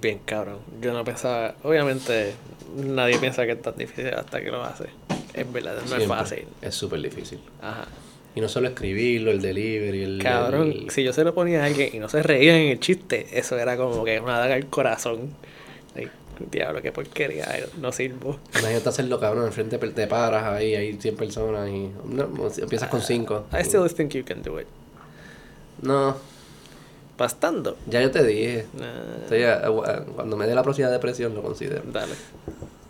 [0.00, 0.58] Bien cabrón.
[0.80, 2.34] Yo no pensaba, obviamente
[2.76, 4.84] nadie piensa que es tan difícil hasta que lo hace.
[5.32, 6.46] Es verdad, no es fácil.
[6.62, 7.40] Es súper difícil.
[7.62, 7.86] Ajá.
[8.34, 10.20] Y no solo escribirlo, el delivery, el...
[10.22, 12.80] Cabrón, el- si yo se lo ponía a alguien y no se reían en el
[12.80, 15.30] chiste, eso era como que una daga al corazón.
[15.94, 16.08] Ay,
[16.50, 17.46] diablo, qué porquería,
[17.80, 18.38] no sirvo.
[18.58, 21.90] Imagínate hacerlo, cabrón, enfrente te paras ahí, hay 100 personas y...
[22.04, 22.28] No,
[22.58, 23.46] empiezas con 5.
[23.58, 24.66] I still think you can do it.
[25.80, 26.16] No,
[27.18, 27.76] Bastando.
[27.86, 28.66] ya yo te dije.
[28.78, 31.82] Nah, Estoy a- a- cuando me dé la próxima depresión lo considero.
[31.92, 32.12] dale.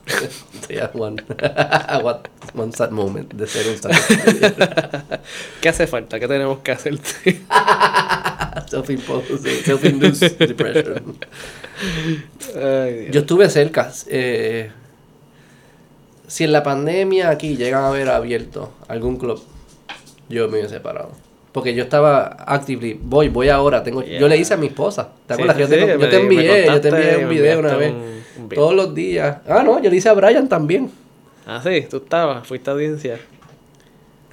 [0.55, 2.21] Estoy a one, a what,
[2.55, 3.97] one sad moment de ser un stand
[5.61, 6.21] ¿Qué hace falta?
[6.21, 6.97] ¿Qué tenemos que hacer?
[8.71, 11.17] Self-imposed, self-induced depression.
[12.55, 13.09] Ay.
[13.13, 13.93] Yo estuve cerca.
[14.09, 14.71] eh,
[16.29, 19.43] si en la pandemia aquí llegan a haber abierto algún club,
[20.29, 21.13] yo me hubiese parado.
[21.57, 23.83] Porque yo estaba actively, voy, voy ahora.
[23.83, 24.29] Tengo, Yo Yeah.
[24.29, 25.09] le hice a mi esposa.
[25.27, 25.57] ¿Te acuerdas?
[25.57, 27.93] sí, yo, te, sí, yo te envié, yo te envié un video una vez.
[27.95, 28.63] un- un video.
[28.63, 29.39] Todos los días.
[29.49, 30.91] Ah, no, yo le hice a Brian también.
[31.47, 33.19] Ah, sí, tú estabas, fuiste audiencia.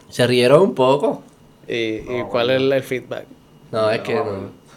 [0.10, 1.24] Se rieron un poco.
[1.66, 3.24] ¿Y, y Oh, cuál es el, feedback?
[3.72, 4.26] No, es que no.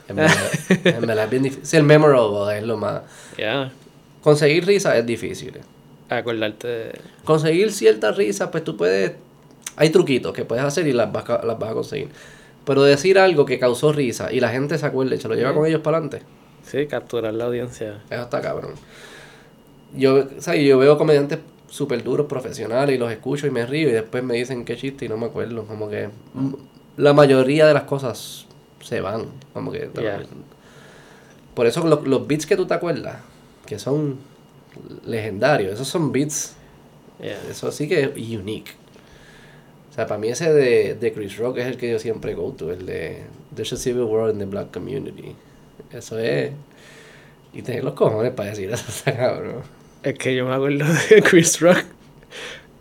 [0.08, 0.36] En verdad,
[0.84, 1.66] en verdad es bien difícil.
[1.66, 3.02] Ser memorable es lo más.
[3.36, 3.72] Ya,
[4.22, 5.52] Conseguir risa es difícil.
[6.08, 6.68] acordarte.
[6.68, 9.14] de- conseguir ciertas risas, pues tú puedes.
[9.74, 12.08] Hay truquitos que puedes hacer y las vas, a- las vas a conseguir.
[12.66, 15.54] Pero decir algo que causó risa y la gente se acuerde y se lo lleva
[15.54, 16.22] con ellos para adelante,
[16.64, 18.02] Sí, capturar la audiencia.
[18.10, 18.72] eso está cabrón.
[19.96, 20.66] Yo, ¿sabes?
[20.66, 21.38] yo veo comediantes
[21.68, 25.04] súper duros, profesionales, y los escucho y me río y después me dicen qué chiste
[25.04, 25.64] y no me acuerdo.
[25.64, 26.08] Como que
[26.96, 28.46] la mayoría de las cosas
[28.82, 29.26] se van.
[29.52, 29.88] Como que.
[29.94, 30.20] Ya.
[31.54, 33.18] Por eso los, los beats que tú te acuerdas,
[33.64, 34.18] que son
[35.06, 36.54] legendarios, esos son beats
[37.18, 37.38] Yeah.
[37.50, 38.72] eso sí que es unique.
[39.96, 42.70] Sea, para mí ese de, de Chris Rock es el que yo siempre go to,
[42.70, 43.22] el de
[43.54, 45.34] There's a Civil War in the Black Community.
[45.92, 46.52] Eso es...
[47.54, 49.62] Y tener los cojones para decir eso, está cabrón.
[50.02, 51.84] Es que yo me acuerdo de Chris Rock.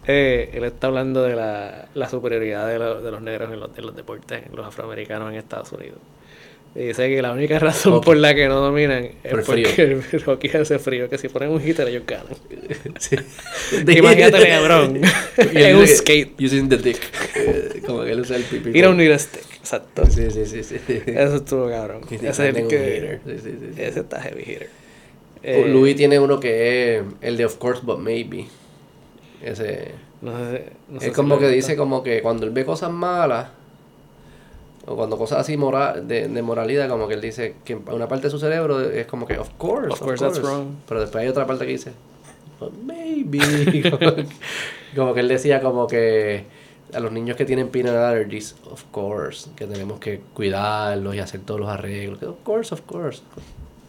[0.08, 3.70] Eh, él está hablando de la, la superioridad de, lo- de los negros en los,
[3.78, 6.00] en los deportes, en los afroamericanos en Estados Unidos.
[6.77, 9.68] Y dice que la única razón por la que no dominan es Por el frío.
[9.69, 9.81] porque
[10.18, 12.27] el hockey hace frío, que si ponen un hitter ellos ganan.
[12.99, 13.15] Sí.
[13.97, 15.02] Imagínate LeBron
[15.38, 16.34] en un skate.
[16.41, 16.99] Using the dick.
[17.35, 18.81] Eh, Como que él usa el pipí.
[18.81, 19.41] Don't need a stick.
[19.60, 20.06] Exacto.
[20.10, 20.76] Sí, sí, sí, sí.
[21.06, 22.02] Eso estuvo cabrón.
[22.11, 23.19] Ese es el un que...
[23.26, 23.81] Sí, sí, sí.
[23.81, 24.69] Ese está heavy hitter.
[25.43, 28.47] Eh, Louis tiene uno que es el de Of Course But Maybe.
[29.43, 29.91] Ese.
[30.22, 32.91] No sé, si- no sé es como que dice como que cuando él ve cosas
[32.91, 33.49] malas,
[34.88, 38.28] o cuando cosas así mora- de, de moralidad, como que él dice que una parte
[38.28, 40.76] de su cerebro es como que, of course, Of course, that's wrong.
[40.88, 41.91] Pero después hay otra parte que dice,
[42.60, 43.40] "But maybe.
[43.91, 44.26] como, que,
[44.95, 46.45] como que él decía como que
[46.94, 51.41] a los niños que tienen peanut allergies, of course, que tenemos que cuidarlos y hacer
[51.41, 52.22] todos los arreglos.
[52.24, 53.22] Of course, of course.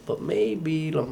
[0.06, 1.06] But maybe los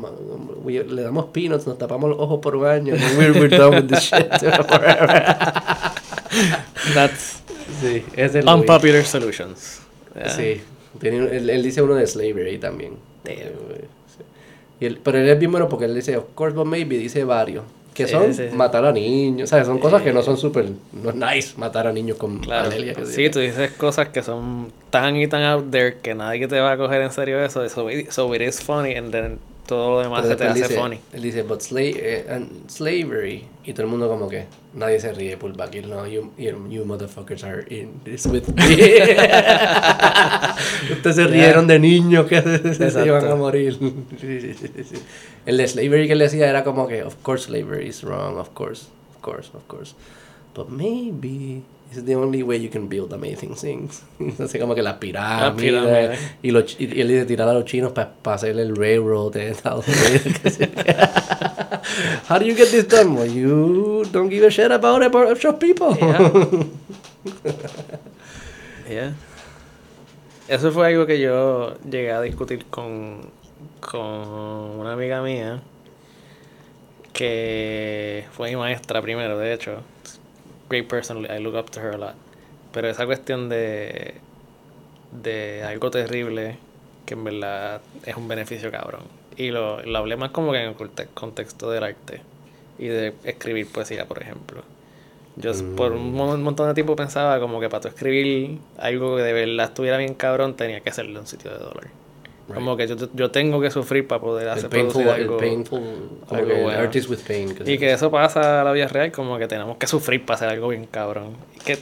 [0.63, 2.95] we- le damos peanuts, nos tapamos los ojos por un año.
[2.95, 5.09] and We're, we're done with this shit forever.
[6.95, 7.43] That's
[7.81, 9.81] Sí, es el unpopular solutions.
[10.15, 10.29] Yeah.
[10.31, 10.61] Sí,
[11.01, 12.95] tiene, un- él, él dice uno de slavery también.
[13.25, 13.53] Eh,
[14.07, 14.23] sí.
[14.81, 17.25] Y él- pero él es bien bueno porque él dice, of course, but maybe, dice
[17.25, 17.65] varios.
[17.95, 18.57] Que son sí, sí.
[18.57, 19.67] matar a niños, ¿sabes?
[19.69, 20.27] Son cosas que no Sí.
[20.27, 22.67] son súper, no es nice matar a niños con Claro.
[22.67, 22.93] alergia.
[22.95, 26.59] que Sí, tú dices cosas que son tan y tan out there que nadie te
[26.59, 27.69] va a coger en serio eso.
[27.69, 30.77] So it, so it is funny and then todo lo demás se te hace dice,
[30.77, 30.99] funny.
[31.13, 33.47] Él dice, but sla- eh, and slavery.
[33.65, 35.75] Y todo el mundo como que, nadie se ríe por back.
[35.75, 38.63] Y no, you, you, motherfuckers are in this with me.
[40.93, 43.79] Ustedes se rieron de niños que se, se iban a morir.
[45.47, 48.51] El de slavery que él decía era como que, of course slavery is wrong, of
[48.51, 49.95] course, of course, of course.
[50.55, 54.03] But maybe it's the only way you can build amazing things.
[54.19, 55.73] Entonces como que las pirámides.
[55.73, 56.19] pirámides.
[56.43, 59.49] Y, los, chi- y él dice tirar a los chinos para hacer el railroad en
[59.53, 60.59] Estados Unidos.
[62.29, 63.15] How do you get this done?
[63.15, 65.95] Well, you don't give a shit about it, about shop people.
[68.89, 69.13] Yeah.
[70.49, 73.31] Eso fue algo que yo llegué a discutir con,
[73.81, 74.01] con
[74.79, 75.63] una amiga mía
[77.13, 79.77] que fue mi maestra primero, de hecho.
[80.69, 82.15] Great person, I look up to her a lot.
[82.73, 84.15] Pero esa cuestión de,
[85.23, 86.57] de algo terrible
[87.07, 89.03] que en verdad es un beneficio cabrón.
[89.37, 92.21] Y lo, lo hablé más como que en el conte- contexto del arte
[92.79, 94.63] y de escribir poesía, por ejemplo.
[95.37, 99.23] Yo por un mon- montón de tiempo pensaba como que para tú escribir algo que
[99.23, 101.89] de verdad estuviera bien cabrón tenía que hacerlo en un sitio de dolor.
[102.53, 105.39] Como que yo, yo tengo que sufrir para poder hacer painful, algo.
[105.39, 105.81] painful,
[106.29, 106.79] como algo que bueno.
[106.79, 107.55] artist with pain.
[107.65, 110.49] Y que eso pasa a la vida real, como que tenemos que sufrir para hacer
[110.51, 111.37] algo bien cabrón.
[111.57, 111.79] Y que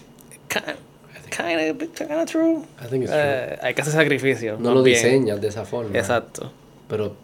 [1.30, 2.62] kind of true.
[2.80, 4.56] I think it's Eh, hay que hacer sacrificio.
[4.60, 4.96] No lo bien.
[4.96, 5.96] diseñas de esa forma.
[5.98, 6.52] Exacto.
[6.88, 7.16] Pero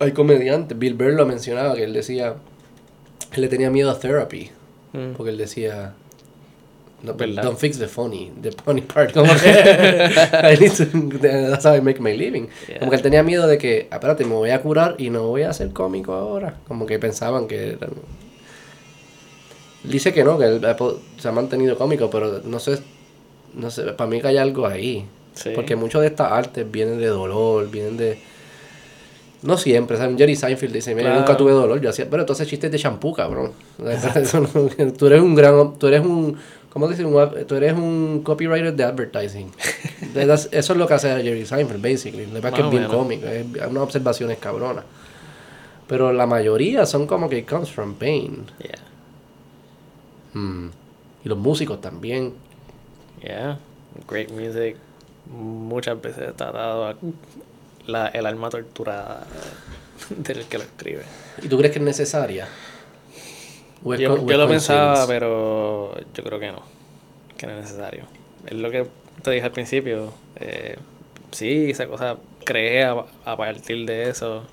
[0.00, 2.34] hay comediantes, Bill Burr lo mencionaba, que él decía,
[3.32, 4.50] él le tenía miedo a therapy,
[4.92, 5.12] Mm.
[5.16, 5.92] porque él decía,
[7.02, 7.42] no, ¿Verdad?
[7.44, 11.80] don't fix the funny, the funny part, como que, I need to, that's how I
[11.80, 12.48] make my living.
[12.68, 12.80] Yeah.
[12.80, 15.28] Como que él tenía miedo de que, "Ah, espérate, me voy a curar y no
[15.28, 17.90] voy a ser cómico ahora, como que pensaban que eran...
[19.84, 20.60] Dice que no, que él
[21.18, 22.78] se ha mantenido cómico, pero no sé,
[23.54, 25.06] no sé, para mí que hay algo ahí.
[25.34, 25.50] Sí.
[25.54, 28.18] Porque muchas de estas artes vienen de dolor, vienen de...
[29.42, 30.16] No siempre, ¿sabes?
[30.18, 31.20] Jerry Seinfeld dice, mira, yo Claro.
[31.20, 32.10] nunca tuve dolor, yo hacía...
[32.10, 33.52] Pero entonces chistes de champú, cabrón.
[34.98, 35.78] Tú eres un gran...
[35.78, 36.36] Tú eres un...
[36.70, 37.02] ¿Cómo dice?
[37.02, 39.50] Tú eres un copywriter de advertising.
[40.14, 42.26] Eso es lo que hace Jerry Seinfeld, basically.
[42.26, 44.84] Lo que pasa es que es bien cómico, es unas observaciones cabronas.
[45.86, 48.44] Pero la mayoría son como que it comes from pain.
[48.58, 50.40] Yeah.
[50.40, 50.70] Mm.
[51.24, 52.34] Y los músicos también.
[53.22, 53.58] Yeah.
[54.06, 54.76] Great music.
[55.26, 56.96] Muchas veces está dado a
[57.86, 59.26] la, el alma torturada
[60.10, 61.02] del que lo escribe.
[61.42, 62.46] ¿Y tú crees que es necesaria?
[63.84, 66.62] ¿O es Yo, yo lo pensaba, pero yo creo que no.
[67.36, 68.04] Que no es necesario.
[68.46, 68.86] Es lo que
[69.22, 70.12] te dije al principio.
[70.36, 70.76] Eh,
[71.32, 74.44] sí, esa cosa creé a, a partir de eso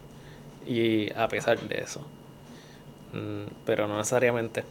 [0.67, 2.01] y a pesar de eso.
[3.13, 4.63] Mm, pero no necesariamente.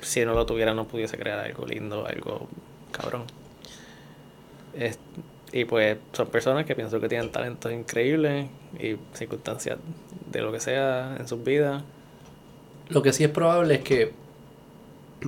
[0.00, 2.48] Si no lo tuviera, no pudiese crear algo lindo, algo
[2.92, 3.24] cabrón.
[4.74, 4.98] Es-
[5.52, 8.46] y pues son personas que pienso que tienen talentos increíbles
[8.78, 9.78] y circunstancias
[10.30, 11.82] de lo que sea en sus vidas.
[12.90, 14.12] Lo que sí es probable es que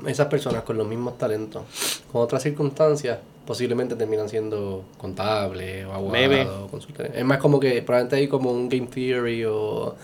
[0.06, 6.70] esas personas con los mismos talentos, con otras circunstancias, posiblemente terminan siendo contables o abogados.
[6.70, 7.12] consultores.
[7.14, 9.94] Es más como que probablemente hay como un game theory o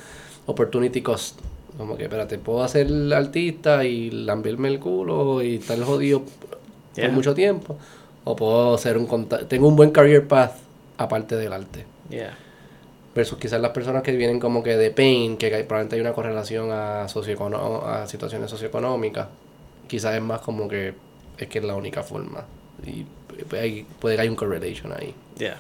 [0.46, 1.38] opportunity cost.
[1.78, 6.22] Como que, espérate, puedo ser artista y lamberme el culo y estar jodido
[6.96, 7.08] Yeah.
[7.08, 7.76] por mucho tiempo.
[8.24, 9.06] O puedo ser un
[9.48, 10.52] tengo un buen career path
[10.96, 11.84] aparte del arte.
[12.08, 12.36] Yeah.
[13.16, 16.12] Versus quizás las personas que vienen como que de pain, que hay- probablemente hay una
[16.12, 19.26] correlación a, socioecono- a situaciones socioeconómicas.
[19.88, 20.94] Quizás es más como que
[21.38, 22.44] es que es la única forma.
[22.84, 23.06] Y
[23.48, 25.14] pues, hay- puede que haya un correlation ahí.
[25.38, 25.56] Yeah.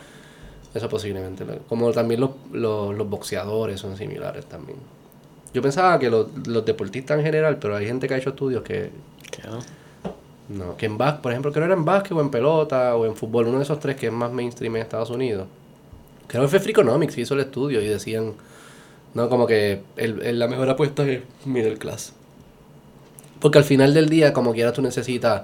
[0.74, 1.44] Eso posiblemente.
[1.68, 4.78] Como también los, los, los boxeadores son similares también.
[5.54, 8.62] Yo pensaba que los, los deportistas en general, pero hay gente que ha hecho estudios
[8.62, 8.90] que
[9.30, 9.58] Que no.
[10.50, 13.06] no, que en básquet, por ejemplo, que no era en básquet o en pelota o
[13.06, 15.46] en fútbol, uno de esos tres que es más mainstream en Estados Unidos.
[16.28, 18.32] Creo que fue Freakonomics que hizo el estudio y decían,
[19.14, 22.12] no, como que el, el- la mejor apuesta es middle class.
[23.40, 25.42] Porque al final del día, como quiera, tú necesitas,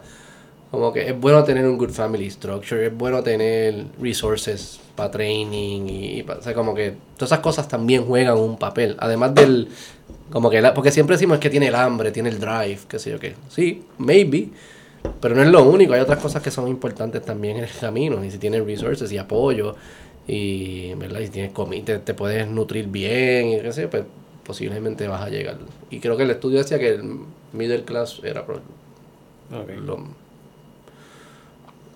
[0.71, 5.83] como que es bueno tener un good family structure, es bueno tener resources para training
[5.89, 8.97] y, pa- o sea, como que todas esas cosas también juegan un papel.
[8.99, 9.69] Además del,
[10.31, 13.11] como que, la- porque siempre decimos que tiene el hambre, tiene el drive, qué sé
[13.11, 13.35] yo qué.
[13.51, 14.49] Sí, maybe,
[15.21, 18.25] pero no es lo único, hay otras cosas que son importantes también en el camino.
[18.25, 19.77] Y si tienes resources y apoyo,
[20.27, 21.20] y, ¿verdad?
[21.20, 24.05] y si tienes comida, te, puedes nutrir bien, y qué sé yo, pues
[24.44, 25.59] posiblemente vas a llegar.
[25.90, 27.20] Y creo que el estudio decía que el
[27.53, 28.44] middle class era
[29.51, 30.07] lo,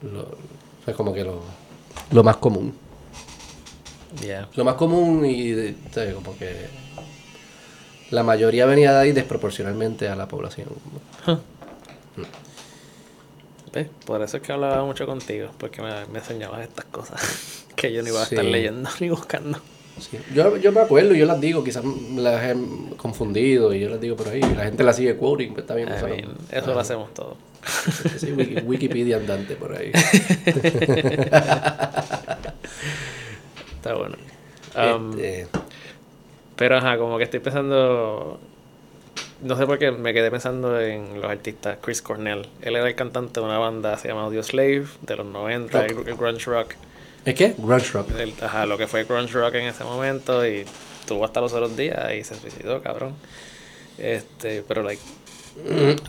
[0.03, 1.41] lo, o sea, como que lo,
[2.11, 2.75] lo más común.
[4.25, 4.49] Yeah.
[4.55, 6.69] Lo más común y de- sea, como que
[8.11, 10.69] la mayoría venía de ahí desproporcionalmente a la población.
[13.73, 13.89] ¿Ves?
[14.07, 18.03] Por eso es que hablaba mucho contigo, porque me, me enseñabas estas cosas que yo
[18.03, 18.51] no iba a estar Sí.
[18.51, 19.61] leyendo ni buscando.
[20.01, 20.19] Sí.
[20.35, 21.83] Yo, yo me acuerdo, yo las digo, quizás
[22.17, 22.55] las he
[22.99, 24.41] confundido y yo las digo por ahí.
[24.43, 25.91] y La gente las sigue quoting, pues está bien.
[25.91, 26.09] O sea,
[26.59, 27.37] eso lo hacemos todos.
[28.19, 29.91] Sí, Wiki- Wikipedia andante por ahí.
[33.77, 34.17] Está bueno.
[34.77, 35.47] Um, Este,
[36.57, 38.39] Pero ajá, como que estoy pensando.
[39.43, 41.79] No sé por qué me quedé pensando en los artistas.
[41.83, 42.47] Chris Cornell.
[42.63, 45.91] Él era el cantante de una banda se llama Audio Slave de los 90, el,
[46.09, 46.75] el grunge rock.
[47.27, 47.55] ¿Es qué?
[47.59, 48.09] Grunge rock.
[48.19, 50.65] El- ajá, lo que fue grunge rock en ese momento y
[51.07, 53.13] tuvo hasta los otros días y se suicidó, cabrón.
[53.99, 55.03] Este, pero like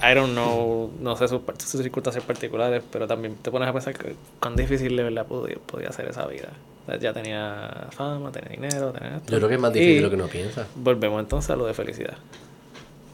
[0.03, 3.93] I don't know, no sé sus, sus circunstancias particulares, pero también te pones a pensar
[3.97, 6.49] que cuán difícil de verdad podía, podía ser esa vida.
[6.83, 9.31] O sea, Ya tenía fama, tenía dinero, tenía esto.
[9.31, 10.67] Yo creo que es más difícil de lo que uno piensa.
[10.75, 12.17] Volvemos entonces a lo de felicidad.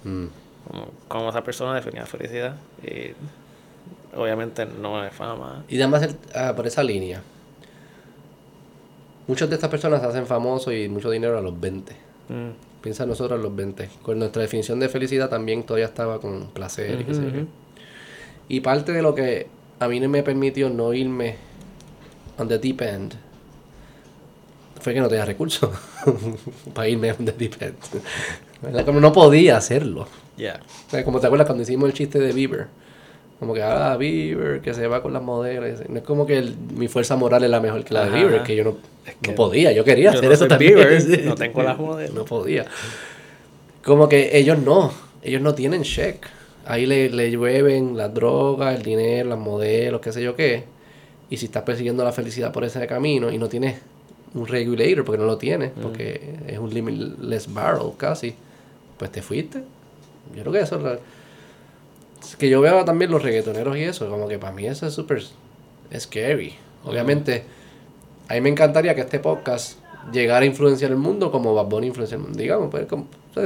[0.03, 0.25] Mm.
[0.67, 3.13] Como, como esa persona definía felicidad y
[4.17, 5.63] obviamente no es fama.
[5.69, 7.21] Y además el- ah, por esa línea.
[9.27, 11.93] Muchas de estas personas se hacen famosos y mucho dinero a los 20.
[12.29, 12.81] Mm.
[12.81, 13.89] Piensa nosotros a los 20.
[14.01, 17.45] Con nuestra definición de felicidad también todavía estaba con placer y qué sé yo.
[18.49, 19.47] Y parte de lo que
[19.79, 21.35] a mí no me permitió no irme
[22.37, 23.15] on the deep end
[24.83, 25.69] fue que no tenía recursos
[26.73, 28.85] para irme on the deep end.
[28.85, 30.07] Como no podía hacerlo.
[30.35, 30.59] Yeah.
[31.05, 32.67] Como te acuerdas cuando hicimos el chiste de Bieber.
[33.43, 35.81] Como que, ah, Bieber, que se va con las modelos.
[35.89, 38.15] No es como que el- mi fuerza moral es la mejor que la de Ajá.
[38.15, 39.73] Bieber, que yo no, Es no podía.
[39.73, 40.75] Yo quería yo hacer no eso también.
[40.75, 42.15] Bieber, no tengo las modelos.
[42.15, 42.65] No podía.
[43.83, 44.93] Como que ellos no.
[45.21, 46.25] Ellos no tienen check.
[46.65, 50.63] Ahí le, le llueven las drogas, el dinero, las modelos, qué sé yo qué.
[51.29, 53.75] Y si estás persiguiendo la felicidad por ese camino y no tienes
[54.33, 58.33] un regulator, porque no lo tienes, porque es un limitless barrel casi,
[58.97, 59.59] pues te fuiste.
[60.35, 60.99] Yo creo que eso es
[62.37, 65.23] que yo veo también los reggaetoneros y eso, como que para mí eso es súper
[65.97, 66.53] scary.
[66.85, 67.43] Obviamente,
[68.27, 69.79] a mí me encantaría que este podcast
[70.11, 72.87] llegara a influenciar el mundo como Bad Bunny influencia el mundo, digamos, pues,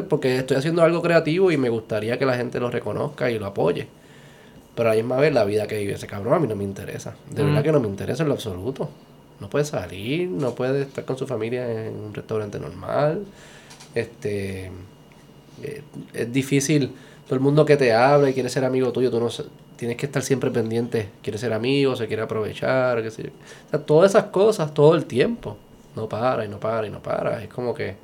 [0.09, 3.45] porque estoy haciendo algo creativo y me gustaría que la gente lo reconozca y lo
[3.45, 3.87] apoye.
[4.75, 6.63] Pero a la misma vez la vida que vive ese cabrón a mí no me
[6.63, 7.15] interesa.
[7.31, 7.63] De verdad Mm.
[7.63, 8.89] que no me interesa en lo absoluto.
[9.39, 13.23] No puede salir, no puede estar con su familia en un restaurante normal.
[13.95, 14.71] Este
[15.63, 15.81] eh,
[16.13, 16.91] es difícil.
[17.27, 19.27] Todo el mundo que te habla y quiere ser amigo tuyo, tú no
[19.75, 21.09] tienes que estar siempre pendiente.
[21.21, 23.29] Quiere ser amigo, se quiere aprovechar, qué sé yo.
[23.29, 25.57] O sea, todas esas cosas todo el tiempo.
[25.95, 27.43] No para y no para y no para.
[27.43, 27.95] Es como que.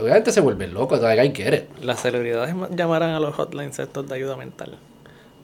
[0.00, 1.64] Obviamente se vuelve loco, I get it.
[1.82, 4.78] Las celebridades ma- llamarán a los hotlines estos de ayuda mental.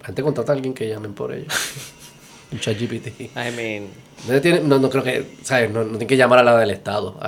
[0.00, 1.52] La gente contrata a alguien que llamen por ellos.
[2.52, 3.20] Un chat GPT.
[3.20, 3.88] I mean,
[4.28, 5.70] No, tiene- no, no creo que, ¿sabes?
[5.70, 7.18] No, no tiene que llamar a la del Estado.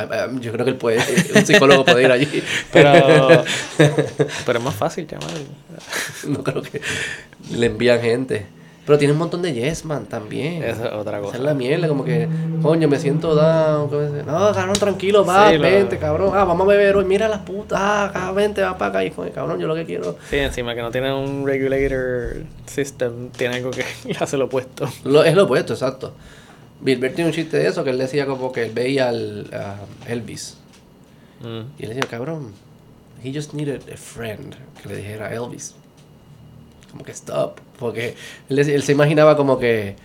[0.41, 0.99] Yo creo que él puede,
[1.35, 2.43] un psicólogo puede ir allí.
[2.73, 3.45] pero,
[4.47, 5.31] pero es más fácil llamar.
[6.27, 6.81] No creo que
[7.53, 8.47] le envían gente.
[8.85, 10.63] Pero tiene un montón de yes man también.
[10.65, 11.37] Esa es otra Esa cosa.
[11.37, 12.29] es la mierda, como que,
[12.63, 13.89] coño, me siento down.
[14.27, 16.31] No, cabrón, tranquilo, va, Sí, lo- vente, cabrón.
[16.35, 17.05] Ah, vamos a beber hoy.
[17.05, 19.05] Mira las putas, ah, vente, va para acá.
[19.05, 20.17] Y coño, cabrón, yo lo que quiero.
[20.29, 23.85] Sí, encima que no tiene un regulator system, tiene algo que
[24.19, 24.89] hace lo opuesto.
[25.05, 26.13] Lo, es lo opuesto, exacto.
[26.81, 29.77] Bilbert tiene un chiste de eso que él decía como que él veía al a
[30.11, 30.57] Elvis.
[31.41, 31.61] Mm.
[31.79, 32.53] Y él decía, cabrón,
[33.23, 35.77] he just needed a friend que le dijera Elvis.
[36.93, 37.59] Como que stop.
[37.79, 38.15] Porque
[38.49, 39.97] él, se imaginaba como que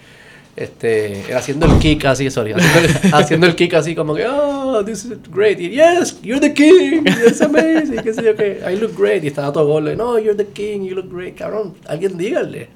[0.56, 4.84] este haciendo el kick así, sorry, haciendo el, haciendo el kick así como que, oh,
[4.84, 5.60] this is great.
[5.60, 9.24] Y, yes, you're the king, it's amazing, qué sé yo qué, I look great.
[9.24, 11.36] Y estaba todo gordo, no, you're the king, you look great.
[11.36, 12.70] Cabrón, alguien dígale.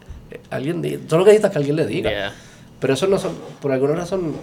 [0.49, 0.99] Alguien diga.
[1.07, 2.09] Solo que necesitas que alguien le diga.
[2.09, 2.33] Yeah.
[2.79, 4.33] Pero eso no son, por alguna razón,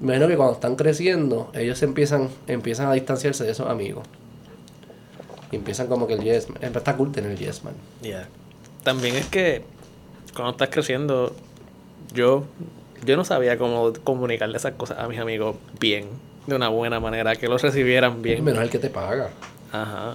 [0.00, 4.06] me imagino que cuando están creciendo, ellos empiezan, empiezan a distanciarse de esos amigos.
[5.50, 6.58] Y empiezan como que el yes man.
[6.62, 7.74] Está cool tener el yes man.
[8.02, 8.28] Yeah.
[8.86, 9.62] También es que
[10.32, 11.34] cuando estás creciendo,
[12.14, 12.44] yo
[13.04, 16.04] yo no sabía cómo comunicarle esas cosas a mis amigos bien,
[16.46, 18.44] de una buena manera, que los recibieran bien.
[18.44, 19.30] Menos el que te paga.
[19.72, 20.14] Ajá.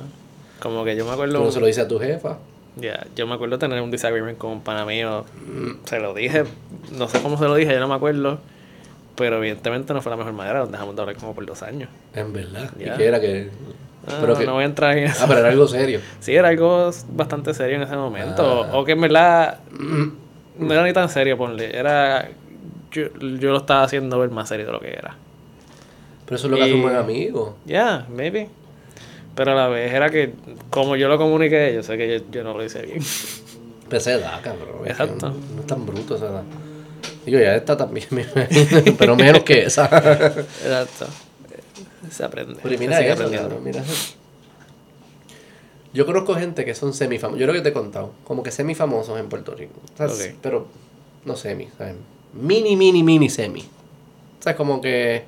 [0.61, 1.43] Como que yo me acuerdo.
[1.43, 2.37] no se lo dices a tu jefa.
[2.77, 5.25] Ya, yo me acuerdo tener un disagreement con un pana mío.
[5.83, 6.45] Se lo dije,
[6.93, 8.39] no sé cómo se lo dije, yo no me acuerdo.
[9.17, 11.89] Pero evidentemente no fue la mejor manera, nos dejamos de hablar como por dos años.
[12.15, 12.71] En verdad.
[12.79, 12.93] Ya.
[12.93, 13.49] ¿Y qué era que.?
[14.07, 15.23] Ah, pero no, que- no voy a entrar en eso.
[15.23, 15.99] Ah, pero era algo serio.
[16.19, 18.65] Sí, era algo bastante serio en ese momento.
[18.65, 18.77] Ah.
[18.77, 19.59] O que en verdad
[20.57, 21.75] no era ni tan serio, ponle.
[21.77, 22.29] Era.
[22.91, 23.03] Yo,
[23.39, 25.15] yo lo estaba haciendo ver más serio de lo que era.
[26.25, 27.55] Pero eso es lo que hace un buen amigo.
[27.65, 28.49] Yeah, maybe.
[29.35, 30.33] Pero a la vez era que,
[30.69, 32.99] como yo lo comuniqué, yo sé que yo, yo no lo hice bien.
[33.87, 34.85] Pero esa edad, cabrón.
[34.85, 35.29] Exacto.
[35.29, 36.43] No, no es tan bruto esa edad.
[37.25, 38.07] Digo, ya está también.
[38.97, 39.83] pero menos que esa.
[39.85, 41.07] Exacto.
[42.11, 42.59] Se aprende.
[42.63, 43.83] Eso, cabrón, mira.
[45.93, 47.39] Yo conozco gente que son semifamosos.
[47.39, 48.11] Yo creo que te he contado.
[48.23, 49.73] Como que semifamosos en Puerto Rico.
[50.41, 50.67] Pero
[51.25, 51.95] no semi, ¿sabes?
[52.33, 53.61] Mini, mini, mini semi.
[53.61, 55.23] O sea, como que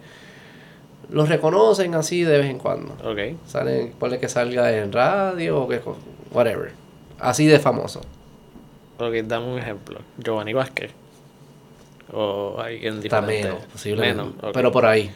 [1.09, 2.93] los reconocen así de vez en cuando.
[3.03, 3.37] Ok.
[3.47, 5.81] Salen, ponle que salga en radio o que
[6.31, 6.71] whatever.
[7.19, 8.01] Así de famoso.
[8.99, 9.99] Ok, dame un ejemplo.
[10.17, 10.91] Giovanni Vázquez.
[12.11, 13.49] O alguien Está diferente.
[13.49, 14.23] menos, posiblemente.
[14.23, 14.53] Menos.
[14.53, 15.11] Pero por ahí.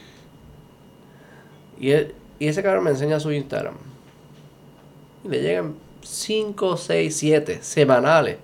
[1.80, 3.76] Y, él- y ese cabrón me enseña su Instagram.
[5.24, 8.38] Y le llegan 5, 6, 7 semanales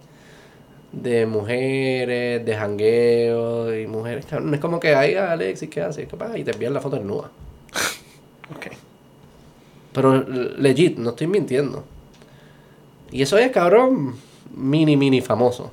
[0.91, 4.25] de mujeres, de jangueo y mujeres.
[4.25, 6.07] Cabrón, es como que Alexis, ¿qué hace?
[6.07, 6.37] ¿Qué pasa?
[6.37, 7.29] Y te envían la foto en nua.
[8.55, 8.67] Ok.
[9.93, 10.21] Pero
[10.57, 11.83] legit, no estoy mintiendo.
[13.11, 14.15] Y eso es, cabrón,
[14.55, 15.71] mini, mini famoso.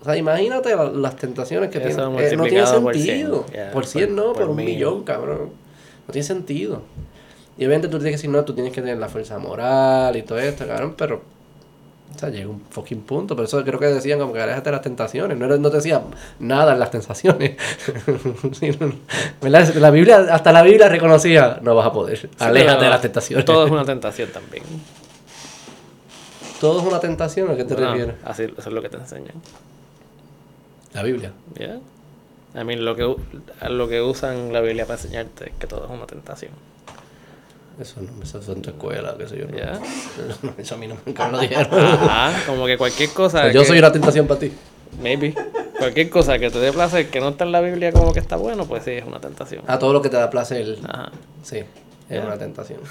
[0.00, 1.94] O sea, imagínate la- las tentaciones que tiene.
[1.94, 3.44] Eh, no tiene multiplicado por sentido.
[3.48, 4.66] cien, ya, por 100 por- no, por, por un mil.
[4.66, 5.50] millón, cabrón.
[6.10, 6.82] No tiene sentido.
[7.56, 10.22] Y obviamente tú tienes que decir, no, tú tienes que tener la fuerza moral y
[10.22, 11.22] todo esto, cabrón, pero...
[12.12, 13.36] O sea, llega un fucking punto.
[13.36, 15.38] Por eso creo que decían como que aléjate de las tentaciones.
[15.38, 16.02] No, no te decía
[16.40, 17.56] nada en las tentaciones.
[18.58, 18.92] Sí, no,
[19.40, 19.72] ¿Verdad?
[19.76, 22.28] La Biblia, hasta la Biblia reconocía, no vas a poder.
[22.40, 23.44] Aléjate pero de las tentaciones.
[23.44, 24.64] Todo es una tentación también.
[26.60, 27.52] ¿Todo es una tentación?
[27.52, 28.16] ¿A qué te Bueno, refieres?
[28.24, 29.34] así, eso es lo que te enseñan.
[30.92, 31.30] La Biblia.
[31.54, 31.78] ¿Ya?
[32.54, 33.14] A mí lo que,
[33.68, 36.50] lo que usan la Biblia para enseñarte es que todo es una tentación.
[37.80, 39.46] Eso no, eso es en tu escuela, qué sé yo.
[39.46, 39.56] no.
[39.56, 39.80] ¿Ya?
[40.58, 41.66] Eso a mí no nunca me lo dijeron.
[41.72, 43.42] Ajá, como que cualquier cosa.
[43.42, 44.52] Pues yo que- soy una tentación para ti.
[45.00, 45.34] Maybe.
[45.78, 48.36] Cualquier cosa que te dé placer que no está en la Biblia como que está
[48.36, 49.62] bueno, pues sí, es una tentación.
[49.66, 51.10] A todo lo que te da placer, Ajá.
[51.42, 51.62] sí,
[52.10, 52.80] es una tentación.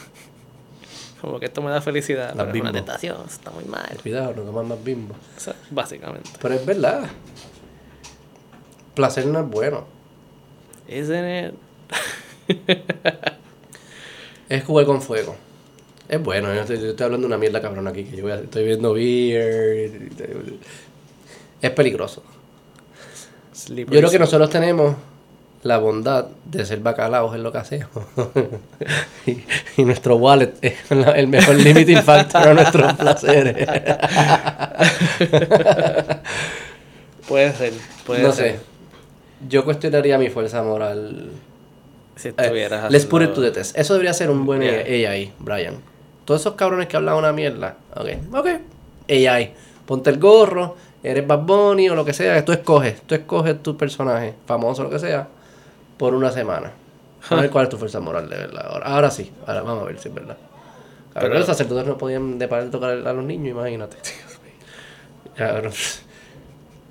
[1.22, 3.90] Como que esto me da felicidad, Las pero es una tentación, está muy mal.
[4.02, 5.15] Cuidado, no comas más bimbo.
[5.36, 6.30] Eso, básicamente.
[6.41, 7.10] Pero es verdad.
[8.95, 9.85] Placer no es bueno.
[10.87, 11.53] Isn't
[12.49, 12.57] it?
[14.49, 15.35] Es jugar con fuego.
[16.07, 18.31] Es bueno, yo estoy, yo estoy hablando de una mierda cabrón aquí, que yo voy
[18.31, 19.91] a- estoy viendo beer.
[21.61, 22.23] Es peligroso.
[23.53, 24.95] Slippery Yo creo que nosotros tenemos
[25.61, 27.89] la bondad de ser bacalaos en lo que hacemos.
[29.27, 29.43] y,
[29.77, 33.67] y nuestro wallet es la- el mejor limiting factor a nuestros placeres.
[37.27, 37.73] Puede ser,
[38.05, 38.53] puede no ser.
[38.55, 38.59] sé.
[39.47, 41.31] Yo cuestionaría mi fuerza moral.
[42.15, 43.77] Si Eh, estuvieras let's put it to the test.
[43.77, 45.11] Eso debería ser un buen Yeah.
[45.11, 45.75] AI, Brian.
[46.25, 47.77] Todos esos cabrones que hablan una mierda.
[47.95, 48.47] Ok, ok.
[49.09, 49.53] AI.
[49.85, 52.43] Ponte el gorro, eres Bad Bunny o lo que sea.
[52.43, 53.01] Tú escoges.
[53.03, 55.27] Tú escoges tu personaje, famoso o lo que sea,
[55.97, 56.71] por una semana.
[57.29, 58.65] A ver cuál es tu fuerza moral de verdad.
[58.69, 59.31] Ahora, ahora sí.
[59.47, 60.37] Ahora vamos a ver si es verdad.
[61.13, 63.97] Cabrón, Pero- los sacerdotes no podían de parar de tocar a los niños, imagínate.
[65.35, 65.71] Cabrón.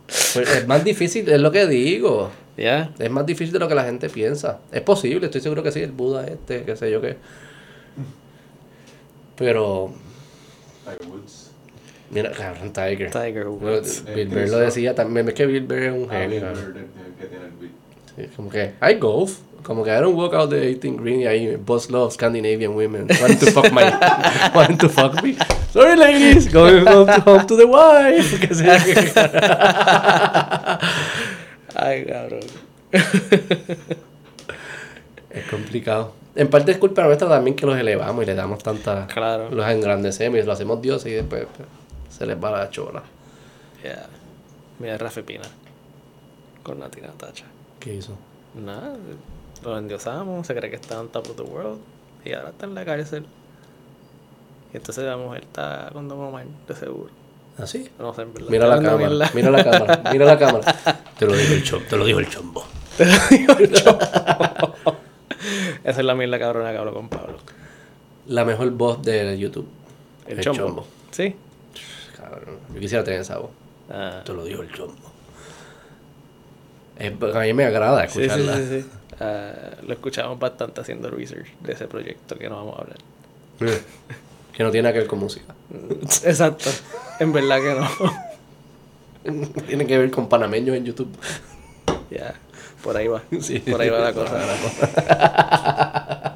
[0.08, 2.30] Pues es más difícil, es lo que digo.
[2.56, 2.90] ¿Ya?
[2.98, 4.58] Es más difícil de lo que la gente piensa.
[4.72, 7.16] Es posible, estoy seguro que sí, el Buda este, qué sé yo qué.
[9.36, 9.92] Pero,
[10.84, 11.50] Tiger Woods.
[12.10, 13.10] mira, cabrón, Tiger.
[13.10, 14.04] Tiger Woods.
[14.12, 16.40] Bill Burr lo decía también, es que Bill Burr es un genio,
[17.20, 17.72] que tiene el beat.
[18.16, 19.38] Sí, como que, I golf.
[19.68, 23.06] Como que I don't walk out the 18 green y ahí, boss love Scandinavian women.
[23.20, 23.84] Wanting to fuck my,
[24.54, 25.36] wanting to fuck me.
[25.70, 28.40] Sorry ladies, going home to, home to the wife.
[28.48, 28.94] Que sea que-
[31.76, 32.40] Ay, cabrón.
[35.28, 36.14] Es complicado.
[36.34, 39.06] En parte es culpa nuestra también que los elevamos y le damos tanta...
[39.06, 39.50] Claro.
[39.50, 41.68] Los engrandecemos y lo hacemos Dios y después pues,
[42.08, 43.02] se les va la chola.
[43.84, 44.06] Ya.
[44.78, 45.44] Mira, Rafa Pina.
[46.62, 47.44] Con Nati Natacha.
[47.78, 48.16] ¿Qué hizo?
[48.54, 48.96] Nada,
[49.62, 51.80] lo endiosamos, se cree que está on top of the world.
[52.24, 53.26] Y ahora está en la cárcel.
[54.72, 57.10] Y entonces la mujer está con Don Omar, de seguro.
[57.58, 57.88] ¿Así?
[57.98, 58.50] No sé, en verdad.
[58.50, 60.76] Mira la cámara, mira la cámara, mira la cámara.
[61.18, 62.64] Te lo dijo el chombo, te lo dijo el chombo.
[62.98, 63.98] mierda.
[65.82, 67.38] Esa es la mierda cabrona que hablo con Pablo.
[68.28, 69.66] La mejor voz de YouTube.
[70.26, 70.86] El, chombo.
[71.10, 71.34] Sí.
[72.16, 73.50] Cabrón, yo quisiera tener esa voz.
[73.90, 75.17] Ah, Te lo dijo el chombo.
[76.98, 78.56] Es- a mí me agrada Sí, sí, escucharla.
[78.56, 78.86] sí, sí.
[79.20, 79.52] Ah,
[79.86, 82.98] lo escuchamos bastante haciendo research de ese proyecto que no vamos a hablar.
[84.56, 85.54] Que no tiene que ver con música.
[86.24, 86.70] Exacto.
[87.20, 87.88] En verdad que no.
[89.66, 91.10] Tiene que ver con panameños en YouTube.
[92.10, 92.34] Ya.
[92.82, 93.22] Por ahí va.
[93.40, 93.58] Sí.
[93.58, 94.38] Por ahí va la cosa.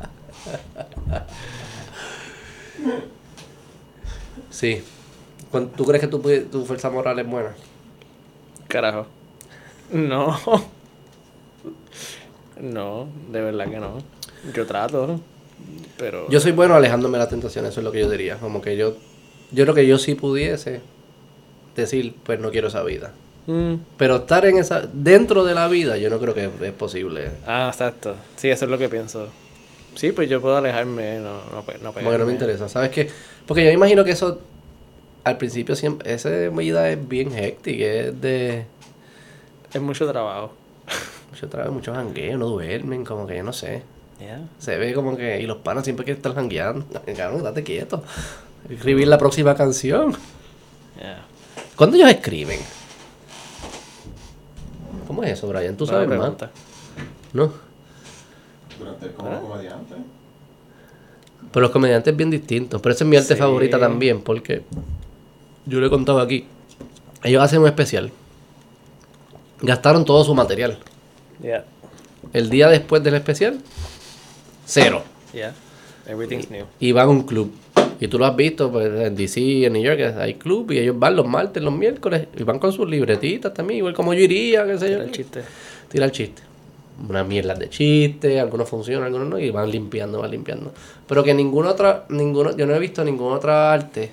[4.51, 4.82] Sí.
[5.51, 7.55] ¿Cuán- ¿Tú crees que tu fuerza moral es buena?
[8.68, 9.06] Carajo.
[9.93, 10.39] No.
[12.60, 13.98] No, de verdad que no.
[14.55, 15.20] Yo trato,
[15.98, 16.28] pero...
[16.31, 18.36] Yo soy bueno alejándome de la tentación, eso es lo que yo diría.
[18.36, 18.97] Como que yo,
[19.51, 20.81] yo creo que yo sí pudiese
[21.77, 23.12] decir, pues no quiero esa vida.
[23.47, 23.74] Mm.
[23.97, 27.31] Pero estar en esa, dentro de la vida, yo no creo que es posible.
[27.47, 28.14] Ah, exacto.
[28.36, 29.28] Sí, eso es lo que pienso.
[29.94, 32.69] Sí, pues yo puedo alejarme, no, no, pe- no Como que no me interesa.
[32.69, 33.10] ¿Sabes qué?
[33.47, 34.40] Porque yo me imagino que eso,
[35.24, 38.64] al principio siempre, esa vida es bien hectic, es de
[39.74, 40.53] Es mucho trabajo.
[41.31, 43.82] mucho trabajo, mucho jangueo, no duermen, como que yo no sé.
[44.20, 44.40] Ya.
[44.59, 46.85] Se ve como que, y los panas siempre quieren estar jangueando.
[47.16, 48.03] Cabrón, date quieto.
[48.69, 50.12] Escribir la próxima canción.
[51.01, 51.24] Ya.
[51.77, 52.61] ¿Cuándo ellos escriben?
[55.07, 55.77] ¿Cómo es eso, Brian?
[55.77, 56.32] ¿Tú sabes más?
[57.32, 57.53] ¿No?
[58.78, 59.40] Durante el como ¿Ah?
[59.40, 59.94] comediante.
[61.51, 62.81] Pero los comediantes bien distintos.
[62.81, 63.40] Pero esa es mi arte Sí.
[63.40, 64.62] favorita también, porque
[65.66, 66.47] yo le he contado aquí.
[67.24, 68.11] Ellos hacen un especial.
[69.62, 70.78] Gastaron todo su material.
[72.32, 73.60] El día después del especial,
[74.64, 75.02] cero.
[76.06, 76.66] Everything's new.
[76.80, 77.52] Y van a un club.
[78.01, 80.98] Y tú lo has visto pues, en DC, en New York, hay club y ellos
[80.98, 84.66] van los martes, los miércoles y van con sus libretitas también, igual como yo iría,
[84.66, 84.97] qué sé yo.
[84.97, 85.43] Era el chiste.
[85.89, 86.43] Tira el chiste.
[87.09, 90.72] Una mierda de chiste, algunos funcionan, algunos no, y van limpiando, van limpiando.
[91.06, 94.12] Pero que ninguna otra, ninguno, yo no he visto ninguna otra arte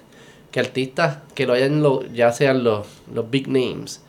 [0.51, 4.03] que artistas que lo hayan, lo, ya sean los, los big names,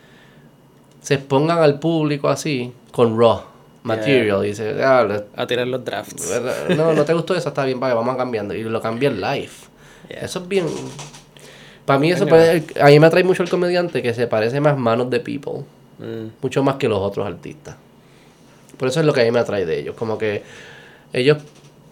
[1.00, 3.42] se expongan al público así, con raw
[3.82, 4.44] material.
[4.44, 6.30] Y dice, "Ah, le- A tirar los drafts.
[6.76, 8.54] no, no te gustó eso, está bien, vaya, vamos cambiando.
[8.54, 9.48] Y lo cambian live.
[10.08, 10.20] Yeah.
[10.20, 10.66] Eso es bien.
[11.86, 14.76] Para mí, eso puede- a mí me atrae mucho el comediante que se parece más
[14.78, 15.64] manos de people
[15.98, 16.28] Mm.
[16.42, 17.76] mucho más que los otros artistas.
[18.76, 19.94] Por eso es lo que a mí me atrae de ellos.
[19.96, 20.42] Como que
[21.12, 21.38] ellos,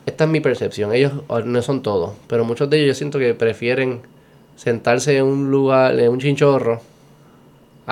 [0.06, 1.12] esta es mi percepción, ellos
[1.44, 4.00] no son todos, pero muchos de ellos yo siento que prefieren
[4.56, 6.80] sentarse en un lugar, en un chinchorro,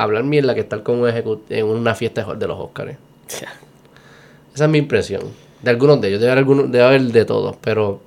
[0.02, 1.08] hablar mierda que estar con un
[1.48, 2.96] en una fiesta de los Oscars.
[3.40, 3.52] Ya.
[4.54, 5.22] Esa es mi impresión.
[5.62, 8.00] De algunos de ellos, debe haber, algunos, debe haber de todos, pero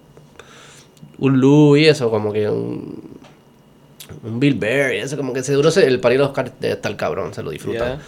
[1.17, 3.19] un Lou y eso, como que un,
[4.23, 6.75] un Bill Bear y eso, como que seguro se- el party de los Oscars debe
[6.75, 7.97] estar cabrón, se lo disfrutan.
[7.97, 8.03] Ya.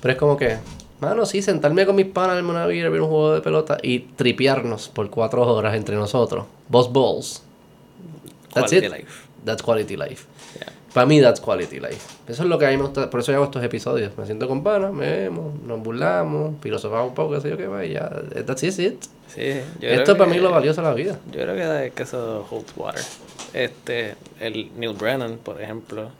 [0.00, 0.58] Pero es como que,
[1.00, 4.00] mano, sí, sentarme con mis panas en una beer, ver un juego de pelota y
[4.00, 6.44] tripearnos por cuatro horas entre nosotros.
[6.68, 7.42] Boss balls.
[8.52, 8.92] That's Quality it.
[8.92, 9.26] life.
[9.44, 10.26] That's quality life.
[10.94, 12.06] Para mí, that's quality life.
[12.28, 13.10] Eso es lo que a mí me gusta.
[13.10, 14.16] Por eso yo hago estos episodios.
[14.16, 17.66] Me siento con panas, me vemos, nos burlamos, filosofamos un poco, qué sé yo qué
[17.66, 18.08] va, y ya.
[18.46, 19.02] That's it.
[19.26, 21.18] Sí, yo Esto para mí es lo valioso de la vida.
[21.32, 23.02] Yo creo que, que eso holds water.
[23.52, 26.10] Este, el Neil Brennan, por ejemplo,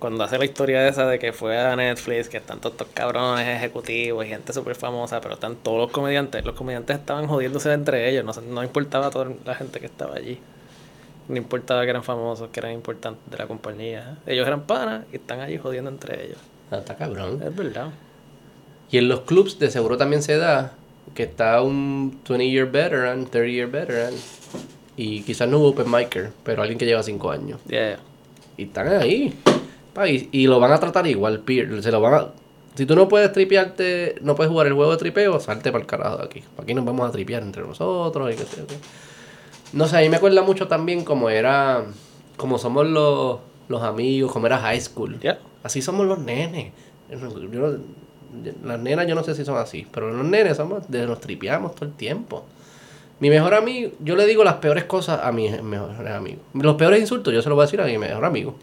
[0.00, 3.46] cuando hace la historia esa de que fue a Netflix, que están todos estos cabrones
[3.46, 6.44] ejecutivos y gente súper famosa, pero están todos los comediantes.
[6.44, 10.16] Los comediantes estaban jodiéndose entre ellos, no, no importaba a toda la gente que estaba
[10.16, 10.40] allí.
[11.28, 14.18] No importaba que eran famosos, que eran importantes de la compañía.
[14.26, 16.38] Ellos eran panas y están allí jodiendo entre ellos.
[16.70, 17.42] Ah, Está cabrón.
[17.42, 17.90] Es verdad.
[18.90, 20.72] Y en los clubs de seguro también se da
[21.14, 24.14] que está un 20 year veteran, 30 year veteran.
[24.96, 27.60] Y quizás no un open micer, pero alguien que lleva 5 años.
[27.66, 27.98] Yeah.
[28.56, 29.34] Y están ahí.
[29.92, 31.82] Pa, y, y lo van a tratar igual, peer.
[31.82, 32.28] Se lo van a...
[32.74, 35.86] Si tú no puedes tripearte, no puedes jugar el juego de tripeo, salte para el
[35.86, 36.44] carajo de aquí.
[36.58, 38.74] Aquí nos vamos a tripear entre nosotros y yo qué.
[39.76, 41.84] No sé, a mí me acuerda mucho también como era...
[42.38, 45.20] Como somos los, los amigos, como era high school.
[45.20, 45.38] Yeah.
[45.62, 46.72] Así somos los nenes.
[47.52, 47.76] Yo
[48.64, 51.74] las nenas yo no sé si son así, pero los nenes somos, de, nos tripeamos
[51.74, 52.46] todo el tiempo.
[53.20, 56.40] Mi mejor amigo, yo le digo las peores cosas a mis mejores amigos.
[56.54, 58.54] Los peores insultos yo se los voy a decir a mi mejor amigo.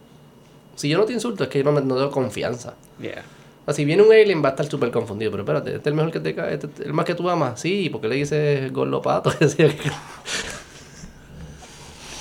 [0.75, 2.73] Si yo no te insulto es que yo no, me, no tengo confianza.
[2.99, 3.23] Yeah.
[3.61, 5.29] O sea, si viene un alien va a estar súper confundido.
[5.29, 7.29] Pero espérate, este es el mejor que te cae, este es el más que tú
[7.29, 7.59] amas.
[7.59, 9.31] Sí, porque le dices gorlopato.
[9.57, 9.75] qué.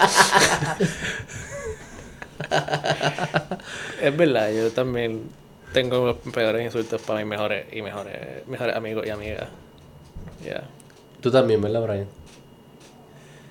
[4.03, 5.23] Es verdad, yo también
[5.73, 9.49] tengo los peores insultos para mis mejores y mejores, mejores amigos y amigas.
[10.45, 10.65] Ya.
[11.21, 12.07] Tú también, ¿verdad, Brian?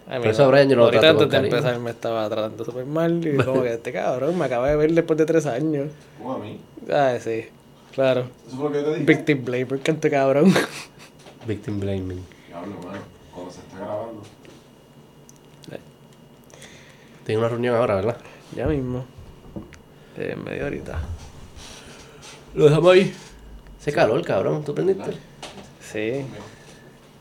[0.08, 1.92] A mí Por eso a Brian yo no lo Ahorita trato antes de empezar me
[1.92, 5.26] estaba tratando súper mal y como que este cabrón me acaba de ver después de
[5.26, 5.90] tres años.
[6.18, 6.60] Como a mí.
[6.92, 7.46] Ay, sí,
[7.94, 8.26] claro.
[8.46, 9.06] Eso fue lo que yo te dije.
[9.06, 10.54] Victim Blame, ¿por qué este cabrón?
[11.48, 12.26] Victim blaming.
[12.48, 13.00] Diablo, mano.
[13.34, 14.22] Cuando se está grabando.
[17.26, 18.18] Tiene una reunión ahora, ¿verdad?
[18.56, 19.06] ya mismo.
[20.18, 21.00] En media horita.
[22.54, 23.14] Lo dejamos ahí.
[23.80, 25.12] Ese calor, cabrón, ¿tú prendiste?
[25.80, 26.26] Sí.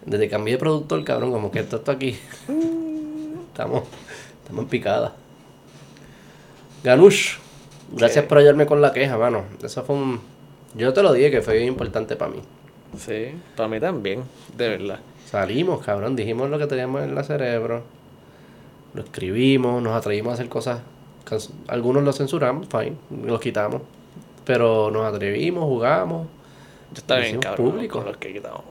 [0.05, 2.18] Desde que cambié de productor, cabrón, como que esto está aquí.
[3.48, 3.85] Estamos,
[4.43, 5.14] estamos en picada.
[6.82, 7.36] Ganush,
[7.93, 8.28] gracias ¿Qué?
[8.28, 9.44] por ayudarme con la queja, mano.
[9.62, 10.20] Eso fue un...
[10.74, 12.40] Yo te lo dije que fue bien importante para mí.
[12.98, 13.35] Sí.
[13.56, 14.24] Para mí también,
[14.56, 15.01] de verdad.
[15.27, 17.85] Salimos, cabrón, dijimos lo que teníamos en la cerebro.
[18.94, 20.80] Lo escribimos, nos atrevimos a hacer cosas.
[21.68, 23.82] Algunos lo censuramos, fine, los quitamos.
[24.44, 26.26] Pero nos atrevimos, jugamos.
[26.92, 27.98] Yo estaba bien cabrón público.
[27.98, 28.62] con los que quitamos.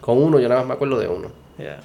[0.00, 1.28] Con uno, yo nada más me acuerdo de uno.
[1.58, 1.80] Ya.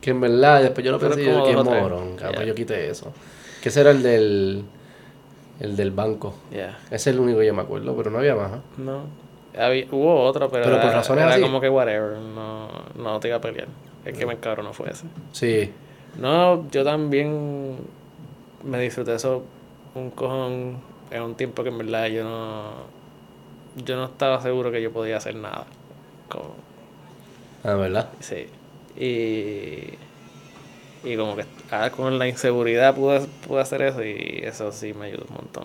[0.00, 1.56] Que en verdad, después yo lo pensé yo, tres.
[1.56, 2.44] morón, cabrón, Ya.
[2.44, 3.12] yo quité eso.
[3.62, 4.64] Que ese era el del.
[5.60, 6.34] El del banco.
[6.52, 6.78] Ya.
[6.86, 8.52] Ese es el único que yo me acuerdo, pero no había más.
[8.52, 8.56] ¿eh?
[8.78, 9.02] No.
[9.58, 11.42] Había- hubo otro, pero, Pero por razones era así.
[11.42, 12.16] como que whatever.
[12.18, 13.68] No, no te iba a pelear.
[14.04, 15.04] El que me encabronó no fue ese.
[15.32, 15.70] Sí.
[16.18, 17.76] No, yo también
[18.64, 19.44] me disfruté eso
[19.94, 20.78] un cojón
[21.10, 22.72] en un tiempo que en verdad yo no
[23.84, 25.66] yo no estaba seguro que yo podía hacer nada.
[26.28, 26.54] Como,
[27.64, 28.10] Ah, ¿verdad?
[28.20, 28.46] sí.
[28.96, 29.94] Y,
[31.08, 35.06] y como que ah, con la inseguridad pude, pude hacer eso y eso sí me
[35.06, 35.64] ayudó un montón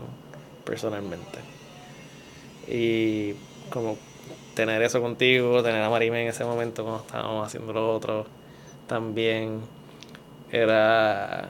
[0.64, 1.40] personalmente.
[2.68, 3.34] Y
[3.69, 3.98] como
[4.56, 8.26] tener eso contigo, tener a Marime en ese momento cuando estábamos haciendo lo otro,
[8.88, 9.61] también
[10.52, 11.49] era,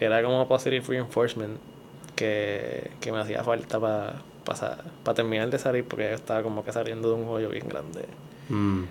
[0.00, 1.58] era como positive reinforcement
[2.14, 6.70] que, que me hacía falta para para terminar de salir porque yo estaba como que
[6.72, 8.04] saliendo de un hoyo bien grande.
[8.48, 8.84] Mm.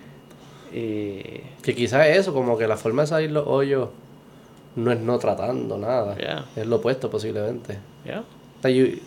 [0.73, 1.21] Y
[1.63, 3.87] Que quizás eso, como que la forma de salir los hoyos
[4.75, 6.17] no es no tratando nada.
[6.17, 6.43] Ya.
[6.57, 7.79] Es lo opuesto posiblemente.
[8.05, 8.99] ya, O sea, yo, yo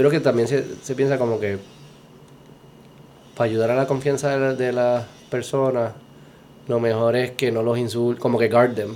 [0.00, 1.58] creo que también se, se piensa como que
[3.36, 5.92] para ayudar a la confianza de, la- de las personas,
[6.68, 8.94] lo mejor es que no los insulten, como que guard them.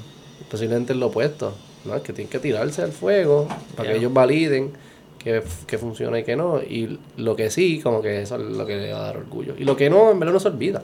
[0.51, 1.55] Posiblemente es lo opuesto.
[1.85, 1.97] ¿no?
[1.97, 4.73] Es que tienen que tirarse al fuego para que ellos validen
[5.19, 6.61] que, que funciona y que no.
[6.61, 9.55] Y lo que sí, como que eso es lo que le va a dar orgullo.
[9.59, 10.83] Y lo que no, en verdad no se olvida.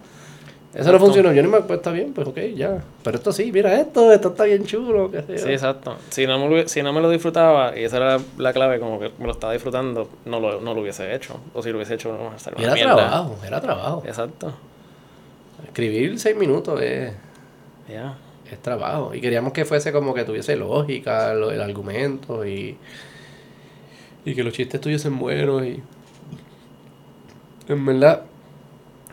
[0.75, 1.33] Eso no funcionó.
[1.33, 2.83] Yo no me pues está bien, pues ok, ya.
[3.03, 5.11] Pero esto sí, mira esto, esto está bien chulo.
[5.11, 5.39] qué sé.
[5.39, 5.97] Sí, exacto.
[6.11, 9.01] Si no, me lo, si no me lo disfrutaba, y esa era la clave, como
[9.01, 11.41] que me lo estaba disfrutando, no lo, no lo hubiese hecho.
[11.55, 14.03] O si lo hubiese hecho, no era trabajo, era trabajo.
[14.07, 14.53] Exacto.
[15.65, 17.13] Escribir seis minutos es,
[18.51, 19.15] es trabajo.
[19.15, 22.77] Y queríamos que fuese como que tuviese lógica, lo- el argumento y,
[24.25, 25.65] y que los chistes estuviesen buenos.
[25.65, 25.83] Y
[27.69, 28.23] en verdad,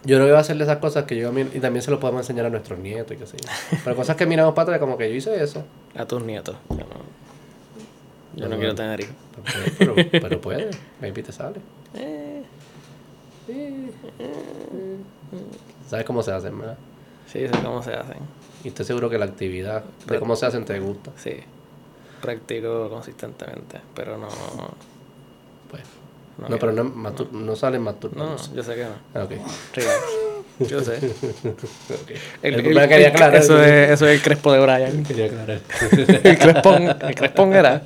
[0.06, 2.00] yo que va a de esas cosas que yo a mí- y también se lo
[2.00, 3.50] podemos enseñar a nuestros nietos y qué sé yo.
[3.84, 5.66] Pero cosas que miramos para atrás, como que yo hice eso.
[5.96, 6.56] A tus nietos.
[6.70, 6.84] Yo no,
[8.36, 9.14] yo no quiero tener hijos.
[9.78, 10.70] Pero, pero, pero puede,
[11.02, 11.60] maybe te sale.
[11.96, 12.44] Eh,
[15.90, 16.78] ¿Sabes cómo se hacen, verdad?
[17.32, 18.18] sí, sé cómo se hacen.
[18.64, 21.12] Y estoy seguro que la actividad de cómo se hacen te gusta.
[21.18, 21.36] Sí.
[22.22, 24.28] Practico consistentemente, pero no.
[25.70, 25.84] Pues.
[26.38, 28.52] No, No, pero no, mastur- no salen No, masturbados.
[28.54, 28.90] yo sé que no.
[29.14, 29.32] Ah, ok.
[30.68, 30.98] Yo sé.
[30.98, 32.12] Ok.
[32.42, 33.36] El, El- quería aclarar.
[33.36, 35.04] eso, es, eso es el crespo de Brian.
[35.08, 35.60] Quería aclarar.
[36.24, 37.82] El crespón, el crespón era.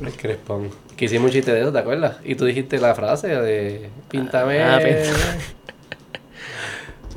[0.00, 0.70] El crespón.
[0.96, 2.16] Que hicimos un chiste de eso, ¿te acuerdas?
[2.24, 4.62] Y tú dijiste la frase de píntame.
[4.62, 5.12] Ah, píntame.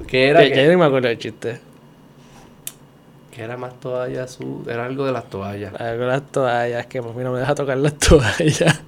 [0.08, 0.42] ¿Qué era?
[0.44, 1.60] Ya, ya que, yo no me acuerdo del chiste.
[3.32, 4.64] que era más toallas azul.
[4.70, 5.74] Era algo de las toallas.
[5.80, 8.82] Algo de las toallas, que mami no me deja tocar las toallas.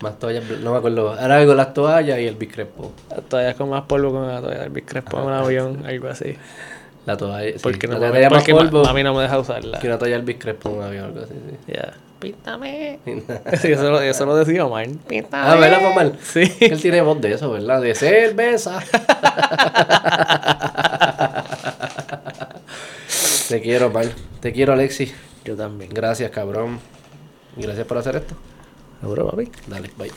[0.00, 0.44] Más toallas.
[0.60, 1.16] No me acuerdo.
[1.18, 2.92] Era algo de las toallas y el Big Crespo.
[3.10, 6.08] Las toallas con más polvo con la toalla del Big Crespo en un avión, algo
[6.08, 6.36] así.
[7.06, 7.52] La toalla.
[7.52, 9.78] sí, Porque, no la me, toalla más porque polvo mami no me deja usarla.
[9.78, 11.04] que una toalla del Big Crespo en un avión.
[11.06, 11.72] Algo así, sí.
[11.72, 11.92] Ya
[12.22, 13.00] píntame.
[13.62, 14.86] eso, lo, eso lo decía Omar.
[15.08, 15.50] Píntame.
[15.50, 16.12] Ah, ¿verdad, Omar?
[16.22, 16.42] Sí.
[16.60, 17.82] Él tiene voz de eso, ¿verdad?
[17.82, 18.78] De cerveza.
[23.48, 24.06] Te quiero, Omar.
[24.40, 25.12] Te quiero, Alexi.
[25.44, 25.90] Yo también.
[25.92, 26.78] Gracias, cabrón.
[27.56, 28.36] Gracias por hacer esto.
[29.00, 29.50] Seguro, papi.
[29.66, 30.12] Dale, bye.